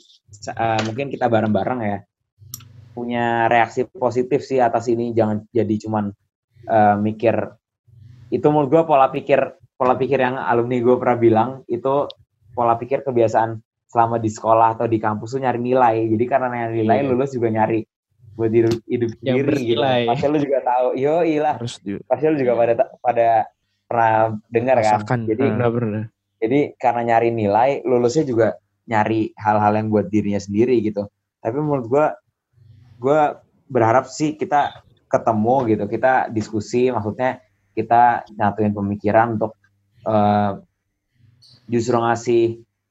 uh, 0.53 0.81
mungkin 0.85 1.09
kita 1.09 1.31
bareng-bareng 1.31 1.81
ya. 1.87 1.99
Punya 2.90 3.46
reaksi 3.46 3.87
positif 3.87 4.42
sih 4.42 4.59
atas 4.59 4.90
ini. 4.90 5.14
Jangan 5.14 5.46
jadi 5.55 5.75
cuman 5.87 6.11
uh, 6.68 6.96
mikir 7.01 7.57
itu 8.31 8.46
menurut 8.51 8.68
gue 8.68 8.83
pola 8.85 9.09
pikir 9.09 9.40
pola 9.79 9.96
pikir 9.96 10.20
yang 10.20 10.37
alumni 10.37 10.77
gue 10.77 10.96
pernah 11.01 11.18
bilang 11.18 11.51
itu 11.70 12.07
pola 12.53 12.77
pikir 12.77 13.07
kebiasaan 13.07 13.62
selama 13.90 14.23
di 14.23 14.31
sekolah 14.31 14.79
atau 14.79 14.87
di 14.87 15.03
kampus 15.03 15.35
tuh 15.35 15.42
nyari 15.42 15.59
nilai. 15.59 16.07
Jadi 16.07 16.25
karena 16.31 16.46
nyari 16.46 16.87
nilai, 16.87 16.99
yeah. 17.03 17.09
lulus 17.11 17.35
juga 17.35 17.49
nyari 17.51 17.83
buat 18.38 18.51
hidup, 18.55 18.77
hidup 18.87 19.11
yang 19.27 19.37
sendiri 19.42 19.61
gitu. 19.66 19.83
Pasti 19.83 20.27
lu 20.31 20.38
juga 20.38 20.59
tahu. 20.62 20.87
Yo, 20.94 21.14
ilah. 21.27 21.57
Pasti 22.07 22.25
lu 22.31 22.37
juga 22.38 22.53
pada 22.55 22.75
pada 23.03 23.29
pernah 23.90 24.14
dengar 24.46 24.77
kan. 25.03 25.20
Jadi 25.27 25.42
pernah, 25.42 25.70
pernah. 25.75 26.03
Jadi 26.40 26.61
karena 26.79 27.03
nyari 27.03 27.29
nilai, 27.35 27.70
lulusnya 27.83 28.25
juga 28.25 28.49
nyari 28.87 29.35
hal-hal 29.35 29.73
yang 29.75 29.90
buat 29.90 30.07
dirinya 30.07 30.38
sendiri 30.38 30.79
gitu. 30.87 31.11
Tapi 31.42 31.59
menurut 31.59 31.87
gua 31.90 32.07
gua 33.03 33.42
berharap 33.66 34.07
sih 34.07 34.38
kita 34.38 34.87
ketemu 35.11 35.57
gitu, 35.75 35.85
kita 35.90 36.31
diskusi 36.31 36.88
maksudnya 36.94 37.42
kita 37.75 38.23
nyatuin 38.38 38.70
pemikiran 38.70 39.38
untuk 39.38 39.59
uh, 40.07 40.62
justru 41.66 41.96
ngasih 41.99 42.44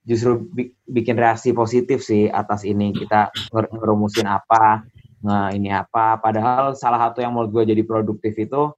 justru 0.07 0.47
bikin 0.89 1.15
reaksi 1.19 1.53
positif 1.53 2.01
sih 2.01 2.31
atas 2.31 2.65
ini. 2.65 2.95
Kita 2.95 3.29
ngerumusin 3.53 4.25
apa 4.25 4.83
nge 5.21 5.39
ini 5.59 5.69
apa. 5.69 6.17
Padahal 6.17 6.73
salah 6.73 7.09
satu 7.09 7.21
yang 7.21 7.35
menurut 7.35 7.51
gue 7.61 7.75
jadi 7.75 7.83
produktif 7.85 8.33
itu 8.39 8.73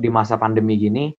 di 0.00 0.08
masa 0.08 0.40
pandemi 0.40 0.80
gini 0.80 1.12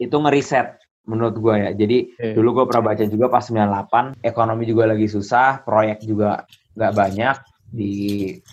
itu 0.00 0.14
ngeriset 0.14 0.78
menurut 1.08 1.34
gue 1.40 1.54
ya. 1.58 1.70
Jadi 1.74 1.98
yeah. 2.20 2.34
dulu 2.36 2.62
gue 2.62 2.64
pernah 2.70 2.92
baca 2.92 3.04
juga 3.08 3.26
pas 3.32 3.42
98 3.42 4.22
ekonomi 4.22 4.64
juga 4.68 4.92
lagi 4.92 5.08
susah 5.08 5.64
proyek 5.64 6.04
juga 6.04 6.44
nggak 6.76 6.92
banyak 6.94 7.36
di, 7.72 7.92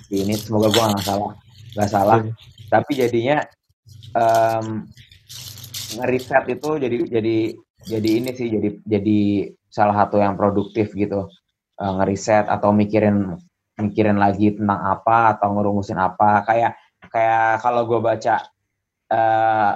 di 0.10 0.16
ini. 0.24 0.34
Semoga 0.40 0.72
gue 0.72 0.82
nggak 0.82 1.06
salah 1.06 1.45
nggak 1.76 1.90
salah 1.92 2.24
yeah. 2.24 2.34
tapi 2.72 2.92
jadinya 2.96 3.38
um, 4.16 4.88
ngeriset 6.00 6.44
itu 6.50 6.70
jadi 6.80 6.98
jadi 7.08 7.38
jadi 7.86 8.10
ini 8.24 8.32
sih 8.34 8.48
jadi 8.50 8.70
jadi 8.88 9.20
salah 9.70 9.96
satu 10.06 10.18
yang 10.18 10.40
produktif 10.40 10.96
gitu 10.96 11.28
uh, 11.78 11.94
ngeriset 12.02 12.48
atau 12.48 12.72
mikirin 12.72 13.36
mikirin 13.76 14.16
lagi 14.16 14.56
tentang 14.56 14.80
apa 14.80 15.36
atau 15.36 15.52
ngerumusin 15.52 16.00
apa 16.00 16.48
kayak 16.48 16.80
kayak 17.12 17.60
kalau 17.60 17.84
gue 17.84 18.00
baca 18.00 18.40
uh, 19.12 19.72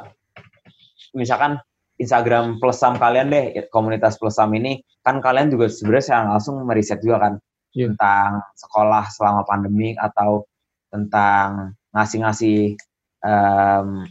misalkan 1.13 1.59
Instagram 1.99 2.63
Plusam 2.63 2.95
kalian 2.95 3.27
deh 3.27 3.45
komunitas 3.67 4.15
Plusam 4.15 4.55
ini 4.55 4.79
kan 5.03 5.19
kalian 5.19 5.51
juga 5.51 5.67
sebenarnya 5.67 6.03
secara 6.07 6.23
langsung 6.31 6.55
meriset 6.63 7.03
juga 7.03 7.27
kan 7.27 7.33
yeah. 7.75 7.91
tentang 7.91 8.39
sekolah 8.55 9.03
selama 9.11 9.41
pandemi 9.43 9.93
atau 9.99 10.47
tentang 10.89 11.75
ngasih-ngasih 11.95 12.77
um, 13.25 14.05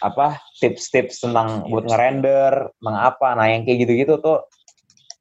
apa 0.00 0.40
tips-tips 0.60 1.20
tentang 1.20 1.68
buat 1.68 1.84
ngerender, 1.84 2.72
tentang 2.72 2.96
apa. 2.96 3.36
Nah 3.36 3.52
yang 3.52 3.68
kayak 3.68 3.84
gitu-gitu 3.84 4.16
tuh 4.20 4.48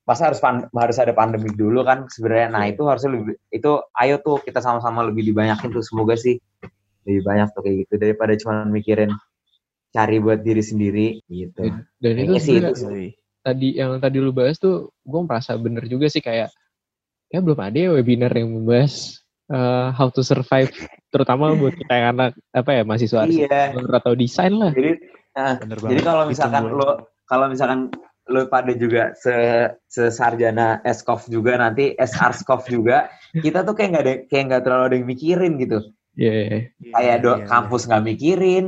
masa 0.10 0.34
harus 0.34 0.42
harus 0.74 0.98
ada 0.98 1.14
pandemi 1.14 1.54
dulu 1.54 1.86
kan 1.86 2.10
sebenarnya 2.10 2.50
nah 2.50 2.66
itu 2.66 2.82
harusnya 2.90 3.14
lebih 3.14 3.38
itu 3.54 3.72
ayo 4.02 4.18
tuh 4.26 4.42
kita 4.42 4.58
sama-sama 4.58 5.06
lebih 5.06 5.22
dibanyakin 5.22 5.70
tuh 5.70 5.86
semoga 5.86 6.18
sih 6.18 6.42
lebih 7.06 7.22
banyak 7.22 7.54
tuh 7.54 7.62
kayak 7.62 7.78
gitu 7.86 7.94
daripada 8.02 8.34
cuma 8.42 8.66
mikirin 8.66 9.14
cari 9.94 10.18
buat 10.18 10.42
diri 10.42 10.66
sendiri 10.66 11.08
gitu 11.30 11.62
dan, 12.02 12.14
itu 12.26 12.42
sih 12.42 12.58
itu 12.58 12.74
sih. 12.74 13.10
tadi 13.46 13.78
yang 13.78 14.02
tadi 14.02 14.18
lu 14.18 14.34
bahas 14.34 14.58
tuh 14.58 14.90
gue 15.06 15.22
merasa 15.22 15.54
bener 15.62 15.86
juga 15.86 16.10
sih 16.10 16.26
kayak 16.26 16.50
ya 17.30 17.38
belum 17.38 17.62
ada 17.62 17.78
ya 17.78 17.90
webinar 17.94 18.34
yang 18.34 18.50
membahas 18.50 19.22
uh, 19.54 19.94
how 19.94 20.10
to 20.10 20.26
survive 20.26 20.74
terutama 21.10 21.52
buat 21.60 21.76
kita 21.76 21.94
yang 21.94 22.08
anak 22.18 22.30
apa 22.54 22.70
ya 22.72 22.82
mahasiswa 22.86 23.26
iya. 23.26 23.26
arsitektur 23.26 23.90
atau 23.94 24.14
desain 24.16 24.54
lah. 24.56 24.72
Jadi 24.74 24.92
nah, 25.36 25.54
jadi 25.62 26.02
kalau 26.02 26.24
misalkan 26.30 26.64
lo 26.74 26.90
kalau 27.30 27.46
misalkan 27.50 27.80
lo 28.30 28.46
pada 28.46 28.72
juga 28.78 29.18
se 29.18 29.34
sesarjana 29.90 30.86
eskov 30.86 31.26
juga 31.26 31.58
nanti 31.58 31.98
esarskov 31.98 32.70
juga 32.70 33.10
kita 33.46 33.66
tuh 33.66 33.74
kayak 33.74 33.90
nggak 33.90 34.06
ada 34.06 34.16
kayak 34.30 34.44
nggak 34.54 34.64
terlalu 34.66 34.84
ada 34.86 34.96
yang 34.96 35.08
mikirin 35.10 35.54
gitu. 35.58 35.80
Iya, 36.20 36.68
kayak 36.92 37.18
do, 37.24 37.32
Iya, 37.32 37.38
iya. 37.42 37.48
kampus 37.48 37.82
nggak 37.88 38.04
mikirin 38.06 38.66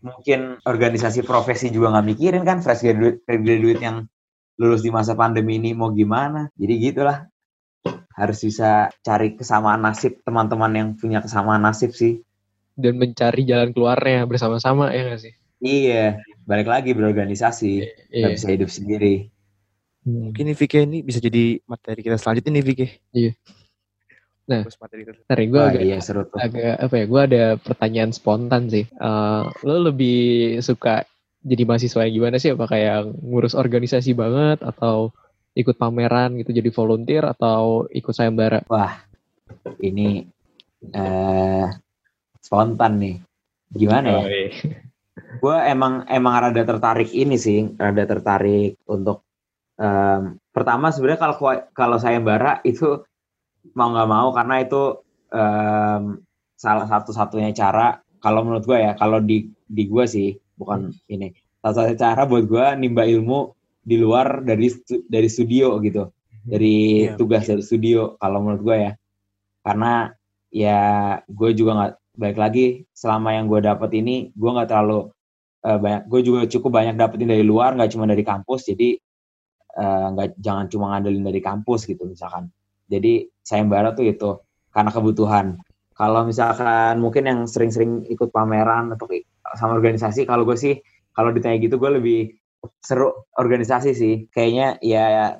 mungkin 0.00 0.62
organisasi 0.62 1.26
profesi 1.26 1.68
juga 1.68 1.92
nggak 1.98 2.06
mikirin 2.14 2.42
kan 2.46 2.62
fresh 2.62 2.86
graduate 2.86 3.26
fresh 3.26 3.42
graduate 3.42 3.82
yang 3.82 3.96
lulus 4.56 4.80
di 4.80 4.90
masa 4.90 5.12
pandemi 5.12 5.60
ini 5.60 5.76
mau 5.76 5.92
gimana. 5.92 6.48
Jadi 6.56 6.74
gitulah 6.80 7.28
harus 8.16 8.38
bisa 8.40 8.88
cari 9.00 9.36
kesamaan 9.36 9.78
nasib 9.78 10.24
teman-teman 10.24 10.72
yang 10.72 10.88
punya 10.96 11.20
kesamaan 11.20 11.60
nasib 11.60 11.92
sih 11.92 12.24
dan 12.72 12.96
mencari 12.96 13.44
jalan 13.44 13.70
keluarnya 13.70 14.24
bersama-sama 14.24 14.90
ya 14.90 15.04
nggak 15.06 15.20
sih 15.20 15.32
iya 15.58 16.18
balik 16.42 16.66
lagi 16.66 16.92
berorganisasi 16.92 17.72
nggak 18.08 18.30
Iya. 18.32 18.34
bisa 18.34 18.48
hidup 18.50 18.68
sendiri 18.68 19.28
Hmm. 20.00 20.30
Mungkin 20.30 20.46
nih 20.46 20.54
Vike 20.54 20.78
ini 20.86 21.02
bisa 21.02 21.18
jadi 21.18 21.58
materi 21.66 21.98
kita 21.98 22.14
selanjutnya 22.14 22.54
nih 22.54 22.62
Vike. 22.62 22.86
Iya. 23.10 23.34
Nah. 24.46 24.62
Terus 24.62 24.78
materi 24.78 25.02
kita. 25.02 25.18
Ntar 25.26 25.38
gue 25.42 25.58
Wah, 25.58 25.66
agak 25.74 25.82
iya 25.82 25.98
seru 25.98 26.22
tuh 26.22 26.38
agak 26.38 26.78
apa 26.78 26.94
ya 26.94 27.04
gue 27.10 27.20
ada 27.26 27.44
pertanyaan 27.58 28.14
spontan 28.14 28.70
sih 28.70 28.86
Eh, 28.86 29.42
lo 29.66 29.74
lebih 29.82 30.18
suka 30.62 31.02
jadi 31.42 31.66
mahasiswa 31.66 32.06
yang 32.06 32.14
gimana 32.22 32.38
sih 32.38 32.54
apakah 32.54 32.78
yang 32.78 33.04
ngurus 33.18 33.58
organisasi 33.58 34.14
banget 34.14 34.62
atau 34.62 35.10
ikut 35.56 35.76
pameran 35.80 36.36
gitu 36.36 36.52
jadi 36.52 36.68
volunteer 36.68 37.24
atau 37.24 37.88
ikut 37.88 38.12
sayembara? 38.12 38.60
Ini 39.80 40.08
eh 40.92 41.66
spontan 42.44 42.92
nih. 43.00 43.16
Gimana 43.72 44.06
ya? 44.06 44.20
Oh, 44.20 44.28
iya. 44.28 44.50
gue 45.16 45.56
emang 45.72 46.04
emang 46.12 46.34
rada 46.36 46.60
tertarik 46.60 47.08
ini 47.16 47.40
sih 47.40 47.72
rada 47.80 48.04
tertarik 48.04 48.76
untuk 48.84 49.24
em, 49.80 50.36
pertama 50.52 50.92
sebenarnya 50.92 51.20
kalau 51.20 51.36
kalau 51.72 51.96
saya 51.96 52.20
bara 52.20 52.60
itu 52.68 53.00
mau 53.72 53.88
nggak 53.92 54.10
mau 54.12 54.28
karena 54.36 54.60
itu 54.60 55.00
em, 55.32 56.20
salah 56.56 56.84
satu-satunya 56.84 57.56
cara 57.56 58.00
kalau 58.20 58.44
menurut 58.44 58.64
gue 58.68 58.76
ya 58.76 58.92
kalau 58.92 59.24
di 59.24 59.48
di 59.64 59.82
gue 59.88 60.04
sih 60.04 60.36
bukan 60.56 60.92
ini 61.08 61.32
salah 61.64 61.88
satu 61.88 61.96
cara 61.96 62.22
buat 62.28 62.44
gue 62.44 62.66
nimba 62.76 63.08
ilmu 63.08 63.55
di 63.86 63.96
luar 64.02 64.42
dari 64.42 64.66
dari 65.06 65.28
studio 65.30 65.78
gitu. 65.78 66.10
Dari 66.46 67.06
Iya, 67.06 67.14
tugas 67.14 67.46
dari 67.46 67.62
studio 67.62 68.18
kalau 68.18 68.42
menurut 68.42 68.62
gue 68.66 68.76
ya. 68.90 68.92
Karena 69.62 70.10
ya 70.50 70.80
gue 71.26 71.50
juga 71.54 71.70
nggak 71.78 71.92
baik 72.18 72.38
lagi 72.38 72.66
selama 72.90 73.38
yang 73.38 73.46
gue 73.46 73.60
dapet 73.62 73.90
ini 73.98 74.34
gue 74.34 74.50
nggak 74.50 74.70
terlalu 74.70 75.10
eh, 75.62 75.78
banyak 75.78 76.02
gue 76.10 76.20
juga 76.26 76.40
cukup 76.50 76.70
banyak 76.82 76.94
dapetin 76.98 77.30
dari 77.30 77.46
luar 77.46 77.78
nggak 77.78 77.90
cuma 77.94 78.10
dari 78.10 78.26
kampus. 78.26 78.66
Jadi 78.74 78.98
eh, 79.78 80.06
nggak 80.10 80.42
jangan 80.42 80.66
cuma 80.66 80.84
ngandelin 80.94 81.22
dari 81.22 81.38
kampus 81.38 81.86
gitu 81.86 82.10
misalkan. 82.10 82.50
Jadi 82.90 83.26
sayembara 83.42 83.94
tuh 83.94 84.06
itu 84.10 84.30
karena 84.74 84.90
kebutuhan. 84.90 85.46
Kalau 85.96 86.28
misalkan 86.28 87.00
mungkin 87.00 87.24
yang 87.24 87.40
sering-sering 87.48 88.04
ikut 88.12 88.28
pameran 88.28 88.92
atau 88.92 89.08
sama 89.56 89.78
organisasi 89.78 90.28
kalau 90.28 90.44
gue 90.44 90.58
sih 90.58 90.76
kalau 91.16 91.32
ditanya 91.32 91.56
gitu 91.56 91.80
gue 91.80 91.90
lebih 91.96 92.20
seru 92.78 93.12
organisasi 93.34 93.90
sih 93.92 94.14
kayaknya 94.28 94.78
ya 94.80 95.38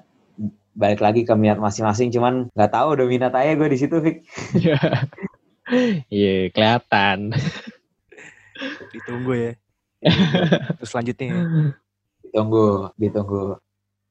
balik 0.72 1.00
lagi 1.00 1.24
ke 1.24 1.32
minat 1.32 1.56
masing-masing 1.56 2.10
cuman 2.10 2.52
nggak 2.52 2.68
tahu 2.70 2.92
udah 2.92 3.06
minat 3.06 3.32
aja 3.32 3.52
gue 3.52 3.68
di 3.68 3.78
situ 3.78 3.96
Fik. 3.96 4.16
Iya. 4.54 4.78
Iya, 6.06 6.54
kelihatan. 6.54 7.34
Ditunggu 8.94 9.32
ya. 9.34 9.52
Terus 10.78 10.88
selanjutnya 10.88 11.26
ya. 11.26 11.42
ditunggu 12.22 12.94
ditunggu 12.94 13.58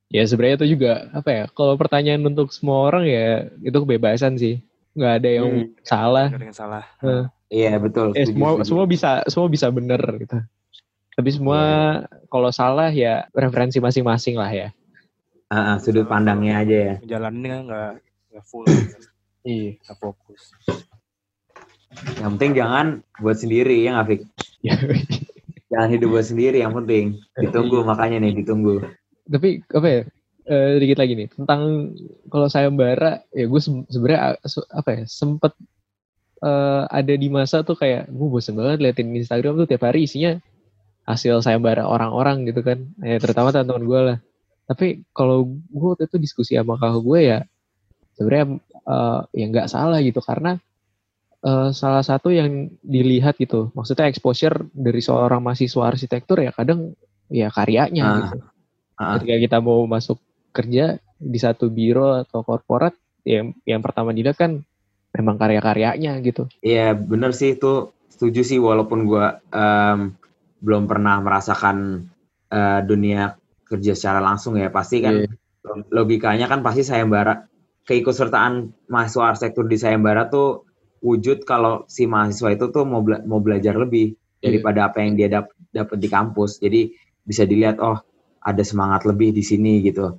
Ya 0.05 0.27
sebenarnya 0.27 0.59
itu 0.59 0.75
juga 0.75 1.07
apa 1.11 1.29
ya? 1.31 1.43
Kalau 1.49 1.73
pertanyaan 1.75 2.21
untuk 2.23 2.51
semua 2.51 2.85
orang 2.85 3.07
ya 3.07 3.47
itu 3.59 3.71
kebebasan 3.73 4.35
sih. 4.35 4.59
Nggak 4.93 5.13
ada 5.15 5.29
yang 5.31 5.47
Hmm. 5.49 5.67
salah. 5.81 6.27
Nggak 6.27 6.39
ada 6.39 6.47
yang 6.47 6.57
salah. 6.57 6.83
iya 7.47 7.79
betul 7.79 8.11
Eh, 8.11 8.27
semua 8.27 8.59
setuju. 8.59 8.67
semua 8.67 8.85
bisa 8.85 9.09
semua 9.25 9.47
bisa 9.47 9.67
bener 9.69 10.01
gitu. 10.19 10.37
Tapi 11.15 11.29
semua 11.31 11.61
kalau 12.27 12.51
salah 12.51 12.91
ya 12.91 13.23
referensi 13.31 13.79
masing-masing 13.79 14.35
lah 14.35 14.51
ya. 14.51 14.67
Ah, 15.45 15.77
sudut 15.77 16.03
pandangnya 16.03 16.59
aja 16.59 16.75
ya 16.75 16.93
Jalaninnya 17.07 17.49
kan 17.51 17.61
nggak 17.63 17.91
nggak 18.33 18.43
full, 18.43 18.65
Iya. 19.41 19.77
nggak 19.79 19.97
fokus. 19.97 20.41
yang 22.17 22.35
penting 22.35 22.51
jangan 22.55 22.85
buat 23.17 23.37
sendiri 23.37 23.79
ya 23.79 23.95
nggak 23.95 24.07
Fik? 24.09 24.21
jangan 25.71 25.87
hidup 25.87 26.09
buat 26.09 26.25
sendiri 26.25 26.59
yang 26.59 26.73
penting 26.73 27.21
ditunggu 27.37 27.85
makanya 27.85 28.19
nih 28.19 28.35
ditunggu 28.35 28.83
Tapi 29.23 29.63
apa 29.69 29.87
ya? 29.87 30.01
eh, 30.45 30.77
dikit 30.77 30.97
lagi 30.99 31.13
nih 31.15 31.27
tentang 31.31 31.61
kalau 32.27 32.45
sayembara 32.45 33.23
ya 33.29 33.45
gue 33.45 33.61
sebenarnya 33.85 34.19
a- 34.35 34.41
su- 34.43 34.67
apa 34.67 34.89
ya 34.91 35.01
sempet 35.05 35.53
eh, 36.41 36.83
ada 36.85 37.13
di 37.13 37.27
masa 37.29 37.61
tuh 37.61 37.73
kayak 37.73 38.05
gue 38.07 38.27
bosen 38.27 38.53
banget 38.53 38.81
liatin 38.81 39.13
Instagram 39.13 39.55
tuh 39.55 39.65
tiap 39.65 39.81
hari 39.83 40.03
isinya 40.03 40.35
hasil 41.05 41.41
sayembara 41.45 41.85
orang-orang 41.85 42.49
gitu 42.49 42.65
kan. 42.65 42.89
Ya 43.01 43.21
terutama 43.21 43.53
teman-teman 43.53 43.83
gue 43.85 44.01
lah. 44.13 44.17
Tapi 44.65 45.05
kalau 45.13 45.45
gue 45.69 45.87
waktu 45.93 46.09
itu 46.09 46.17
diskusi 46.17 46.57
sama 46.57 46.75
kakak 46.81 47.01
gue 47.05 47.19
ya 47.21 47.39
sebenarnya 48.17 48.45
eh, 48.89 49.19
ya 49.37 49.45
nggak 49.53 49.69
salah 49.69 50.01
gitu. 50.01 50.19
Karena 50.19 50.57
eh, 51.45 51.69
salah 51.71 52.01
satu 52.01 52.33
yang 52.33 52.73
dilihat 52.81 53.37
gitu 53.37 53.69
maksudnya 53.77 54.09
exposure 54.09 54.65
dari 54.73 54.99
seorang 54.99 55.39
mahasiswa 55.45 55.85
arsitektur 55.85 56.41
ya 56.41 56.49
kadang 56.49 56.97
ya 57.29 57.49
karyanya 57.53 58.03
Ah, 58.05 58.17
gitu. 58.21 58.37
ah. 58.97 59.13
ketika 59.17 59.35
kita 59.49 59.57
mau 59.61 59.85
masuk 59.85 60.17
kerja 60.53 60.97
di 61.17 61.39
satu 61.41 61.69
biro 61.69 62.21
atau 62.21 62.41
korporat 62.41 62.93
ya 63.25 63.45
yang 63.65 63.81
pertama 63.81 64.13
dilihat 64.13 64.37
kan 64.37 64.61
memang 65.15 65.39
karya-karyanya 65.39 66.19
gitu. 66.21 66.45
Iya 66.59 66.91
bener 66.93 67.31
sih 67.31 67.55
itu 67.55 67.89
setuju 68.11 68.41
sih 68.43 68.59
walaupun 68.59 69.07
gua 69.07 69.39
em, 69.51 70.11
belum 70.65 70.89
pernah 70.89 71.21
merasakan 71.21 72.09
eh, 72.49 72.79
dunia 72.81 73.37
kerja 73.63 73.93
secara 73.93 74.17
langsung 74.19 74.57
ya 74.57 74.73
pasti 74.73 74.99
kan 74.99 75.21
Iya. 75.21 75.29
logikanya 75.89 76.45
kan 76.45 76.61
pasti 76.61 76.81
sayembara 76.81 77.45
keikutsertaan 77.85 78.53
mahasiswa 78.89 79.33
arsitektur 79.33 79.65
di 79.65 79.77
sayembara 79.77 80.25
tuh 80.25 80.65
wujud 81.01 81.45
kalau 81.45 81.85
si 81.85 82.05
mahasiswa 82.05 82.53
itu 82.53 82.65
tuh 82.69 82.81
mau 82.85 83.01
bela- 83.01 83.21
mau 83.25 83.37
belajar 83.37 83.77
lebih 83.77 84.13
Iya. 84.41 84.49
daripada 84.49 84.89
apa 84.89 85.01
yang 85.01 85.13
dia 85.13 85.29
dap- 85.29 85.53
dapat 85.69 85.97
di 85.97 86.09
kampus 86.09 86.57
jadi 86.57 86.89
bisa 87.21 87.45
dilihat 87.45 87.77
oh 87.77 87.97
ada 88.41 88.61
semangat 88.61 89.05
lebih 89.05 89.29
di 89.31 89.41
sini 89.41 89.81
gitu 89.81 90.17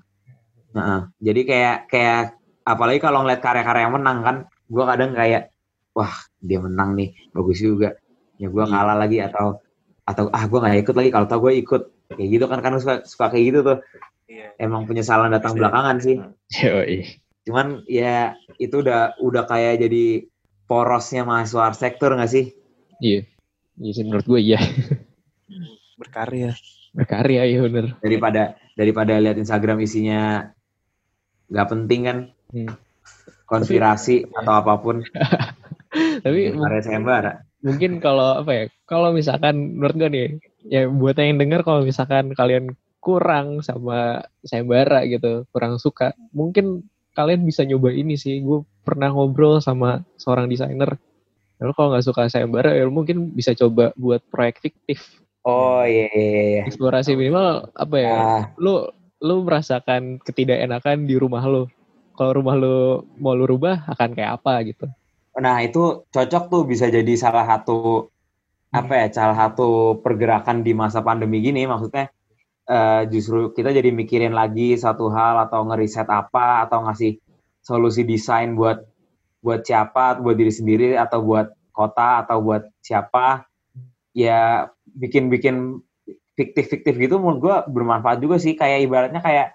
Nah, 0.77 1.09
jadi 1.17 1.41
kayak 1.49 1.77
kayak 1.89 2.23
apalagi 2.61 3.01
kalau 3.01 3.25
ngeliat 3.25 3.41
karya-karya 3.41 3.89
yang 3.89 3.97
menang 3.97 4.19
kan 4.21 4.37
gua 4.69 4.93
kadang 4.93 5.17
kayak 5.17 5.49
wah 5.97 6.13
dia 6.37 6.61
menang 6.61 6.93
nih 6.93 7.17
bagus 7.33 7.65
juga 7.65 7.97
ya 8.37 8.53
gua 8.53 8.69
Iya. 8.69 8.73
kalah 8.77 8.97
lagi 8.99 9.19
atau 9.25 9.57
atau 10.07 10.31
ah 10.31 10.47
gua 10.47 10.63
nggak 10.63 10.87
ikut 10.87 10.95
lagi 10.95 11.11
kalau 11.11 11.27
tau 11.27 11.43
gue 11.43 11.53
ikut 11.59 11.83
kayak 12.15 12.29
gitu 12.31 12.45
kan 12.47 12.63
kan 12.63 12.79
suka 12.79 13.03
suka 13.03 13.27
kayak 13.29 13.45
gitu 13.51 13.61
tuh 13.63 13.79
Iya. 14.27 14.59
emang 14.59 14.87
penyesalan 14.87 15.31
datang 15.31 15.55
Pasti. 15.55 15.61
belakangan 15.63 15.97
sih 16.03 16.17
Yoi. 16.59 16.99
cuman 17.47 17.87
ya 17.87 18.35
itu 18.59 18.83
udah 18.83 19.15
udah 19.23 19.47
kayak 19.47 19.79
jadi 19.79 20.27
porosnya 20.67 21.23
mahasiswa 21.23 21.71
arsitektur 21.71 22.11
nggak 22.11 22.27
sih 22.27 22.51
iya 22.99 23.23
iya 23.79 23.93
sih 23.95 24.03
menurut 24.03 24.27
gue 24.27 24.41
iya 24.41 24.59
Berkarya. 25.95 26.59
berkarya 26.91 27.47
ya 27.47 27.63
bener 27.63 27.95
daripada 28.03 28.43
daripada 28.75 29.15
lihat 29.17 29.39
Instagram 29.39 29.79
isinya 29.81 30.51
nggak 31.47 31.69
penting 31.71 32.03
kan 32.03 32.19
Hmm. 32.47 32.71
konspirasi 33.47 34.27
atau 34.31 34.55
apa 34.55 34.79
pun 34.79 35.03
tapi 36.27 36.51
karya 36.51 36.83
sayembara 36.83 37.46
mungkin 37.67 37.99
kalau 37.99 38.47
apa 38.47 38.51
ya 38.55 38.65
kalau 38.87 39.11
misalkan 39.11 39.75
menurut 39.75 39.97
gue 39.99 40.11
nih 40.15 40.27
ya 40.71 40.83
buat 40.87 41.19
yang 41.19 41.43
denger 41.43 41.67
kalau 41.67 41.83
misalkan 41.83 42.31
kalian 42.39 42.79
kurang 43.03 43.63
sama 43.67 44.23
sayembara 44.47 45.03
gitu 45.11 45.47
kurang 45.51 45.83
suka 45.83 46.15
mungkin 46.31 46.87
kalian 47.17 47.49
bisa 47.49 47.65
nyoba 47.65 47.89
ini 47.97 48.21
sih. 48.21 48.45
Gue 48.45 48.63
pernah 48.85 49.09
ngobrol 49.09 49.65
sama 49.65 50.05
seorang 50.21 50.53
desainer. 50.53 51.01
Lalu 51.57 51.73
kalau 51.73 51.89
nggak 51.97 52.05
suka 52.05 52.29
sayembara 52.29 52.77
ya 52.77 52.85
mungkin 52.93 53.33
bisa 53.33 53.57
coba 53.57 53.97
buat 53.97 54.21
proyek 54.29 54.61
fiktif. 54.61 55.25
Oh 55.49 55.81
iya 55.89 56.13
iya 56.13 56.43
iya. 56.45 56.63
Eksplorasi 56.69 57.17
minimal 57.17 57.73
apa 57.73 57.97
ya 57.97 58.13
Ah, 58.13 58.43
lu 58.61 58.85
lu 59.25 59.41
merasakan 59.49 60.21
ketidakenakan 60.21 61.09
di 61.09 61.17
rumah 61.17 61.41
lu. 61.49 61.65
Kalau 62.13 62.37
rumah 62.37 62.53
lu 62.53 63.09
mau 63.17 63.33
lu 63.33 63.49
rubah 63.49 63.89
akan 63.89 64.13
kayak 64.13 64.37
apa 64.37 64.61
gitu. 64.69 64.87
Nah 65.37 65.61
itu 65.61 66.09
cocok 66.09 66.45
tuh 66.49 66.63
bisa 66.65 66.89
jadi 66.89 67.13
salah 67.17 67.45
satu 67.45 68.09
apa 68.73 68.93
ya 68.93 69.07
salah 69.13 69.37
satu 69.37 70.01
pergerakan 70.01 70.65
di 70.65 70.73
masa 70.73 71.05
pandemi 71.05 71.45
gini. 71.45 71.69
Maksudnya 71.69 72.09
uh, 72.69 73.03
justru 73.09 73.53
kita 73.53 73.73
jadi 73.73 73.93
mikirin 73.93 74.33
lagi 74.33 74.77
satu 74.77 75.13
hal 75.13 75.49
atau 75.49 75.65
ngeriset 75.69 76.09
apa 76.09 76.65
atau 76.69 76.89
ngasih 76.89 77.21
solusi 77.61 78.07
desain 78.09 78.57
buat 78.57 78.81
buat 79.45 79.63
siapa 79.63 80.19
buat 80.19 80.37
diri 80.39 80.53
sendiri 80.53 80.87
atau 80.97 81.23
buat 81.23 81.53
kota 81.73 82.25
atau 82.25 82.41
buat 82.41 82.65
siapa. 82.81 83.45
Ya 84.17 84.73
bikin-bikin 84.97 85.85
fiktif-fiktif 86.37 86.97
gitu 86.97 87.21
menurut 87.21 87.41
gue 87.45 87.57
bermanfaat 87.73 88.25
juga 88.25 88.41
sih. 88.41 88.57
Kayak 88.57 88.89
ibaratnya 88.89 89.21
kayak 89.21 89.53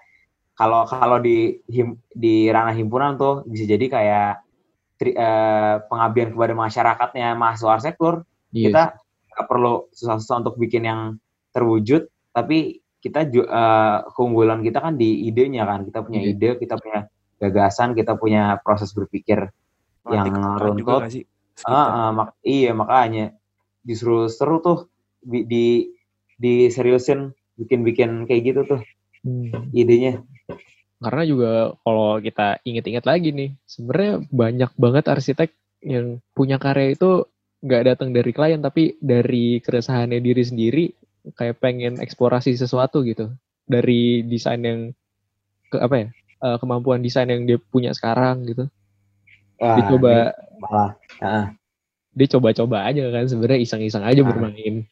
kalau 0.54 0.86
kalau 0.86 1.18
di 1.18 1.58
him, 1.66 1.98
di 2.12 2.46
ranah 2.46 2.76
himpunan 2.76 3.18
tuh 3.18 3.42
bisa 3.48 3.66
jadi 3.66 3.86
kayak 3.90 4.41
uh, 5.10 5.82
pengabdian 5.90 6.30
kepada 6.30 6.54
masyarakatnya 6.54 7.34
mahasiswa 7.34 7.70
arsitektur 7.74 8.14
yes. 8.54 8.70
kita 8.70 8.82
nggak 9.32 9.46
perlu 9.50 9.90
susah-susah 9.90 10.36
untuk 10.46 10.54
bikin 10.60 10.86
yang 10.86 11.00
terwujud 11.50 12.06
tapi 12.30 12.80
kita 13.02 13.26
uh, 13.26 14.06
keunggulan 14.14 14.62
kita 14.62 14.78
kan 14.78 14.94
di 14.94 15.26
idenya 15.26 15.66
kan 15.66 15.82
kita 15.82 16.06
punya 16.06 16.20
yeah. 16.22 16.32
ide 16.32 16.50
kita 16.62 16.78
punya 16.78 17.10
gagasan 17.42 17.98
kita 17.98 18.14
punya 18.14 18.62
proses 18.62 18.94
berpikir 18.94 19.50
Nanti 20.06 20.14
yang 20.14 20.26
runtut 20.62 21.02
uh, 21.66 21.74
uh, 21.74 22.10
mak 22.14 22.38
iya 22.46 22.70
makanya 22.70 23.34
justru 23.82 24.30
seru 24.30 24.62
tuh 24.62 24.78
di, 25.22 25.42
di 25.46 25.66
diseriusin 26.38 27.34
bikin-bikin 27.58 28.26
kayak 28.26 28.42
gitu 28.42 28.60
tuh 28.66 28.80
hmm. 29.22 29.70
idenya. 29.74 30.22
Karena 31.02 31.22
juga 31.26 31.74
kalau 31.82 32.22
kita 32.22 32.62
inget-inget 32.62 33.04
lagi 33.04 33.34
nih, 33.34 33.50
sebenarnya 33.66 34.14
banyak 34.30 34.70
banget 34.78 35.04
arsitek 35.10 35.50
yang 35.82 36.22
punya 36.32 36.62
karya 36.62 36.94
itu 36.94 37.26
nggak 37.62 37.94
datang 37.94 38.10
dari 38.10 38.30
klien 38.34 38.58
tapi 38.58 38.98
dari 38.98 39.62
keresahannya 39.62 40.18
diri 40.18 40.42
sendiri 40.42 40.84
kayak 41.38 41.62
pengen 41.62 42.02
eksplorasi 42.02 42.58
sesuatu 42.58 43.06
gitu 43.06 43.30
dari 43.62 44.26
desain 44.26 44.62
yang 44.62 44.80
ke 45.70 45.78
apa 45.78 45.94
ya 45.94 46.08
uh, 46.42 46.58
kemampuan 46.58 46.98
desain 46.98 47.30
yang 47.30 47.46
dia 47.46 47.62
punya 47.62 47.94
sekarang 47.94 48.42
gitu 48.50 48.66
Wah, 49.62 49.78
dia 49.78 49.84
coba 49.94 50.14
malah 50.58 50.90
uh. 51.22 51.46
dia 52.10 52.26
coba-coba 52.34 52.90
aja 52.90 53.06
kan 53.14 53.30
sebenarnya 53.30 53.62
iseng-iseng 53.62 54.02
aja 54.02 54.22
uh. 54.22 54.26
bermain 54.26 54.82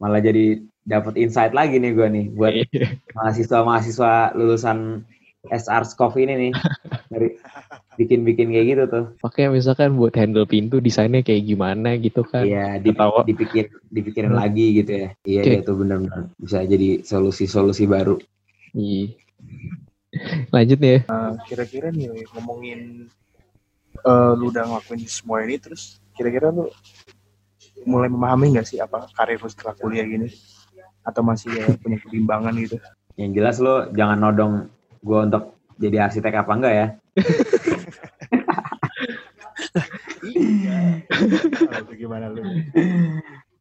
malah 0.00 0.24
jadi 0.24 0.64
dapat 0.82 1.14
insight 1.14 1.54
lagi 1.54 1.78
nih 1.78 1.92
gue 1.94 2.08
nih 2.10 2.26
buat 2.34 2.52
iya. 2.54 2.98
mahasiswa-mahasiswa 3.14 4.34
lulusan 4.34 5.06
SR 5.50 5.82
Skov 5.86 6.14
ini 6.18 6.34
nih 6.38 6.52
dari 7.10 7.34
bikin-bikin 7.98 8.54
kayak 8.54 8.66
gitu 8.66 8.84
tuh. 8.86 9.04
Oke, 9.26 9.42
misalkan 9.50 9.98
buat 9.98 10.14
handle 10.14 10.46
pintu 10.46 10.78
desainnya 10.78 11.26
kayak 11.26 11.42
gimana 11.50 11.98
gitu 11.98 12.22
kan? 12.22 12.46
Iya, 12.46 12.78
dip, 12.78 12.98
dipikir 13.26 13.74
dipikirin 13.90 14.32
hmm. 14.34 14.38
lagi 14.38 14.66
gitu 14.82 14.92
ya. 14.94 15.08
Iya, 15.26 15.40
okay. 15.42 15.58
itu 15.66 15.72
benar-benar 15.74 16.30
bisa 16.38 16.62
jadi 16.62 17.02
solusi-solusi 17.02 17.90
baru. 17.90 18.22
Iya. 18.74 19.18
Lanjut 20.54 20.78
nih 20.78 20.92
ya. 20.94 21.00
Uh, 21.10 21.34
kira-kira 21.50 21.88
nih 21.90 22.06
ngomongin 22.38 23.10
uh, 24.06 24.32
lu 24.38 24.54
udah 24.54 24.62
ngelakuin 24.68 25.02
semua 25.10 25.42
ini 25.42 25.58
terus 25.58 25.98
kira-kira 26.14 26.54
lu 26.54 26.68
mulai 27.82 28.06
memahami 28.06 28.54
nggak 28.54 28.66
sih 28.68 28.78
apa 28.78 29.10
karir 29.16 29.42
lu 29.42 29.50
setelah 29.50 29.74
kuliah 29.74 30.06
gini 30.06 30.30
atau 31.02 31.22
masih 31.26 31.50
ya 31.52 31.66
punya 31.78 31.98
kebimbangan 32.02 32.54
gitu? 32.58 32.76
Yang 33.18 33.30
jelas 33.36 33.56
lo 33.58 33.74
jangan 33.92 34.18
nodong 34.18 34.52
gue 35.02 35.18
untuk 35.18 35.58
jadi 35.76 36.06
arsitek 36.08 36.46
apa 36.46 36.52
enggak 36.54 36.74
ya? 36.74 36.86
Iya. 40.22 41.02
Gimana 41.98 42.30
lu? 42.30 42.42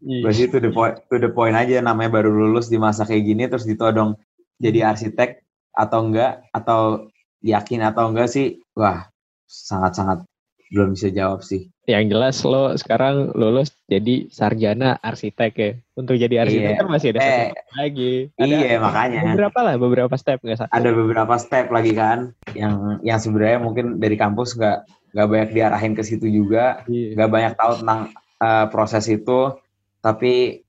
Gue 0.01 0.33
sih 0.33 0.49
to 0.49 0.57
the 0.57 0.73
point, 0.73 0.97
to 1.09 1.17
the 1.21 1.29
point 1.29 1.53
aja 1.53 1.81
namanya 1.81 2.21
baru 2.21 2.29
lulus 2.33 2.69
di 2.69 2.77
masa 2.81 3.05
kayak 3.05 3.25
gini 3.25 3.43
terus 3.45 3.69
ditodong 3.69 4.17
jadi 4.57 4.93
arsitek 4.93 5.41
atau 5.73 5.99
enggak 6.09 6.45
atau 6.53 7.09
yakin 7.41 7.85
atau 7.85 8.09
enggak 8.09 8.29
sih 8.29 8.61
wah 8.77 9.09
sangat-sangat 9.49 10.25
belum 10.71 10.95
bisa 10.95 11.11
jawab 11.11 11.43
sih. 11.43 11.69
Yang 11.91 12.03
jelas 12.07 12.35
lo 12.47 12.63
sekarang 12.79 13.35
lulus 13.35 13.75
jadi 13.91 14.31
sarjana 14.31 14.95
arsitek 15.03 15.51
ya. 15.59 15.71
Untuk 15.99 16.15
jadi 16.15 16.47
arsitek 16.47 16.71
iya. 16.71 16.79
kan 16.79 16.87
masih 16.87 17.07
ada 17.11 17.19
eh, 17.19 17.27
step 17.51 17.67
lagi. 17.75 18.13
Ada 18.39 18.45
iya 18.47 18.75
makanya. 18.79 19.21
Beberapa 19.35 19.59
lah, 19.59 19.75
beberapa 19.75 20.15
step 20.15 20.39
nggak 20.39 20.59
satu. 20.63 20.71
Ada 20.71 20.89
beberapa 20.95 21.35
step 21.35 21.67
lagi 21.67 21.91
kan, 21.91 22.31
yang 22.55 23.03
yang 23.03 23.19
sebenarnya 23.19 23.59
mungkin 23.59 23.99
dari 23.99 24.15
kampus 24.15 24.55
nggak 24.55 24.77
nggak 25.11 25.27
banyak 25.27 25.49
diarahin 25.51 25.93
ke 25.93 26.03
situ 26.07 26.31
juga, 26.31 26.87
iya. 26.87 27.19
nggak 27.19 27.29
banyak 27.29 27.53
tahu 27.59 27.71
tentang 27.83 28.01
uh, 28.39 28.65
proses 28.71 29.11
itu. 29.11 29.51
Tapi 29.99 30.63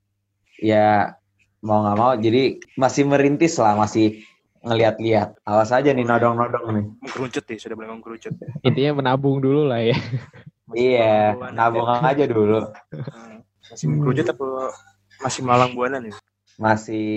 ya 0.58 1.14
mau 1.62 1.86
nggak 1.86 1.98
mau, 2.02 2.12
jadi 2.18 2.58
masih 2.74 3.06
merintis 3.06 3.54
lah, 3.62 3.78
masih 3.78 4.26
ngeliat-liat. 4.66 5.42
Awas 5.46 5.70
aja 5.70 5.90
nih 5.94 6.06
nodong-nodong 6.06 6.66
nih. 6.74 6.84
Mengkerucut 7.02 7.44
ya, 7.46 7.56
sudah 7.58 7.76
mulai 7.78 7.90
mengkerucut. 7.94 8.34
Intinya 8.66 9.02
menabung 9.02 9.42
dulu 9.42 9.66
lah 9.70 9.82
ya. 9.82 9.94
iya, 10.76 11.36
nabung 11.52 11.88
aja 11.88 12.24
dulu. 12.24 12.68
Hmm. 12.92 13.44
Masih 13.72 13.86
mengkerucut 13.88 14.26
apa 14.32 14.44
masih 15.22 15.42
malang 15.46 15.72
buana 15.72 15.96
nih? 16.02 16.14
Masih 16.60 17.08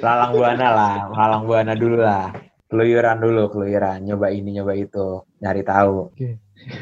lalang 0.00 0.32
buana 0.34 0.66
lah, 0.72 0.96
lalang 1.12 1.44
buana 1.44 1.72
dulu 1.76 2.00
lah. 2.00 2.32
Keluyuran 2.72 3.20
dulu, 3.20 3.52
keluyuran. 3.52 4.00
Nyoba 4.08 4.32
ini, 4.32 4.56
nyoba 4.56 4.72
itu. 4.72 5.20
Nyari 5.44 5.62
tahu. 5.62 6.08
Oke. 6.08 6.40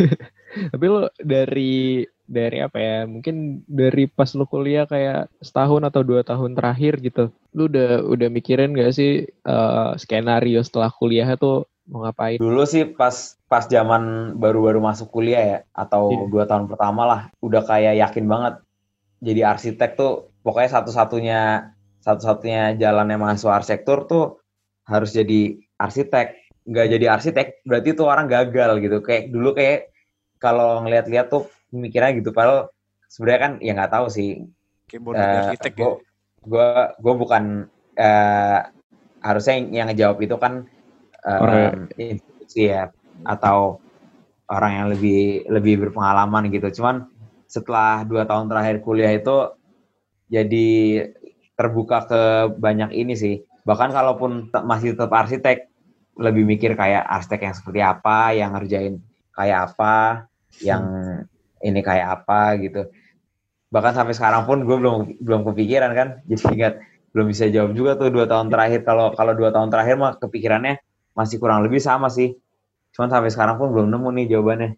Tapi 0.70 0.84
lo 0.86 1.10
dari 1.18 2.06
dari 2.30 2.62
apa 2.62 2.78
ya 2.78 2.96
mungkin 3.10 3.66
dari 3.66 4.06
pas 4.06 4.30
lu 4.38 4.46
kuliah 4.46 4.86
kayak 4.86 5.26
setahun 5.42 5.82
atau 5.82 6.06
dua 6.06 6.22
tahun 6.22 6.54
terakhir 6.54 7.02
gitu 7.02 7.34
lu 7.58 7.66
udah 7.66 8.06
udah 8.06 8.28
mikirin 8.30 8.70
gak 8.70 8.94
sih 8.94 9.26
uh, 9.42 9.98
skenario 9.98 10.62
setelah 10.62 10.94
kuliah 10.94 11.26
itu 11.26 11.66
mau 11.90 12.06
ngapain? 12.06 12.38
Dulu 12.38 12.62
sih 12.62 12.86
pas 12.86 13.34
pas 13.50 13.66
zaman 13.66 14.34
baru-baru 14.38 14.78
masuk 14.78 15.10
kuliah 15.10 15.42
ya 15.42 15.58
atau 15.74 16.14
yeah. 16.14 16.28
dua 16.30 16.44
tahun 16.46 16.70
pertama 16.70 17.02
lah 17.04 17.20
udah 17.42 17.66
kayak 17.66 17.98
yakin 17.98 18.30
banget. 18.30 18.62
Jadi 19.20 19.40
arsitek 19.42 19.98
tuh 19.98 20.30
pokoknya 20.46 20.70
satu-satunya 20.80 21.40
satu-satunya 22.00 22.78
jalannya 22.78 23.18
mahasiswa 23.18 23.58
arsitektur 23.58 24.06
tuh 24.06 24.24
harus 24.86 25.10
jadi 25.10 25.58
arsitek. 25.76 26.38
Nggak 26.70 26.86
jadi 26.96 27.06
arsitek 27.10 27.46
berarti 27.66 27.88
tuh 27.98 28.06
orang 28.06 28.30
gagal 28.30 28.78
gitu. 28.80 29.02
Kayak 29.02 29.34
dulu 29.34 29.50
kayak 29.52 29.90
kalau 30.38 30.86
ngeliat-liat 30.86 31.26
tuh 31.28 31.50
mikirnya 31.74 32.14
gitu. 32.16 32.30
Padahal 32.30 32.70
sebenarnya 33.10 33.40
kan 33.42 33.52
ya 33.58 33.72
nggak 33.74 33.92
tahu 33.92 34.06
sih. 34.08 34.46
Uh, 34.90 35.54
gue 35.54 35.92
gue 36.46 36.68
gue 36.98 37.14
bukan 37.14 37.68
uh, 37.94 38.58
harusnya 39.20 39.54
yang 39.68 39.86
ngejawab 39.92 40.18
itu 40.24 40.34
kan 40.40 40.66
uh, 41.24 41.72
institusi 41.96 42.70
ya 42.72 42.88
atau 43.24 43.80
orang 44.50 44.72
yang 44.74 44.86
lebih 44.90 45.46
lebih 45.46 45.74
berpengalaman 45.88 46.50
gitu. 46.50 46.82
Cuman 46.82 47.06
setelah 47.46 48.02
dua 48.06 48.26
tahun 48.26 48.50
terakhir 48.50 48.82
kuliah 48.82 49.14
itu 49.14 49.54
jadi 50.30 50.68
terbuka 51.54 52.06
ke 52.06 52.22
banyak 52.58 52.90
ini 52.94 53.14
sih. 53.14 53.34
Bahkan 53.66 53.90
kalaupun 53.94 54.50
masih 54.64 54.98
tetap 54.98 55.12
arsitek 55.12 55.70
lebih 56.18 56.44
mikir 56.44 56.74
kayak 56.74 57.06
arsitek 57.06 57.50
yang 57.50 57.54
seperti 57.54 57.80
apa 57.80 58.18
yang 58.34 58.50
ngerjain 58.52 59.00
kayak 59.32 59.72
apa 59.72 60.26
yang 60.60 60.82
ini 61.62 61.80
kayak 61.80 62.22
apa 62.22 62.58
gitu. 62.58 62.90
Bahkan 63.70 63.92
sampai 63.94 64.14
sekarang 64.18 64.42
pun 64.50 64.66
gue 64.66 64.76
belum 64.76 65.22
belum 65.22 65.40
kepikiran 65.46 65.90
kan. 65.94 66.08
Jadi 66.28 66.42
ingat 66.58 66.74
belum 67.10 67.26
bisa 67.30 67.46
jawab 67.50 67.74
juga 67.74 67.94
tuh 67.94 68.10
dua 68.10 68.26
tahun 68.26 68.50
terakhir. 68.50 68.82
Kalau 68.82 69.14
kalau 69.14 69.32
dua 69.38 69.54
tahun 69.54 69.70
terakhir 69.70 69.94
mah 69.98 70.18
kepikirannya 70.18 70.82
masih 71.14 71.36
kurang 71.42 71.64
lebih 71.66 71.82
sama 71.82 72.08
sih. 72.08 72.36
Cuman 72.94 73.10
sampai 73.10 73.30
sekarang 73.30 73.56
pun 73.58 73.70
belum 73.70 73.88
nemu 73.90 74.08
nih 74.16 74.26
jawabannya. 74.36 74.70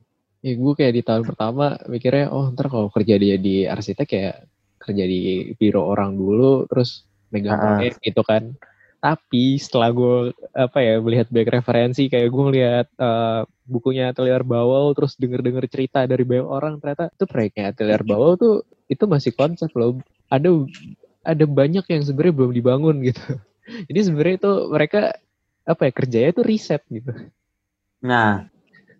Ya 0.42 0.52
gue 0.58 0.72
kayak 0.74 0.94
di 0.98 1.02
tahun 1.06 1.22
pertama 1.22 1.78
mikirnya 1.86 2.34
oh 2.34 2.50
ntar 2.50 2.66
kalau 2.66 2.90
kerja 2.90 3.14
dia 3.14 3.38
di 3.38 3.62
arsitek 3.62 4.08
ya 4.10 4.30
kerja 4.82 5.04
di 5.06 5.54
biro 5.54 5.86
orang 5.86 6.18
dulu 6.18 6.66
terus 6.66 7.06
megang 7.30 7.56
proyek 7.56 8.02
gitu 8.02 8.22
kan. 8.26 8.58
Tapi 9.02 9.58
setelah 9.58 9.90
gue 9.90 10.30
apa 10.54 10.78
ya 10.78 10.98
melihat 11.02 11.26
back 11.30 11.50
referensi 11.50 12.06
kayak 12.06 12.30
gue 12.30 12.42
ngeliat 12.50 12.86
uh, 12.98 13.42
bukunya 13.66 14.10
Atelier 14.10 14.42
Bawal 14.46 14.94
terus 14.94 15.18
denger-denger 15.18 15.66
cerita 15.66 16.06
dari 16.06 16.22
banyak 16.22 16.46
orang 16.46 16.78
ternyata 16.78 17.10
itu 17.10 17.24
proyeknya 17.26 17.74
Atelier 17.74 18.02
Bawal 18.02 18.38
tuh 18.38 18.62
itu 18.86 19.04
masih 19.06 19.34
konsep 19.34 19.70
loh. 19.74 19.98
Ada 20.30 20.50
ada 21.22 21.44
banyak 21.46 21.86
yang 21.86 22.02
sebenarnya 22.02 22.34
belum 22.34 22.52
dibangun 22.54 22.96
gitu. 23.06 23.22
Jadi 23.90 24.00
sebenarnya 24.10 24.36
itu 24.42 24.52
mereka 24.70 25.02
apa 25.66 25.88
ya 25.88 25.92
kerjanya 25.94 26.28
itu 26.34 26.42
riset 26.42 26.82
gitu 26.90 27.12
nah 28.02 28.46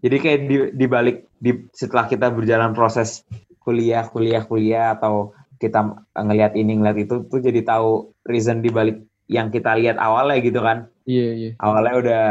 jadi 0.03 0.17
kayak 0.19 0.41
di, 0.51 0.57
di 0.75 0.87
balik 0.91 1.31
di 1.39 1.71
setelah 1.71 2.11
kita 2.11 2.31
berjalan 2.31 2.75
proses 2.75 3.23
kuliah 3.63 4.07
kuliah 4.11 4.43
kuliah 4.43 4.99
atau 4.99 5.31
kita 5.63 5.95
ngelihat 6.19 6.59
ini 6.59 6.83
ngelihat 6.83 6.99
itu 7.07 7.15
tuh 7.31 7.39
jadi 7.39 7.63
tahu 7.63 8.11
reason 8.27 8.59
di 8.59 8.71
balik 8.75 9.07
yang 9.31 9.55
kita 9.55 9.79
lihat 9.79 9.97
awalnya 10.03 10.43
gitu 10.43 10.59
kan. 10.59 10.91
Iya, 11.07 11.29
iya. 11.39 11.51
Awalnya 11.63 11.95
udah 12.03 12.23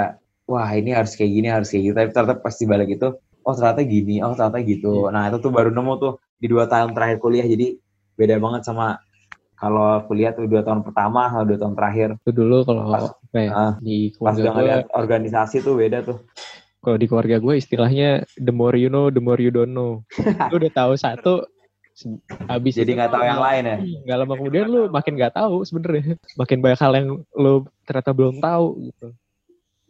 wah 0.52 0.70
ini 0.76 0.92
harus 0.92 1.16
kayak 1.16 1.32
gini, 1.32 1.48
harus 1.48 1.72
kayak 1.72 1.84
gitu. 1.88 1.96
Tapi 1.96 2.10
ternyata 2.12 2.36
pasti 2.44 2.64
balik 2.68 2.90
itu, 3.00 3.08
oh 3.18 3.54
ternyata 3.56 3.82
gini, 3.88 4.20
oh 4.20 4.36
ternyata 4.36 4.60
gitu. 4.68 5.08
Iya. 5.08 5.16
Nah 5.16 5.24
itu 5.32 5.38
tuh 5.40 5.52
baru 5.56 5.72
nemu 5.72 5.94
tuh 5.96 6.14
di 6.36 6.48
dua 6.52 6.68
tahun 6.68 6.92
terakhir 6.92 7.24
kuliah. 7.24 7.48
Jadi 7.48 7.80
beda 8.20 8.36
banget 8.38 8.68
sama 8.68 9.00
kalau 9.56 10.04
kuliah 10.12 10.36
tuh 10.36 10.52
dua 10.52 10.68
tahun 10.68 10.84
pertama 10.84 11.32
sama 11.32 11.44
dua 11.48 11.58
tahun 11.58 11.76
terakhir. 11.80 12.10
Itu 12.20 12.32
dulu 12.36 12.68
kalau 12.68 12.84
Pas- 12.92 13.16
kayak 13.32 13.52
ah, 13.52 13.74
di 13.80 14.12
Pas 14.14 14.36
keluarga 14.36 14.50
udah 14.52 14.54
gue, 14.84 14.94
organisasi 14.94 15.58
tuh 15.60 15.76
beda 15.76 16.00
tuh. 16.02 16.20
kalau 16.78 16.98
di 16.98 17.06
keluarga 17.06 17.38
gue 17.38 17.56
istilahnya 17.56 18.10
the 18.36 18.50
more 18.50 18.74
you 18.74 18.88
know, 18.88 19.08
the 19.08 19.20
more 19.20 19.38
you 19.38 19.50
don't 19.50 19.70
know. 19.70 20.02
lu 20.50 20.58
udah 20.58 20.72
tahu 20.72 20.94
satu, 20.96 21.34
habis 22.46 22.74
Jadi 22.74 22.92
nggak 22.92 23.10
tahu 23.10 23.22
yang 23.22 23.38
lain 23.38 23.64
ya. 23.64 23.78
Nggak 24.04 24.18
lama 24.18 24.34
kemudian 24.36 24.66
lu 24.66 24.82
makin 24.88 25.14
nggak 25.14 25.34
tahu 25.34 25.62
sebenarnya. 25.62 26.18
Makin 26.40 26.58
banyak 26.58 26.80
hal 26.80 26.94
yang 26.96 27.08
lu 27.32 27.54
ternyata 27.84 28.12
belum 28.12 28.40
tahu 28.40 28.66
gitu. 28.84 29.08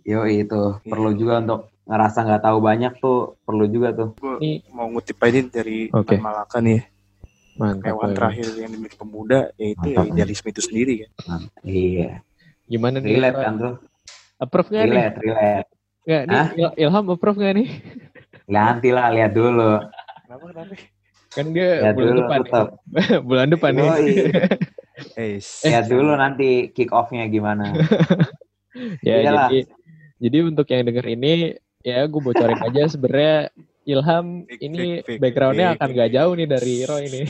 Yo 0.03 0.25
itu 0.25 0.51
Iya. 0.75 0.83
perlu 0.83 1.09
juga 1.13 1.39
untuk 1.39 1.61
ngerasa 1.81 2.19
nggak 2.21 2.43
tahu 2.43 2.57
banyak 2.59 2.93
tuh 2.97 3.19
perlu 3.41 3.65
juga 3.65 3.89
tuh. 3.91 4.09
Gue 4.17 4.35
Ini 4.37 4.51
mau 4.69 4.85
ngutip 4.85 5.15
aja 5.17 5.39
dari 5.43 5.87
Oke. 5.89 6.17
Tan 6.17 6.21
Malaka 6.21 6.57
nih 6.59 6.75
ya. 6.75 6.83
mantap. 7.53 7.85
Hewan 7.85 8.03
Boy. 8.03 8.15
terakhir 8.15 8.47
yang 8.57 8.69
dimiliki 8.69 8.97
pemuda 8.97 9.39
yaitu 9.55 9.87
ya 9.87 9.97
Mantap. 9.97 10.11
idealisme 10.11 10.47
itu 10.49 10.61
sendiri 10.61 10.93
kan. 10.99 11.41
Iya. 11.63 12.19
Gimana 12.72 13.03
nih? 13.03 13.19
Relate 13.19 13.39
kan 13.43 13.53
tuh. 13.59 13.74
Approve 14.39 14.69
nggak 14.72 14.86
nih? 14.88 14.95
Relate, 14.95 15.17
relate. 15.19 15.67
Nggak, 16.07 16.24
nih? 16.24 16.43
Il- 16.55 16.76
Ilham 16.88 17.05
approve 17.11 17.38
nggak 17.38 17.55
nih? 17.59 17.69
Nanti 18.47 18.89
lah 18.95 19.07
lihat 19.11 19.32
dulu. 19.36 19.72
Kenapa 20.24 20.43
kenapa? 20.55 20.74
Kan 21.32 21.45
dia 21.51 21.69
Lihat 21.84 21.95
bulan 21.95 22.07
dulu 22.07 22.19
depan. 22.24 22.39
tetap. 22.47 22.67
nih. 22.72 23.19
bulan 23.28 23.47
depan 23.51 23.72
nih. 23.76 23.84
Yoi. 23.84 24.07
Eh, 25.19 25.36
Lihat 25.67 25.86
dulu 25.91 26.11
nanti 26.15 26.49
kick 26.72 26.95
off-nya 26.95 27.28
gimana. 27.28 27.76
ya 29.07 29.19
Iyalah. 29.19 29.51
jadi 29.51 29.59
jadi 30.22 30.38
untuk 30.47 30.67
yang 30.72 30.88
denger 30.88 31.05
ini 31.11 31.34
ya 31.84 32.07
gue 32.07 32.22
bocorin 32.24 32.55
aja 32.72 32.88
sebenarnya 32.88 33.51
Ilham 33.84 34.45
Fake, 34.47 34.61
ini 34.63 34.84
backgroundnya 35.19 35.76
akan 35.76 35.89
gak 35.91 36.11
jauh 36.13 36.34
nih 36.38 36.47
dari 36.47 36.74
Roy 36.88 37.03
ini. 37.11 37.22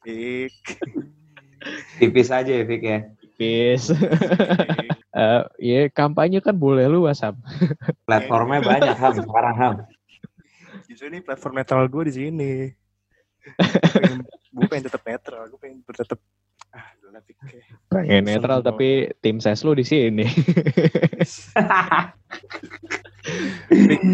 Fik. 0.00 0.54
Tipis 1.98 2.28
aja 2.32 2.52
ya 2.52 2.64
Fik 2.64 2.82
ya. 2.82 2.98
Peace. 3.38 3.90
Eh, 5.14 5.42
ya 5.62 5.86
kampanye 5.94 6.42
kan 6.42 6.58
boleh 6.58 6.90
lu 6.90 7.06
WhatsApp. 7.06 7.38
Platformnya 8.02 8.58
banyak 8.66 8.98
Ham 8.98 9.14
sekarang 9.14 9.54
Ham. 9.54 9.74
Justru 10.90 11.06
ini 11.06 11.22
platform 11.22 11.62
netral 11.62 11.86
gue 11.86 12.10
di 12.10 12.14
sini. 12.18 12.52
Gue 14.50 14.66
pengen, 14.74 14.90
tetap 14.90 15.06
netral, 15.06 15.46
gue 15.46 15.58
pengen 15.62 15.86
tetap 15.86 16.18
ah. 16.74 16.90
Pengen 17.94 18.26
netral 18.26 18.58
tapi 18.66 19.14
tim 19.22 19.38
ses 19.38 19.62
lu 19.62 19.78
di 19.78 19.86
sini. 19.86 20.26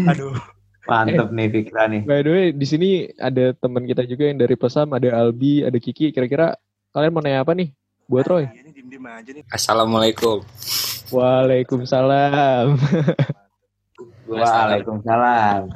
Aduh. 0.05 0.37
Mantep 0.85 1.33
nih 1.33 1.47
Fikra 1.49 1.89
nih. 1.89 2.05
By 2.05 2.21
the 2.21 2.29
way, 2.29 2.45
di 2.53 2.65
sini 2.69 3.09
ada 3.17 3.57
teman 3.57 3.89
kita 3.89 4.05
juga 4.05 4.29
yang 4.29 4.37
dari 4.37 4.53
Pesam, 4.53 4.93
ada 4.93 5.17
Albi, 5.17 5.65
ada 5.65 5.81
Kiki. 5.81 6.13
Kira-kira 6.13 6.53
kalian 6.93 7.09
mau 7.09 7.25
nanya 7.25 7.41
apa 7.41 7.57
nih 7.57 7.73
buat 8.07 8.25
Roy? 8.25 8.45
Iya. 8.45 9.43
Assalamualaikum. 9.51 10.43
Waalaikumsalam. 11.11 12.79
Waalaikumsalam. 14.31 15.71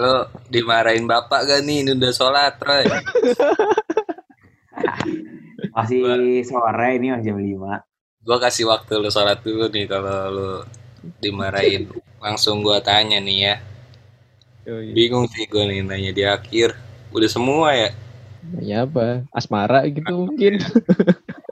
Lo 0.00 0.32
dimarahin 0.48 1.04
bapak 1.04 1.44
gak 1.44 1.60
nih? 1.68 1.84
Ini 1.84 1.92
udah 1.96 2.12
sholat, 2.12 2.56
Roy. 2.60 2.84
Masih 5.72 6.44
sore 6.44 7.00
ini 7.00 7.16
masih 7.16 7.32
jam 7.32 7.40
5. 7.40 8.28
Gue 8.28 8.38
kasih 8.38 8.68
waktu 8.68 8.92
lo 9.00 9.08
sholat 9.08 9.40
dulu 9.40 9.72
nih 9.72 9.88
kalau 9.88 10.28
lo 10.28 10.50
dimarahin. 11.24 11.88
Langsung 12.20 12.60
gue 12.60 12.76
tanya 12.84 13.16
nih 13.18 13.38
ya. 13.40 13.54
Yoi. 14.68 14.92
Bingung 14.92 15.26
sih 15.32 15.48
gue 15.48 15.64
nih 15.64 15.80
nanya 15.80 16.12
di 16.12 16.22
akhir. 16.28 16.76
Udah 17.08 17.30
semua 17.30 17.72
ya. 17.72 17.90
Nanya 18.52 18.84
apa? 18.84 19.24
Asmara 19.32 19.88
gitu 19.88 20.28
mungkin. 20.28 20.60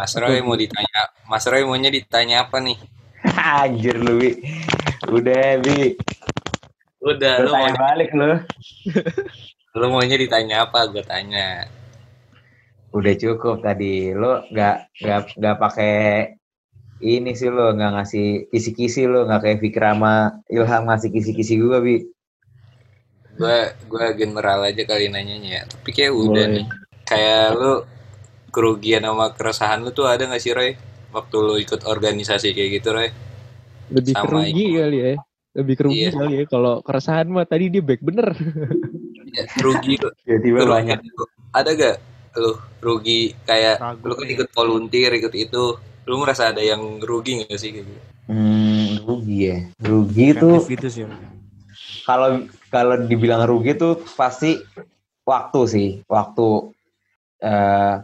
Mas 0.00 0.16
Roy 0.16 0.40
mau 0.40 0.56
ditanya. 0.56 1.12
Mas 1.28 1.44
Roy 1.44 1.60
maunya 1.68 1.92
ditanya 1.92 2.48
apa 2.48 2.56
nih? 2.56 2.80
Anjir 3.60 4.00
lu 4.00 4.16
Bi. 4.16 4.32
Udah 5.12 5.60
Bi. 5.60 5.92
Udah, 7.04 7.44
Lu 7.44 7.52
lo 7.52 7.56
mau 7.60 7.76
balik 7.76 8.08
lu. 8.16 8.40
lo 9.78 9.86
maunya 9.92 10.16
ditanya 10.16 10.64
apa? 10.64 10.88
Gue 10.88 11.04
tanya. 11.04 11.68
Udah 12.96 13.12
cukup 13.12 13.60
tadi. 13.60 14.16
Lu 14.16 14.40
nggak 14.48 15.04
nggak 15.04 15.20
nggak 15.36 15.56
pakai 15.60 15.96
ini 17.04 17.36
sih 17.36 17.52
lu 17.52 17.76
nggak 17.76 17.92
ngasih 18.00 18.28
kisi-kisi 18.48 19.04
lu 19.04 19.28
nggak 19.28 19.40
kayak 19.44 19.60
Fikra 19.60 19.92
sama 19.96 20.40
Ilham 20.48 20.88
ngasih 20.88 21.12
kisi-kisi 21.12 21.60
gua 21.60 21.84
bi. 21.84 22.08
Gue 23.36 23.58
gue 23.84 24.06
general 24.16 24.64
aja 24.64 24.80
kali 24.88 25.12
nanyanya. 25.12 25.60
ya. 25.60 25.62
Tapi 25.68 25.92
kayak 25.92 26.12
udah 26.16 26.44
Boleh. 26.48 26.56
nih. 26.56 26.66
Kayak 27.04 27.44
lo 27.60 27.72
kerugian 28.50 29.02
sama 29.06 29.32
keresahan 29.32 29.80
lu 29.80 29.90
tuh 29.90 30.06
ada 30.06 30.26
gak 30.26 30.42
sih 30.42 30.52
Roy? 30.52 30.74
Waktu 31.10 31.36
lo 31.38 31.54
ikut 31.56 31.82
organisasi 31.82 32.52
kayak 32.52 32.70
gitu 32.78 32.88
Roy? 32.92 33.08
Lebih 33.90 34.14
Sama 34.14 34.22
kerugi 34.46 34.64
ikut. 34.66 34.78
kali 34.78 34.98
ya. 34.98 35.14
Lebih 35.50 35.74
kerugi 35.74 35.98
Iya. 36.00 36.10
kali 36.14 36.34
ya. 36.34 36.44
Kalau 36.46 36.74
keresahan 36.82 37.26
mah 37.26 37.42
tadi 37.42 37.66
dia 37.66 37.82
back 37.82 38.00
bener. 38.02 38.30
Ya, 39.30 39.44
rugi. 39.58 39.98
Tiba-tiba 40.26 40.58
Kerugian 40.62 40.70
banyak. 40.70 40.98
lu. 41.02 41.24
Ada 41.50 41.70
gak 41.74 41.96
lu 42.38 42.52
rugi 42.78 43.34
kayak 43.42 43.82
Ragu 43.82 44.06
lu 44.06 44.14
kan 44.14 44.22
nih. 44.22 44.34
ikut 44.38 44.48
volunteer 44.54 45.10
ikut 45.18 45.34
itu 45.34 45.62
lu 46.06 46.14
merasa 46.18 46.54
ada 46.54 46.62
yang 46.62 47.02
rugi 47.02 47.42
gak 47.42 47.58
sih 47.58 47.74
kayak 47.74 47.86
gitu? 47.90 48.02
Hmm, 48.30 49.02
rugi 49.02 49.38
ya. 49.50 49.58
Rugi 49.82 50.26
tuh 50.38 50.62
Kreatif 50.62 50.70
gitu 50.70 50.88
sih. 50.88 51.04
kalau 52.06 52.46
kalau 52.70 52.94
dibilang 53.02 53.42
rugi 53.42 53.74
tuh 53.74 53.98
pasti 54.14 54.62
waktu 55.26 55.60
sih 55.66 55.88
waktu 56.06 56.70
eh, 57.42 57.94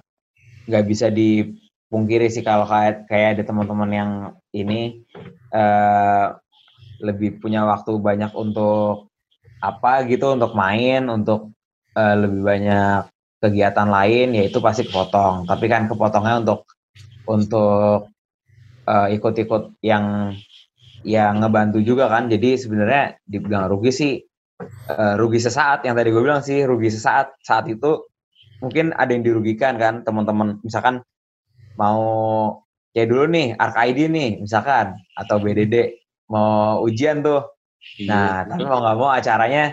nggak 0.67 0.85
bisa 0.87 1.07
dipungkiri 1.09 2.27
sih 2.31 2.43
kalau 2.43 2.67
kayak 2.67 3.07
kayak 3.07 3.29
ada 3.39 3.43
teman-teman 3.47 3.91
yang 3.91 4.11
ini 4.51 5.07
eh, 5.55 6.27
lebih 7.01 7.39
punya 7.41 7.65
waktu 7.65 7.97
banyak 7.99 8.33
untuk 8.35 9.09
apa 9.61 10.05
gitu 10.05 10.37
untuk 10.37 10.53
main 10.53 11.09
untuk 11.09 11.53
eh, 11.97 12.17
lebih 12.17 12.43
banyak 12.45 13.09
kegiatan 13.41 13.89
lain 13.89 14.35
ya 14.37 14.43
itu 14.49 14.59
pasti 14.59 14.89
kepotong. 14.89 15.45
Tapi 15.49 15.67
kan 15.69 15.89
kepotongnya 15.91 16.43
untuk 16.43 16.61
untuk 17.29 18.11
eh, 18.89 19.09
ikut-ikut 19.17 19.81
yang 19.85 20.35
yang 21.07 21.39
ngebantu 21.41 21.79
juga 21.85 22.11
kan. 22.11 22.27
Jadi 22.33 22.59
sebenarnya 22.59 23.21
dibilang 23.23 23.69
rugi 23.71 23.93
sih 23.93 24.13
eh, 24.91 25.15
rugi 25.21 25.39
sesaat. 25.41 25.85
Yang 25.87 25.95
tadi 26.03 26.09
gue 26.13 26.23
bilang 26.23 26.43
sih 26.43 26.65
rugi 26.65 26.91
sesaat. 26.91 27.39
Saat 27.45 27.69
itu 27.71 28.03
mungkin 28.61 28.97
ada 28.97 29.11
yang 29.13 29.25
dirugikan 29.25 29.77
kan 29.77 30.03
teman-teman. 30.03 30.61
Misalkan 30.65 31.05
mau 31.77 32.01
kayak 32.97 33.09
dulu 33.13 33.25
nih 33.29 33.47
RKID 33.57 33.99
nih 34.09 34.31
misalkan. 34.41 34.97
Atau 35.17 35.41
BDD 35.41 35.97
mau 36.33 36.81
ujian 36.85 37.21
tuh. 37.21 37.45
Nah 38.09 38.45
tapi 38.49 38.67
mau 38.67 38.83
nggak 38.83 38.97
mau 38.99 39.11
acaranya 39.13 39.73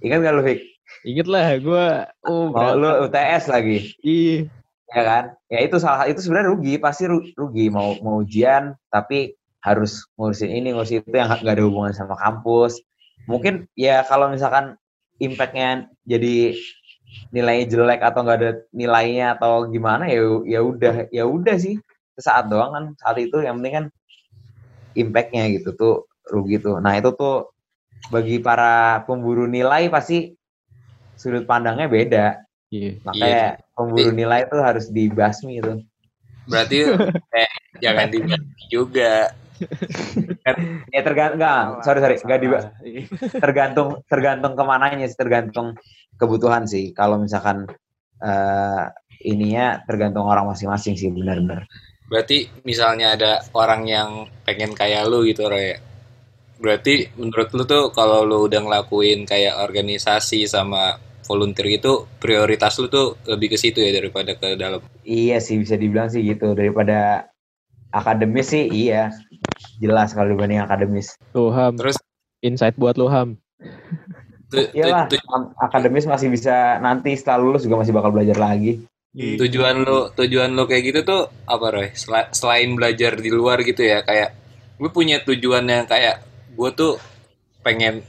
ingat 0.00 0.20
gak 0.20 0.34
lu 0.36 0.42
Fik? 0.44 0.60
Ingat 1.04 1.28
lah 1.28 1.46
gue. 1.60 1.86
Oh, 2.24 2.52
mau 2.52 2.76
lu 2.76 3.08
UTS 3.08 3.48
lagi. 3.48 3.92
Ih, 4.04 4.48
ya 4.92 5.02
kan? 5.04 5.24
Ya 5.48 5.64
itu 5.64 5.76
salah 5.80 6.08
itu 6.08 6.20
sebenarnya 6.20 6.52
rugi 6.52 6.74
pasti 6.80 7.08
ru- 7.08 7.32
rugi. 7.36 7.68
Mau 7.68 7.96
mau 8.00 8.20
ujian 8.20 8.76
tapi 8.88 9.36
harus 9.64 10.04
ngurusin 10.20 10.52
ini 10.52 10.76
ngurusin 10.76 11.04
itu 11.04 11.16
yang 11.16 11.32
nggak 11.32 11.56
ada 11.56 11.64
hubungan 11.64 11.92
sama 11.96 12.16
kampus. 12.20 12.80
Mungkin 13.24 13.64
ya 13.76 14.04
kalau 14.04 14.28
misalkan 14.28 14.76
impactnya 15.20 15.88
jadi 16.04 16.56
nilainya 17.34 17.66
jelek 17.70 18.00
atau 18.02 18.20
nggak 18.22 18.38
ada 18.40 18.50
nilainya 18.70 19.38
atau 19.38 19.66
gimana 19.68 20.06
ya 20.06 20.22
ya 20.46 20.60
udah 20.62 20.94
ya 21.10 21.24
udah 21.26 21.56
sih 21.58 21.78
saat 22.18 22.46
doang 22.46 22.70
kan 22.72 22.84
saat 22.98 23.16
itu 23.18 23.42
yang 23.42 23.58
penting 23.58 23.74
kan 23.74 23.86
impactnya 24.94 25.50
gitu 25.58 25.74
tuh 25.74 25.94
rugi 26.30 26.62
tuh 26.62 26.78
nah 26.78 26.94
itu 26.94 27.10
tuh 27.14 27.50
bagi 28.12 28.38
para 28.38 29.02
pemburu 29.08 29.48
nilai 29.50 29.90
pasti 29.90 30.34
sudut 31.18 31.46
pandangnya 31.46 31.90
beda 31.90 32.26
iya. 32.70 33.00
makanya 33.02 33.44
pemburu 33.74 34.10
nilai 34.12 34.46
itu 34.46 34.56
harus 34.60 34.86
dibasmi 34.90 35.58
itu 35.58 35.74
Berarti 36.44 36.78
eh, 37.32 37.50
jangan 37.84 38.06
dibagi 38.12 38.64
juga. 38.68 39.32
ya 40.90 41.00
tergantung 41.06 41.38
enggak 41.38 41.62
sorry 41.86 42.00
sorry 42.02 42.16
enggak 42.18 42.40
di 42.42 42.48
Salah. 42.50 42.72
Iya. 42.82 43.02
tergantung 43.38 43.88
tergantung 44.10 44.52
ke 44.58 44.62
mananya 44.66 45.06
sih 45.06 45.14
tergantung 45.14 45.78
kebutuhan 46.20 46.64
sih. 46.68 46.94
Kalau 46.94 47.18
misalkan 47.20 47.68
eh 48.22 48.84
ininya 49.24 49.80
tergantung 49.88 50.28
orang 50.28 50.46
masing-masing 50.50 50.94
sih 50.94 51.08
benar-benar. 51.10 51.64
Berarti 52.04 52.46
misalnya 52.68 53.16
ada 53.16 53.40
orang 53.56 53.88
yang 53.88 54.28
pengen 54.44 54.76
kayak 54.76 55.08
lu 55.08 55.24
gitu 55.24 55.48
Roy. 55.48 55.74
Berarti 56.60 57.08
menurut 57.16 57.48
lu 57.56 57.64
tuh 57.64 57.84
kalau 57.90 58.22
lu 58.22 58.44
udah 58.46 58.60
ngelakuin 58.60 59.24
kayak 59.24 59.58
organisasi 59.64 60.44
sama 60.44 61.00
volunteer 61.24 61.80
gitu 61.80 62.04
prioritas 62.20 62.76
lu 62.76 62.92
tuh 62.92 63.16
lebih 63.24 63.56
ke 63.56 63.58
situ 63.58 63.80
ya 63.80 63.96
daripada 63.96 64.36
ke 64.36 64.60
dalam. 64.60 64.84
iya 65.08 65.40
sih 65.40 65.56
bisa 65.56 65.80
dibilang 65.80 66.12
sih 66.12 66.20
gitu. 66.20 66.52
Daripada 66.52 67.32
akademis 67.90 68.52
sih 68.52 68.68
iya. 68.68 69.10
Jelas 69.80 70.12
kalau 70.12 70.36
dibanding 70.36 70.60
akademis. 70.60 71.16
Tuh 71.32 71.50
Ham, 71.50 71.80
Terus? 71.80 71.96
Insight 72.44 72.76
buat 72.76 73.00
lu 73.00 73.08
Ham. 73.08 73.40
Iyalah 74.52 75.06
am- 75.30 75.52
akademis 75.56 76.04
masih 76.04 76.28
bisa 76.28 76.76
nanti 76.78 77.14
setelah 77.14 77.40
lulus 77.42 77.62
juga 77.62 77.80
masih 77.80 77.94
bakal 77.94 78.10
belajar 78.10 78.36
lagi. 78.36 78.84
Tujuan 79.14 79.86
lu 79.86 80.10
tujuan 80.10 80.50
lu 80.50 80.66
kayak 80.66 80.82
gitu 80.90 81.00
tuh 81.06 81.22
apa 81.46 81.66
Roy? 81.70 81.88
Sela- 81.94 82.34
selain 82.34 82.74
belajar 82.74 83.14
di 83.14 83.30
luar 83.30 83.62
gitu 83.62 83.80
ya 83.80 84.02
kayak 84.02 84.34
gue 84.74 84.90
punya 84.90 85.22
tujuan 85.22 85.62
yang 85.64 85.86
kayak 85.86 86.18
gue 86.50 86.70
tuh 86.74 86.98
pengen 87.62 88.02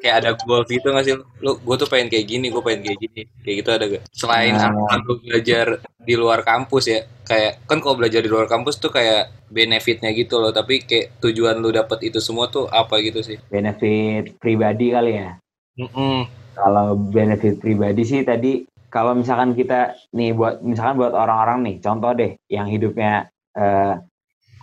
kayak 0.00 0.24
ada 0.24 0.30
goal 0.32 0.64
gitu 0.64 0.88
nggak 0.88 1.04
sih? 1.04 1.12
Lu 1.44 1.60
gue 1.60 1.76
tuh 1.76 1.84
pengen 1.84 2.08
kayak 2.08 2.24
gini 2.24 2.48
gue 2.48 2.62
pengen 2.64 2.88
kayak 2.88 2.98
gini. 3.04 3.22
Kayak 3.44 3.56
gitu 3.60 3.68
ada 3.68 3.84
gak 3.84 4.04
selain 4.16 4.56
Nah. 4.56 4.96
lu 5.04 5.20
belajar 5.20 5.66
di 6.00 6.14
luar 6.16 6.40
kampus 6.40 6.84
ya 6.88 7.00
kayak 7.28 7.68
kan 7.68 7.78
kalau 7.84 8.00
belajar 8.00 8.24
di 8.24 8.30
luar 8.32 8.48
kampus 8.48 8.80
tuh 8.80 8.88
kayak 8.88 9.28
benefitnya 9.52 10.08
gitu 10.16 10.40
loh 10.40 10.50
tapi 10.50 10.80
kayak 10.82 11.20
tujuan 11.20 11.60
lu 11.60 11.68
dapet 11.68 12.00
itu 12.08 12.16
semua 12.18 12.48
tuh 12.48 12.64
apa 12.64 12.96
gitu 13.04 13.20
sih? 13.20 13.36
Benefit 13.52 14.40
pribadi 14.40 14.88
kali 14.88 15.20
ya 15.20 15.36
Mm-mm. 15.80 16.28
kalau 16.52 16.92
benefit 16.98 17.56
pribadi 17.56 18.04
sih 18.04 18.20
tadi 18.20 18.68
kalau 18.90 19.16
misalkan 19.16 19.54
kita 19.54 19.96
nih 20.12 20.34
buat 20.34 20.60
misalkan 20.60 20.98
buat 20.98 21.14
orang-orang 21.14 21.58
nih 21.64 21.76
contoh 21.80 22.10
deh 22.12 22.36
yang 22.50 22.66
hidupnya 22.68 23.30
eh, 23.56 23.94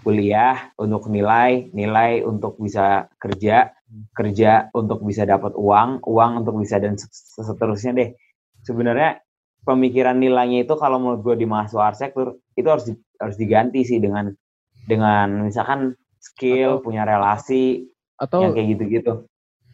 kuliah 0.04 0.72
untuk 0.78 1.10
nilai 1.10 1.72
nilai 1.74 2.22
untuk 2.22 2.60
bisa 2.62 3.10
kerja 3.18 3.72
kerja 4.14 4.68
untuk 4.76 5.02
bisa 5.04 5.24
dapat 5.24 5.56
uang 5.56 6.04
uang 6.04 6.32
untuk 6.44 6.60
bisa 6.60 6.78
dan 6.78 7.00
se- 7.00 7.10
seterusnya 7.40 7.92
deh 7.96 8.10
sebenarnya 8.62 9.24
pemikiran 9.64 10.16
nilainya 10.20 10.68
itu 10.68 10.76
kalau 10.76 11.00
menurut 11.00 11.24
gue 11.24 11.36
di 11.40 11.48
mahasiswa 11.48 11.92
arsitektur 11.92 12.40
itu 12.56 12.68
harus 12.68 12.86
di- 12.88 13.00
harus 13.20 13.36
diganti 13.40 13.84
sih 13.88 14.00
dengan 14.00 14.32
dengan 14.88 15.44
misalkan 15.48 15.96
skill 16.20 16.80
Atau- 16.80 16.84
punya 16.84 17.04
relasi 17.08 17.88
Atau 18.20 18.44
yang 18.44 18.52
kayak 18.56 18.68
gitu-gitu 18.76 19.14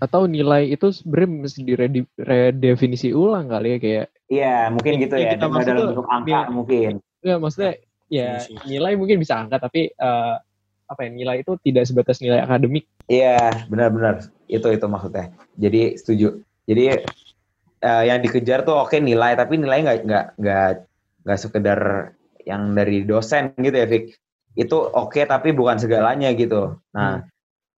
atau 0.03 0.27
nilai 0.27 0.67
itu 0.67 0.91
sebenarnya 0.91 1.29
mesti 1.47 1.59
diredefinisi 1.63 3.15
ulang 3.15 3.47
kali 3.47 3.67
ya 3.75 3.79
kayak 3.79 4.07
Iya, 4.27 4.55
mungkin 4.73 4.93
gitu 4.97 5.15
ya. 5.15 5.35
kita 5.37 5.45
Nggak 5.45 5.53
maksud 5.55 5.69
dalam 5.71 5.87
bentuk 5.93 6.07
angka 6.09 6.27
nilai- 6.27 6.49
mungkin. 6.51 6.91
ya 7.23 7.35
maksudnya 7.39 7.71
ya 8.11 8.29
nilai 8.65 8.93
mungkin 8.99 9.17
bisa 9.21 9.33
angka 9.39 9.57
tapi 9.61 9.93
eh, 9.93 10.35
apa 10.83 10.99
ya 11.05 11.09
nilai 11.09 11.37
itu 11.45 11.53
tidak 11.63 11.83
sebatas 11.87 12.17
nilai 12.19 12.43
akademik. 12.43 12.83
Iya, 13.07 13.67
benar-benar. 13.71 14.27
Itu 14.47 14.67
itu 14.69 14.85
maksudnya. 14.89 15.31
Jadi 15.55 15.95
setuju. 15.99 16.39
Jadi 16.65 16.83
eh, 17.79 18.03
yang 18.09 18.19
dikejar 18.19 18.63
tuh 18.67 18.79
oke 18.79 18.97
nilai, 18.99 19.35
tapi 19.35 19.59
nilai 19.59 19.79
nggak 19.85 19.97
nggak 20.07 20.25
nggak 20.39 20.69
nggak 21.23 21.39
sekedar 21.39 21.79
yang 22.43 22.75
dari 22.75 23.07
dosen 23.07 23.53
gitu 23.55 23.75
ya, 23.75 23.87
Vic. 23.87 24.17
Itu 24.53 24.77
oke 24.87 25.23
tapi 25.25 25.51
bukan 25.55 25.77
segalanya 25.79 26.29
gitu. 26.35 26.77
Nah, 26.93 27.23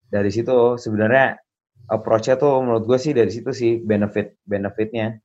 dari 0.08 0.30
situ 0.30 0.76
sebenarnya 0.78 1.40
approach-nya 1.86 2.36
tuh 2.38 2.62
menurut 2.62 2.84
gue 2.86 2.98
sih 2.98 3.14
dari 3.14 3.30
situ 3.30 3.52
sih 3.54 3.78
benefit 3.82 4.38
benefitnya. 4.46 5.22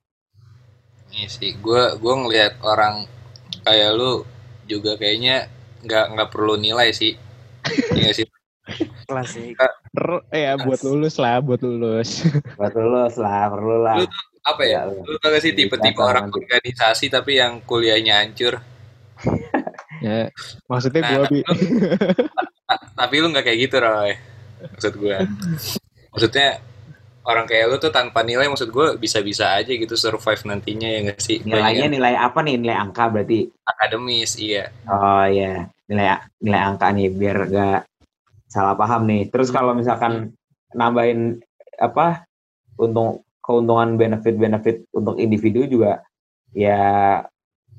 Iya 1.10 1.26
sih, 1.26 1.56
gue 1.58 1.82
gue 1.98 2.14
ngelihat 2.14 2.60
orang 2.62 3.08
kayak 3.66 3.90
lu 3.98 4.22
juga 4.70 4.94
kayaknya 4.94 5.50
nggak 5.82 6.04
nggak 6.16 6.28
perlu 6.30 6.54
nilai 6.60 6.92
sih. 6.94 7.16
Iya 7.98 8.10
sih. 8.14 8.26
Klasik. 9.04 9.58
Per, 9.90 10.22
ya 10.30 10.54
buat 10.54 10.80
lulus 10.86 11.18
lah, 11.18 11.42
buat 11.42 11.58
lulus. 11.60 12.22
Buat 12.58 12.72
lulus 12.78 13.18
lah, 13.18 13.50
perlu 13.50 13.76
lah. 13.82 13.96
Lu 13.98 14.06
Apa 14.46 14.62
ya? 14.64 14.86
Iya, 14.86 15.02
Lu 15.04 15.16
tau 15.18 15.28
gak 15.34 15.42
sih 15.42 15.52
tipe-tipe 15.52 16.00
orang 16.00 16.30
nanti. 16.30 16.40
organisasi 16.46 17.10
tapi 17.10 17.36
yang 17.42 17.58
kuliahnya 17.66 18.22
hancur. 18.22 18.62
ya, 20.06 20.30
maksudnya 20.70 21.02
Nah, 21.04 21.10
gua 21.12 21.24
bi 21.28 21.40
Ta- 22.64 22.86
tapi 22.94 23.14
lu 23.20 23.28
nggak 23.34 23.44
kayak 23.44 23.58
gitu, 23.68 23.76
Roy. 23.82 24.14
Maksud 24.70 24.94
gue. 24.96 25.18
Maksudnya 26.10 26.58
orang 27.24 27.46
kayak 27.46 27.64
lu 27.70 27.76
tuh 27.78 27.92
tanpa 27.92 28.24
nilai 28.24 28.48
maksud 28.48 28.72
gue 28.72 28.96
bisa-bisa 28.96 29.54
aja 29.54 29.70
gitu 29.70 29.94
survive 29.94 30.42
nantinya 30.48 30.88
ya 30.88 30.98
nggak 31.06 31.20
sih? 31.20 31.38
Nilainya 31.44 31.86
Banyak 31.86 31.94
nilai 31.94 32.14
apa 32.18 32.38
nih? 32.42 32.56
Nilai 32.58 32.76
angka 32.76 33.04
berarti. 33.12 33.40
akademis, 33.62 34.34
iya. 34.40 34.72
Oh 34.90 35.24
iya, 35.24 35.70
nilai 35.86 36.18
nilai 36.42 36.60
angka 36.60 36.90
nih 36.90 37.08
biar 37.14 37.38
gak 37.46 37.80
salah 38.50 38.74
paham 38.74 39.06
nih. 39.06 39.30
Terus 39.30 39.54
kalau 39.54 39.72
misalkan 39.78 40.34
nambahin 40.74 41.38
apa 41.78 42.26
untung 42.76 43.22
keuntungan 43.40 43.98
benefit-benefit 43.98 44.90
untuk 44.94 45.16
individu 45.18 45.66
juga 45.66 46.02
ya 46.54 47.22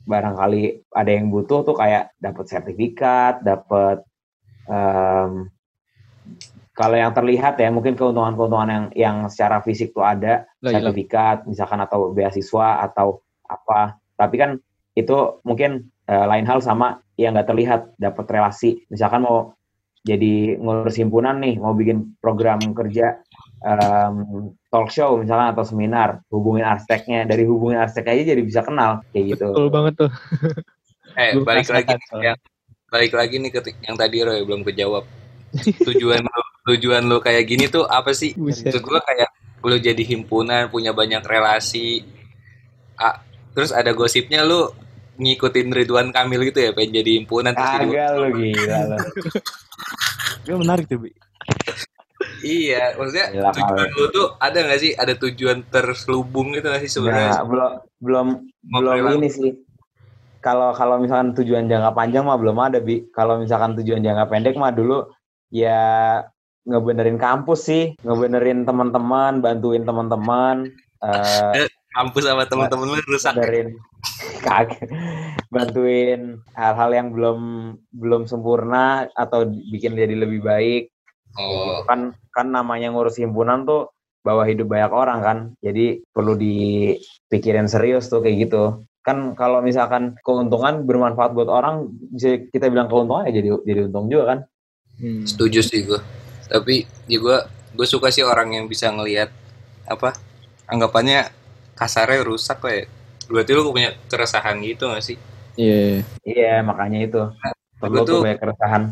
barangkali 0.08 0.92
ada 0.92 1.12
yang 1.12 1.30
butuh 1.30 1.62
tuh 1.64 1.76
kayak 1.78 2.12
dapat 2.18 2.46
sertifikat, 2.50 3.44
dapat 3.46 4.02
em, 4.66 5.52
kalau 6.82 6.98
yang 6.98 7.14
terlihat 7.14 7.62
ya 7.62 7.70
mungkin 7.70 7.94
keuntungan-keuntungan 7.94 8.70
yang 8.74 8.86
yang 8.98 9.16
secara 9.30 9.62
fisik 9.62 9.94
tuh 9.94 10.02
ada. 10.02 10.50
Iya. 10.66 10.82
sertifikat 10.82 11.46
misalkan 11.46 11.78
atau 11.86 12.10
beasiswa 12.10 12.82
atau 12.90 13.22
apa. 13.46 14.02
Tapi 14.18 14.36
kan 14.42 14.58
itu 14.98 15.38
mungkin 15.46 15.94
eh, 16.10 16.26
lain 16.26 16.50
hal 16.50 16.58
sama 16.66 17.06
yang 17.22 17.38
nggak 17.38 17.50
terlihat 17.54 17.82
dapat 18.02 18.26
relasi. 18.34 18.82
Misalkan 18.90 19.22
mau 19.22 19.54
jadi 20.02 20.58
ngurus 20.58 20.98
himpunan 20.98 21.38
nih 21.38 21.62
mau 21.62 21.78
bikin 21.78 22.18
program 22.18 22.58
kerja 22.74 23.22
em, 23.62 24.50
talk 24.74 24.90
show 24.90 25.22
misalkan 25.22 25.54
atau 25.54 25.62
seminar 25.62 26.26
hubungin 26.34 26.66
arsiteknya. 26.66 27.30
Dari 27.30 27.46
hubungin 27.46 27.78
arsitek 27.78 28.10
aja 28.10 28.34
jadi 28.34 28.42
bisa 28.42 28.66
kenal 28.66 29.06
kayak 29.14 29.38
gitu. 29.38 29.54
Betul 29.54 29.70
banget 29.70 29.94
tuh. 30.02 30.12
Eh, 31.12 31.38
balik 31.44 31.68
lagi 31.68 31.92
nih, 31.92 32.24
yang 32.24 32.40
balik 32.88 33.12
lagi 33.12 33.36
nih 33.36 33.52
ke 33.52 33.60
yang 33.84 34.00
tadi 34.00 34.24
Roy 34.24 34.42
belum 34.48 34.64
kejawab. 34.64 35.04
Tujuan 35.84 36.24
lu, 36.24 36.44
tujuan 36.68 37.02
lu 37.06 37.18
kayak 37.18 37.44
gini 37.48 37.66
tuh 37.68 37.86
apa 37.86 38.14
sih? 38.14 38.34
Buset. 38.38 38.70
Maksud 38.70 38.82
gua 38.86 39.02
kayak 39.02 39.30
lu 39.62 39.78
jadi 39.78 40.02
himpunan, 40.02 40.70
punya 40.74 40.94
banyak 40.94 41.22
relasi. 41.26 42.02
Ah, 42.98 43.22
terus 43.54 43.70
ada 43.74 43.94
gosipnya 43.94 44.42
lu 44.46 44.70
ngikutin 45.22 45.70
Ridwan 45.70 46.10
Kamil 46.10 46.50
gitu 46.50 46.66
ya, 46.66 46.72
pengen 46.74 47.02
jadi 47.02 47.12
himpunan 47.22 47.54
terus 47.54 47.70
jadi- 47.78 47.94
kagak 47.94 48.10
lu 48.18 48.28
gila 48.42 48.80
lu 48.90 48.98
Gue 50.46 50.58
menarik 50.58 50.90
tuh, 50.90 50.98
Bi. 50.98 51.14
Iya, 52.42 52.98
maksudnya 52.98 53.30
Gila, 53.30 53.50
tujuan 53.54 53.90
lu 53.94 54.06
tuh 54.10 54.28
ada 54.42 54.58
gak 54.66 54.82
sih? 54.82 54.92
Ada 54.98 55.14
tujuan 55.14 55.62
terselubung 55.70 56.58
gitu 56.58 56.74
gak 56.74 56.82
sih 56.82 56.90
sebenarnya? 56.90 57.38
Nah, 57.38 57.46
belum 57.46 57.72
belum 58.02 58.28
belum 58.66 59.22
ini 59.22 59.30
sih. 59.30 59.52
Kalau 60.42 60.74
kalau 60.74 60.98
misalkan 60.98 61.38
tujuan 61.38 61.70
jangka 61.70 61.94
panjang 61.94 62.26
mah 62.26 62.42
belum 62.42 62.58
ada 62.58 62.82
bi. 62.82 63.06
Kalau 63.14 63.38
misalkan 63.38 63.78
tujuan 63.78 64.02
jangka 64.02 64.26
pendek 64.26 64.58
mah 64.58 64.74
dulu 64.74 65.06
ya 65.54 66.18
ngebenerin 66.68 67.18
kampus 67.18 67.68
sih, 67.68 67.84
ngebenerin 68.06 68.64
teman-teman, 68.64 69.42
bantuin 69.42 69.84
teman-teman, 69.84 70.70
eh 71.02 71.68
Kampus 71.92 72.24
sama 72.24 72.48
teman-teman 72.48 72.88
lu 72.88 73.04
rusak. 73.04 73.36
benerin 73.36 73.76
kagak 74.48 74.88
bantuin 75.52 76.40
hal-hal 76.56 76.90
yang 76.96 77.12
belum 77.12 77.40
belum 77.92 78.32
sempurna 78.32 79.12
atau 79.12 79.44
bikin 79.46 80.00
jadi 80.00 80.16
lebih 80.16 80.40
baik. 80.40 80.88
Oh, 81.36 81.84
Kan 81.84 82.16
kan 82.32 82.48
namanya 82.48 82.96
ngurus 82.96 83.20
himpunan 83.20 83.68
tuh 83.68 83.92
bawa 84.24 84.48
hidup 84.48 84.72
banyak 84.72 84.92
orang 84.92 85.20
kan. 85.20 85.38
Jadi 85.60 86.00
perlu 86.16 86.40
dipikirin 86.40 87.68
serius 87.68 88.08
tuh 88.08 88.24
kayak 88.24 88.48
gitu. 88.48 88.88
Kan 89.04 89.36
kalau 89.36 89.60
misalkan 89.60 90.16
keuntungan 90.24 90.88
bermanfaat 90.88 91.36
buat 91.36 91.52
orang 91.52 91.92
bisa 92.16 92.40
kita 92.56 92.72
bilang 92.72 92.88
keuntungan 92.88 93.28
ya 93.28 93.36
jadi 93.36 93.50
jadi 93.68 93.80
untung 93.92 94.08
juga 94.08 94.26
kan. 94.32 94.40
Hmm. 95.02 95.28
setuju 95.28 95.60
sih 95.60 95.84
gue. 95.84 96.21
Tapi 96.52 96.84
ya 97.08 97.18
gue 97.24 97.38
gue 97.72 97.88
suka 97.88 98.12
sih 98.12 98.28
orang 98.28 98.52
yang 98.52 98.68
bisa 98.68 98.92
ngelihat 98.92 99.32
apa 99.88 100.12
anggapannya 100.68 101.32
kasarnya 101.80 102.28
rusak 102.28 102.60
kayak 102.60 102.92
berarti 103.32 103.52
lu 103.56 103.72
punya 103.72 103.96
keresahan 104.12 104.60
gitu 104.60 104.92
gak 104.92 105.04
sih? 105.04 105.18
Iya. 105.56 106.04
Iya, 106.28 106.54
makanya 106.68 107.00
itu. 107.00 107.22
Perlu 107.80 108.04
Gua 108.04 108.08
tuh 108.08 108.20
banyak 108.24 108.40
keresahan. 108.44 108.84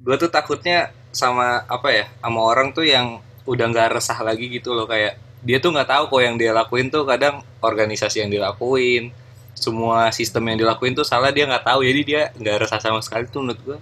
Gue 0.00 0.16
tuh 0.16 0.30
takutnya 0.32 0.96
sama 1.12 1.64
apa 1.64 1.88
ya 1.92 2.04
sama 2.20 2.40
orang 2.44 2.76
tuh 2.76 2.84
yang 2.84 3.24
udah 3.48 3.66
nggak 3.72 3.96
resah 3.96 4.20
lagi 4.20 4.52
gitu 4.52 4.76
loh 4.76 4.84
kayak 4.84 5.16
dia 5.40 5.56
tuh 5.56 5.72
nggak 5.72 5.88
tahu 5.88 6.04
kok 6.12 6.20
yang 6.20 6.36
dia 6.36 6.52
lakuin 6.52 6.92
tuh 6.92 7.08
kadang 7.08 7.40
organisasi 7.64 8.26
yang 8.26 8.28
dilakuin 8.28 9.16
semua 9.56 10.12
sistem 10.12 10.52
yang 10.52 10.60
dilakuin 10.60 10.92
tuh 10.92 11.06
salah 11.08 11.32
dia 11.32 11.48
nggak 11.48 11.64
tahu 11.64 11.80
jadi 11.80 12.00
dia 12.04 12.22
nggak 12.36 12.68
resah 12.68 12.80
sama 12.82 13.00
sekali 13.00 13.24
tuh 13.32 13.40
menurut 13.40 13.60
gue 13.64 13.78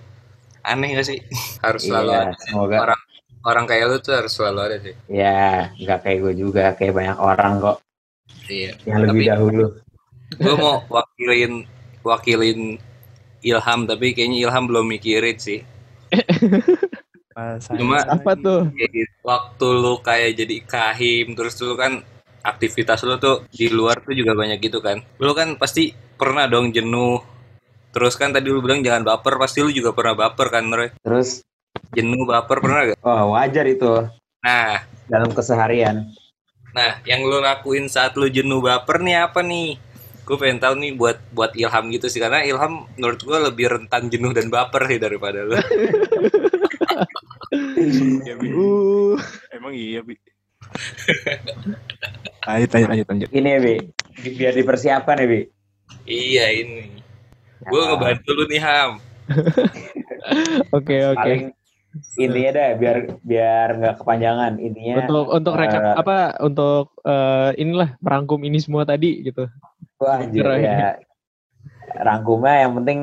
aneh 0.62 0.94
gak 0.94 1.06
sih 1.10 1.18
harus 1.64 1.82
selalu 1.82 2.10
Iya, 2.14 2.20
ada 2.22 2.34
semoga 2.38 2.76
orang 2.78 3.00
orang 3.45 3.64
kayak 3.64 3.84
lu 3.86 3.97
tuh 4.01 4.14
harus 4.16 4.32
selalu 4.32 4.61
ada 4.61 4.76
sih. 4.80 4.95
Ya 5.07 5.68
nggak 5.76 5.99
kayak 6.03 6.18
gue 6.20 6.34
juga, 6.36 6.64
kayak 6.74 6.95
banyak 6.95 7.18
orang 7.20 7.53
kok. 7.61 7.76
Iya. 8.49 8.72
Yang 8.84 8.99
lebih 9.09 9.24
Tapi- 9.24 9.30
dahulu. 9.32 9.66
gue 10.34 10.55
mau 10.59 10.82
wakilin 10.90 11.53
wakilin 12.03 12.61
Ilham 13.45 13.80
tapi 13.84 14.16
kayaknya 14.16 14.49
Ilham 14.49 14.64
belum 14.66 14.86
mikirin 14.88 15.36
sih. 15.36 15.61
Mas, 17.36 17.66
Cuma- 17.66 17.99
saya- 17.99 18.14
Apa 18.14 18.32
tuh? 18.38 18.70
Jadi, 18.72 19.01
waktu 19.26 19.66
lu 19.74 19.99
kayak 20.01 20.38
jadi 20.38 20.57
kahim 20.62 21.34
terus 21.34 21.59
lu 21.59 21.74
kan 21.74 21.99
aktivitas 22.45 23.03
lu 23.03 23.18
tuh 23.18 23.42
di 23.51 23.66
luar 23.68 23.99
tuh 24.01 24.14
juga 24.14 24.32
banyak 24.32 24.62
gitu 24.62 24.78
kan. 24.78 25.03
Lu 25.18 25.34
kan 25.34 25.59
pasti 25.59 25.90
pernah 26.14 26.47
dong 26.47 26.70
jenuh. 26.70 27.18
Terus 27.90 28.14
kan 28.14 28.30
tadi 28.30 28.51
lu 28.51 28.59
bilang 28.59 28.82
jangan 28.82 29.03
baper, 29.07 29.38
pasti 29.38 29.62
lu 29.62 29.70
juga 29.70 29.95
pernah 29.95 30.14
baper 30.14 30.47
kan, 30.51 30.66
Roy? 30.66 30.90
Terus, 30.99 31.42
Jenuh 31.91 32.27
baper 32.27 32.59
pernah 32.59 32.81
gak? 32.91 32.99
oh 33.01 33.35
wajar 33.35 33.66
itu 33.66 33.87
Nah, 34.41 34.77
dalam 35.07 35.31
keseharian. 35.31 36.11
nah 36.70 36.99
yang 37.07 37.22
lu 37.22 37.39
lakuin 37.39 37.87
saat 37.87 38.12
lu 38.18 38.29
jenuh 38.29 38.61
baper 38.61 39.01
nih 39.01 39.25
apa 39.25 39.41
nih? 39.41 39.79
Gue 40.25 40.37
pengen 40.37 40.59
tahu 40.59 40.75
nih 40.77 40.93
buat 40.93 41.16
buat 41.33 41.53
Ilham 41.55 41.89
gitu 41.89 42.09
sih 42.09 42.18
karena 42.18 42.43
Ilham 42.43 42.85
menurut 42.95 43.20
gue 43.20 43.39
lebih 43.41 43.66
rentan 43.72 44.09
jenuh 44.09 44.33
dan 44.33 44.49
baper 44.49 44.85
sih 44.89 44.99
daripada 44.99 45.45
lu. 45.45 45.57
Iya, 47.79 48.35
Bi. 48.41 48.49
Uh, 48.51 49.16
Emang 49.49 49.72
iya, 49.72 50.01
Bi. 50.01 50.16
lanjut, 52.45 52.68
lanjut, 52.68 52.89
lanjut, 52.91 53.07
lanjut. 53.09 53.29
Ini 53.31 53.49
ya, 53.49 53.59
Bi. 53.61 53.75
Bi- 54.20 54.35
Biar 54.37 54.53
dipersiapkan 54.53 55.16
ya, 55.20 55.27
Bi. 55.27 55.41
iya 56.05 56.53
ini. 56.53 57.01
Gue 57.62 57.81
ngebantu 57.81 58.31
lu 58.35 58.45
nih 58.45 58.61
Ham. 58.61 58.91
Oke 60.77 60.97
oke. 61.07 61.16
Paling 61.16 61.45
intinya 62.18 62.51
deh 62.55 62.70
biar 62.78 62.97
biar 63.22 63.68
nggak 63.78 63.97
kepanjangan. 64.03 64.53
Intinya 64.59 65.07
Untuk 65.07 65.26
untuk 65.30 65.55
rekap 65.55 65.82
eh, 65.82 65.95
apa 65.95 66.16
untuk 66.42 66.86
eh, 67.07 67.51
inilah 67.59 67.95
merangkum 68.03 68.40
ini 68.42 68.59
semua 68.59 68.82
tadi 68.82 69.22
gitu. 69.22 69.47
wah 70.03 70.20
anjir 70.20 70.45
ya. 70.59 70.99
Rangkumnya 71.95 72.66
yang 72.66 72.72
penting 72.82 72.99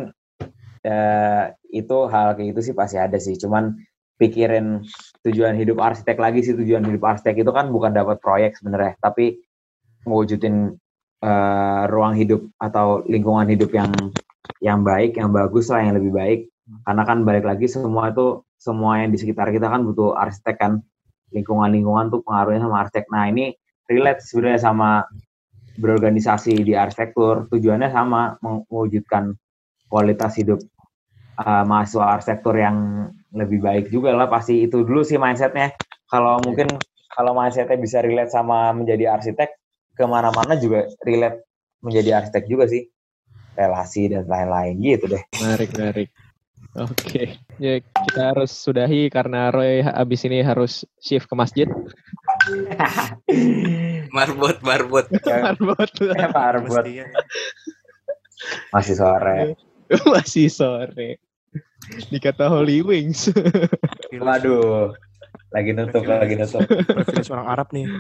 eh, 0.84 1.44
itu 1.72 1.98
hal 2.12 2.36
kayak 2.36 2.48
gitu 2.56 2.62
sih 2.72 2.76
pasti 2.76 2.98
ada 3.00 3.16
sih. 3.18 3.40
Cuman 3.40 3.80
pikirin 4.20 4.84
tujuan 5.24 5.56
hidup 5.56 5.80
arsitek 5.80 6.20
lagi 6.20 6.44
sih. 6.44 6.54
Tujuan 6.54 6.84
hidup 6.84 7.04
arsitek 7.08 7.48
itu 7.48 7.52
kan 7.56 7.72
bukan 7.72 7.96
dapat 7.96 8.20
proyek 8.20 8.60
sebenarnya. 8.60 9.00
Tapi 9.00 9.40
mewujudin 10.04 10.76
eh, 11.24 11.84
ruang 11.88 12.16
hidup 12.20 12.44
atau 12.60 13.08
lingkungan 13.08 13.48
hidup 13.48 13.72
yang 13.72 13.92
yang 14.60 14.84
baik 14.84 15.16
yang 15.16 15.32
bagus 15.32 15.72
lah 15.72 15.80
yang 15.80 15.96
lebih 15.96 16.12
baik. 16.12 16.40
Karena 16.84 17.04
kan 17.04 17.24
balik 17.24 17.48
lagi 17.48 17.68
semua 17.68 18.12
itu 18.12 18.44
semua 18.62 19.02
yang 19.02 19.10
di 19.10 19.18
sekitar 19.18 19.50
kita 19.50 19.66
kan 19.66 19.82
butuh 19.82 20.14
arsitek 20.14 20.56
kan. 20.62 20.74
Lingkungan-lingkungan 21.34 22.14
tuh 22.14 22.22
pengaruhnya 22.22 22.62
sama 22.62 22.86
arsitek. 22.86 23.10
Nah 23.10 23.26
ini 23.26 23.58
relate 23.90 24.22
sebenarnya 24.22 24.62
sama 24.62 25.02
berorganisasi 25.82 26.62
di 26.62 26.78
arsitektur. 26.78 27.50
Tujuannya 27.50 27.90
sama 27.90 28.38
mewujudkan 28.46 29.34
kualitas 29.90 30.38
hidup 30.38 30.62
uh, 31.42 31.66
mahasiswa 31.66 32.06
arsitektur 32.22 32.54
yang 32.54 33.10
lebih 33.34 33.66
baik 33.66 33.90
juga 33.90 34.14
lah 34.14 34.30
pasti. 34.30 34.62
Itu 34.62 34.86
dulu 34.86 35.02
sih 35.02 35.18
mindsetnya. 35.18 35.74
Kalau 36.06 36.38
mungkin 36.46 36.70
kalau 37.10 37.34
mindsetnya 37.34 37.82
bisa 37.82 38.06
relate 38.06 38.30
sama 38.30 38.76
menjadi 38.78 39.18
arsitek 39.18 39.50
ke 39.98 40.04
mana-mana 40.06 40.54
juga 40.60 40.86
relate 41.02 41.50
menjadi 41.82 42.22
arsitek 42.22 42.44
juga 42.46 42.70
sih. 42.70 42.86
Relasi 43.52 44.08
dan 44.14 44.30
lain-lain 44.30 44.76
gitu 44.80 45.12
deh. 45.12 45.24
Menarik 45.42 45.70
menarik. 45.76 46.08
Oke, 46.72 47.36
ya 47.60 47.84
kita 47.84 48.32
harus 48.32 48.56
sudahi 48.56 49.12
karena 49.12 49.52
Roy 49.52 49.84
abis 49.84 50.24
ini 50.24 50.40
harus 50.40 50.88
shift 51.04 51.28
ke 51.28 51.36
masjid. 51.36 51.68
Marbot, 54.16 54.56
marbot. 54.64 55.04
Marbot 55.44 55.92
Marbot 56.32 56.84
Mestinya. 56.84 57.08
masih 58.72 58.96
sore 58.98 59.60
masih 60.16 60.48
sore. 60.48 61.20
Dikata 62.08 62.48
Holy 62.48 62.80
Wings. 62.80 63.28
waduh 64.16 64.96
lagi 65.52 65.76
nutup 65.76 66.08
lagi 66.08 66.40
nutup 66.40 66.64
Privilege 66.64 67.30
orang 67.36 67.48
Arab 67.52 67.68
nih. 67.76 67.92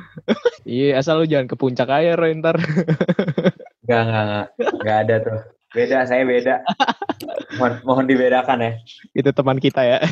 Iya, 0.63 1.03
asal 1.03 1.19
lu 1.19 1.27
jangan 1.27 1.51
ke 1.51 1.59
puncak 1.59 1.91
aja 1.91 2.15
Roy 2.15 2.39
ntar. 2.39 2.55
Enggak, 3.83 4.01
enggak, 4.07 4.23
enggak. 4.23 4.47
Enggak 4.79 4.97
ada 5.03 5.15
tuh. 5.19 5.39
Beda, 5.71 6.03
saya 6.03 6.27
beda. 6.27 6.67
mohon, 7.55 7.73
mohon 7.87 8.05
dibedakan 8.07 8.59
ya. 8.59 8.71
Itu 9.15 9.31
teman 9.31 9.55
kita 9.55 9.87
ya, 9.87 10.03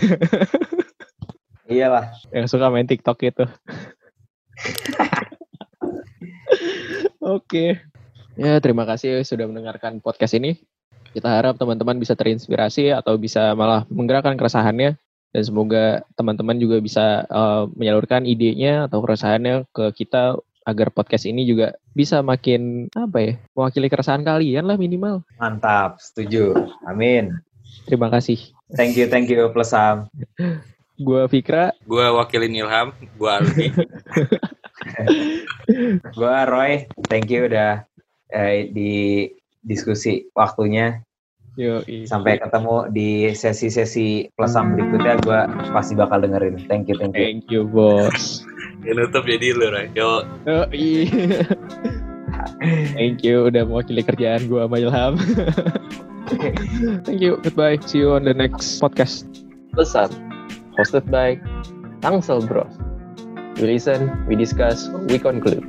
Iyalah. 1.69 2.15
yang 2.31 2.47
suka 2.47 2.71
main 2.71 2.87
TikTok 2.87 3.19
itu. 3.27 3.43
Oke. 7.19 7.83
Ya, 8.39 8.55
terima 8.63 8.87
kasih 8.87 9.19
sudah 9.27 9.51
mendengarkan 9.51 9.99
podcast 9.99 10.31
ini. 10.39 10.63
Kita 11.11 11.27
harap 11.27 11.59
teman-teman 11.59 11.99
bisa 11.99 12.15
terinspirasi 12.15 12.95
atau 12.95 13.19
bisa 13.19 13.51
malah 13.51 13.83
menggerakkan 13.91 14.39
keresahannya 14.39 14.95
dan 15.29 15.43
semoga 15.45 16.07
teman-teman 16.15 16.55
juga 16.55 16.79
bisa 16.79 17.27
eh, 17.27 17.63
menyalurkan 17.75 18.23
idenya 18.23 18.87
atau 18.87 19.03
keresahannya 19.03 19.67
ke 19.75 19.91
kita 19.91 20.39
agar 20.69 20.93
podcast 20.93 21.25
ini 21.25 21.43
juga 21.49 21.73
bisa 21.97 22.21
makin 22.21 22.87
apa 22.93 23.17
ya 23.17 23.33
mewakili 23.57 23.89
keresahan 23.89 24.21
kalian 24.21 24.69
lah 24.69 24.77
minimal. 24.77 25.25
Mantap, 25.41 25.97
setuju. 25.97 26.69
Amin. 26.85 27.41
Terima 27.89 28.13
kasih. 28.13 28.37
Thank 28.77 28.95
you, 29.01 29.09
thank 29.09 29.27
you, 29.27 29.49
plus 29.49 29.73
Sam. 29.73 30.05
Gua 30.99 31.31
Fikra. 31.31 31.71
Gue 31.87 32.03
wakilin 32.11 32.59
Ilham, 32.59 32.91
gue 33.15 33.31
Alfi. 33.31 33.71
Gua 36.19 36.43
Roy, 36.43 36.91
thank 37.07 37.31
you 37.31 37.47
udah 37.47 37.87
eh, 38.27 38.67
di 38.67 39.25
diskusi 39.63 40.27
waktunya. 40.35 40.99
Yo, 41.59 41.83
Sampai 42.07 42.39
ketemu 42.39 42.87
di 42.95 43.35
sesi-sesi 43.35 44.31
plus 44.31 44.55
Sam 44.55 44.79
berikutnya 44.79 45.19
gua 45.27 45.43
pasti 45.75 45.91
bakal 45.91 46.23
dengerin. 46.23 46.55
Thank 46.71 46.87
you, 46.87 46.95
thank 46.95 47.19
you. 47.19 47.27
Thank 47.27 47.51
you, 47.51 47.67
bos. 47.67 48.47
Yang 48.87 49.11
nutup 49.11 49.27
jadi 49.27 49.51
lu, 49.51 49.67
Roy. 49.67 49.91
Yo, 49.91 50.23
iya. 50.71 51.43
Thank 52.95 53.27
you 53.27 53.51
udah 53.51 53.67
mewakili 53.67 54.07
kerjaan 54.07 54.47
gua 54.47 54.71
sama 54.71 54.79
Ilham. 54.79 55.13
Thank 57.03 57.19
you. 57.19 57.35
Goodbye. 57.43 57.75
See 57.83 58.07
you 58.07 58.15
on 58.15 58.23
the 58.23 58.31
next 58.31 58.79
podcast. 58.79 59.27
Pesan. 59.75 60.15
Hosted 60.79 61.11
by 61.11 61.35
Tangsel 61.99 62.39
Bros. 62.47 62.71
We 63.59 63.75
listen, 63.75 64.15
we 64.31 64.39
discuss, 64.39 64.87
we 65.11 65.19
conclude. 65.19 65.67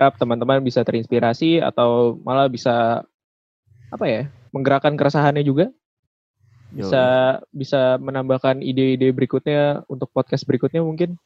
Kita 0.00 0.08
harap 0.08 0.16
teman-teman 0.16 0.64
bisa 0.64 0.80
terinspirasi 0.80 1.60
atau 1.60 2.16
malah 2.24 2.48
bisa 2.48 3.04
apa 3.92 4.04
ya 4.08 4.32
menggerakkan 4.48 4.96
keresahannya 4.96 5.44
juga? 5.44 5.68
Bisa 6.72 7.36
bisa 7.52 8.00
menambahkan 8.00 8.64
ide-ide 8.64 9.12
berikutnya 9.12 9.84
untuk 9.92 10.08
podcast 10.08 10.48
berikutnya 10.48 10.80
mungkin 10.80 11.20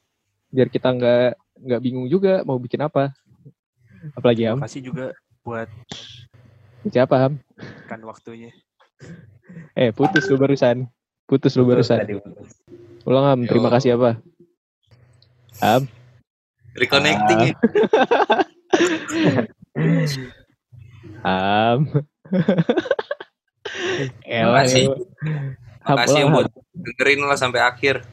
biar 0.51 0.75
kita 0.75 0.91
nggak 0.91 1.39
nggak 1.55 1.83
bingung 1.87 2.11
juga 2.11 2.43
mau 2.43 2.59
bikin 2.59 2.83
apa. 2.83 3.15
Apalagi 4.19 4.51
Ham 4.51 4.59
Makasih 4.59 4.91
juga 4.91 5.15
buat 5.47 5.71
siapa 6.91 7.15
Ham 7.15 7.39
kan 7.87 8.03
waktunya. 8.03 8.51
eh 9.79 9.95
putus 9.95 10.27
lu 10.27 10.35
barusan. 10.35 10.91
Putus 11.31 11.55
lu 11.55 11.63
barusan. 11.63 12.03
ulang 13.07 13.23
Ham 13.23 13.41
terima 13.47 13.71
Yo. 13.71 13.75
kasih 13.79 13.91
apa? 14.03 14.19
Ham 15.63 15.87
reconnecting. 16.75 17.55
Ham 21.25 21.81
Elah, 24.25 24.65
Makasih. 24.65 24.85
Makasih 25.85 26.23
buat 26.29 26.49
dengerin 26.75 27.21
lah 27.25 27.39
sampai 27.39 27.61
akhir. 27.65 28.05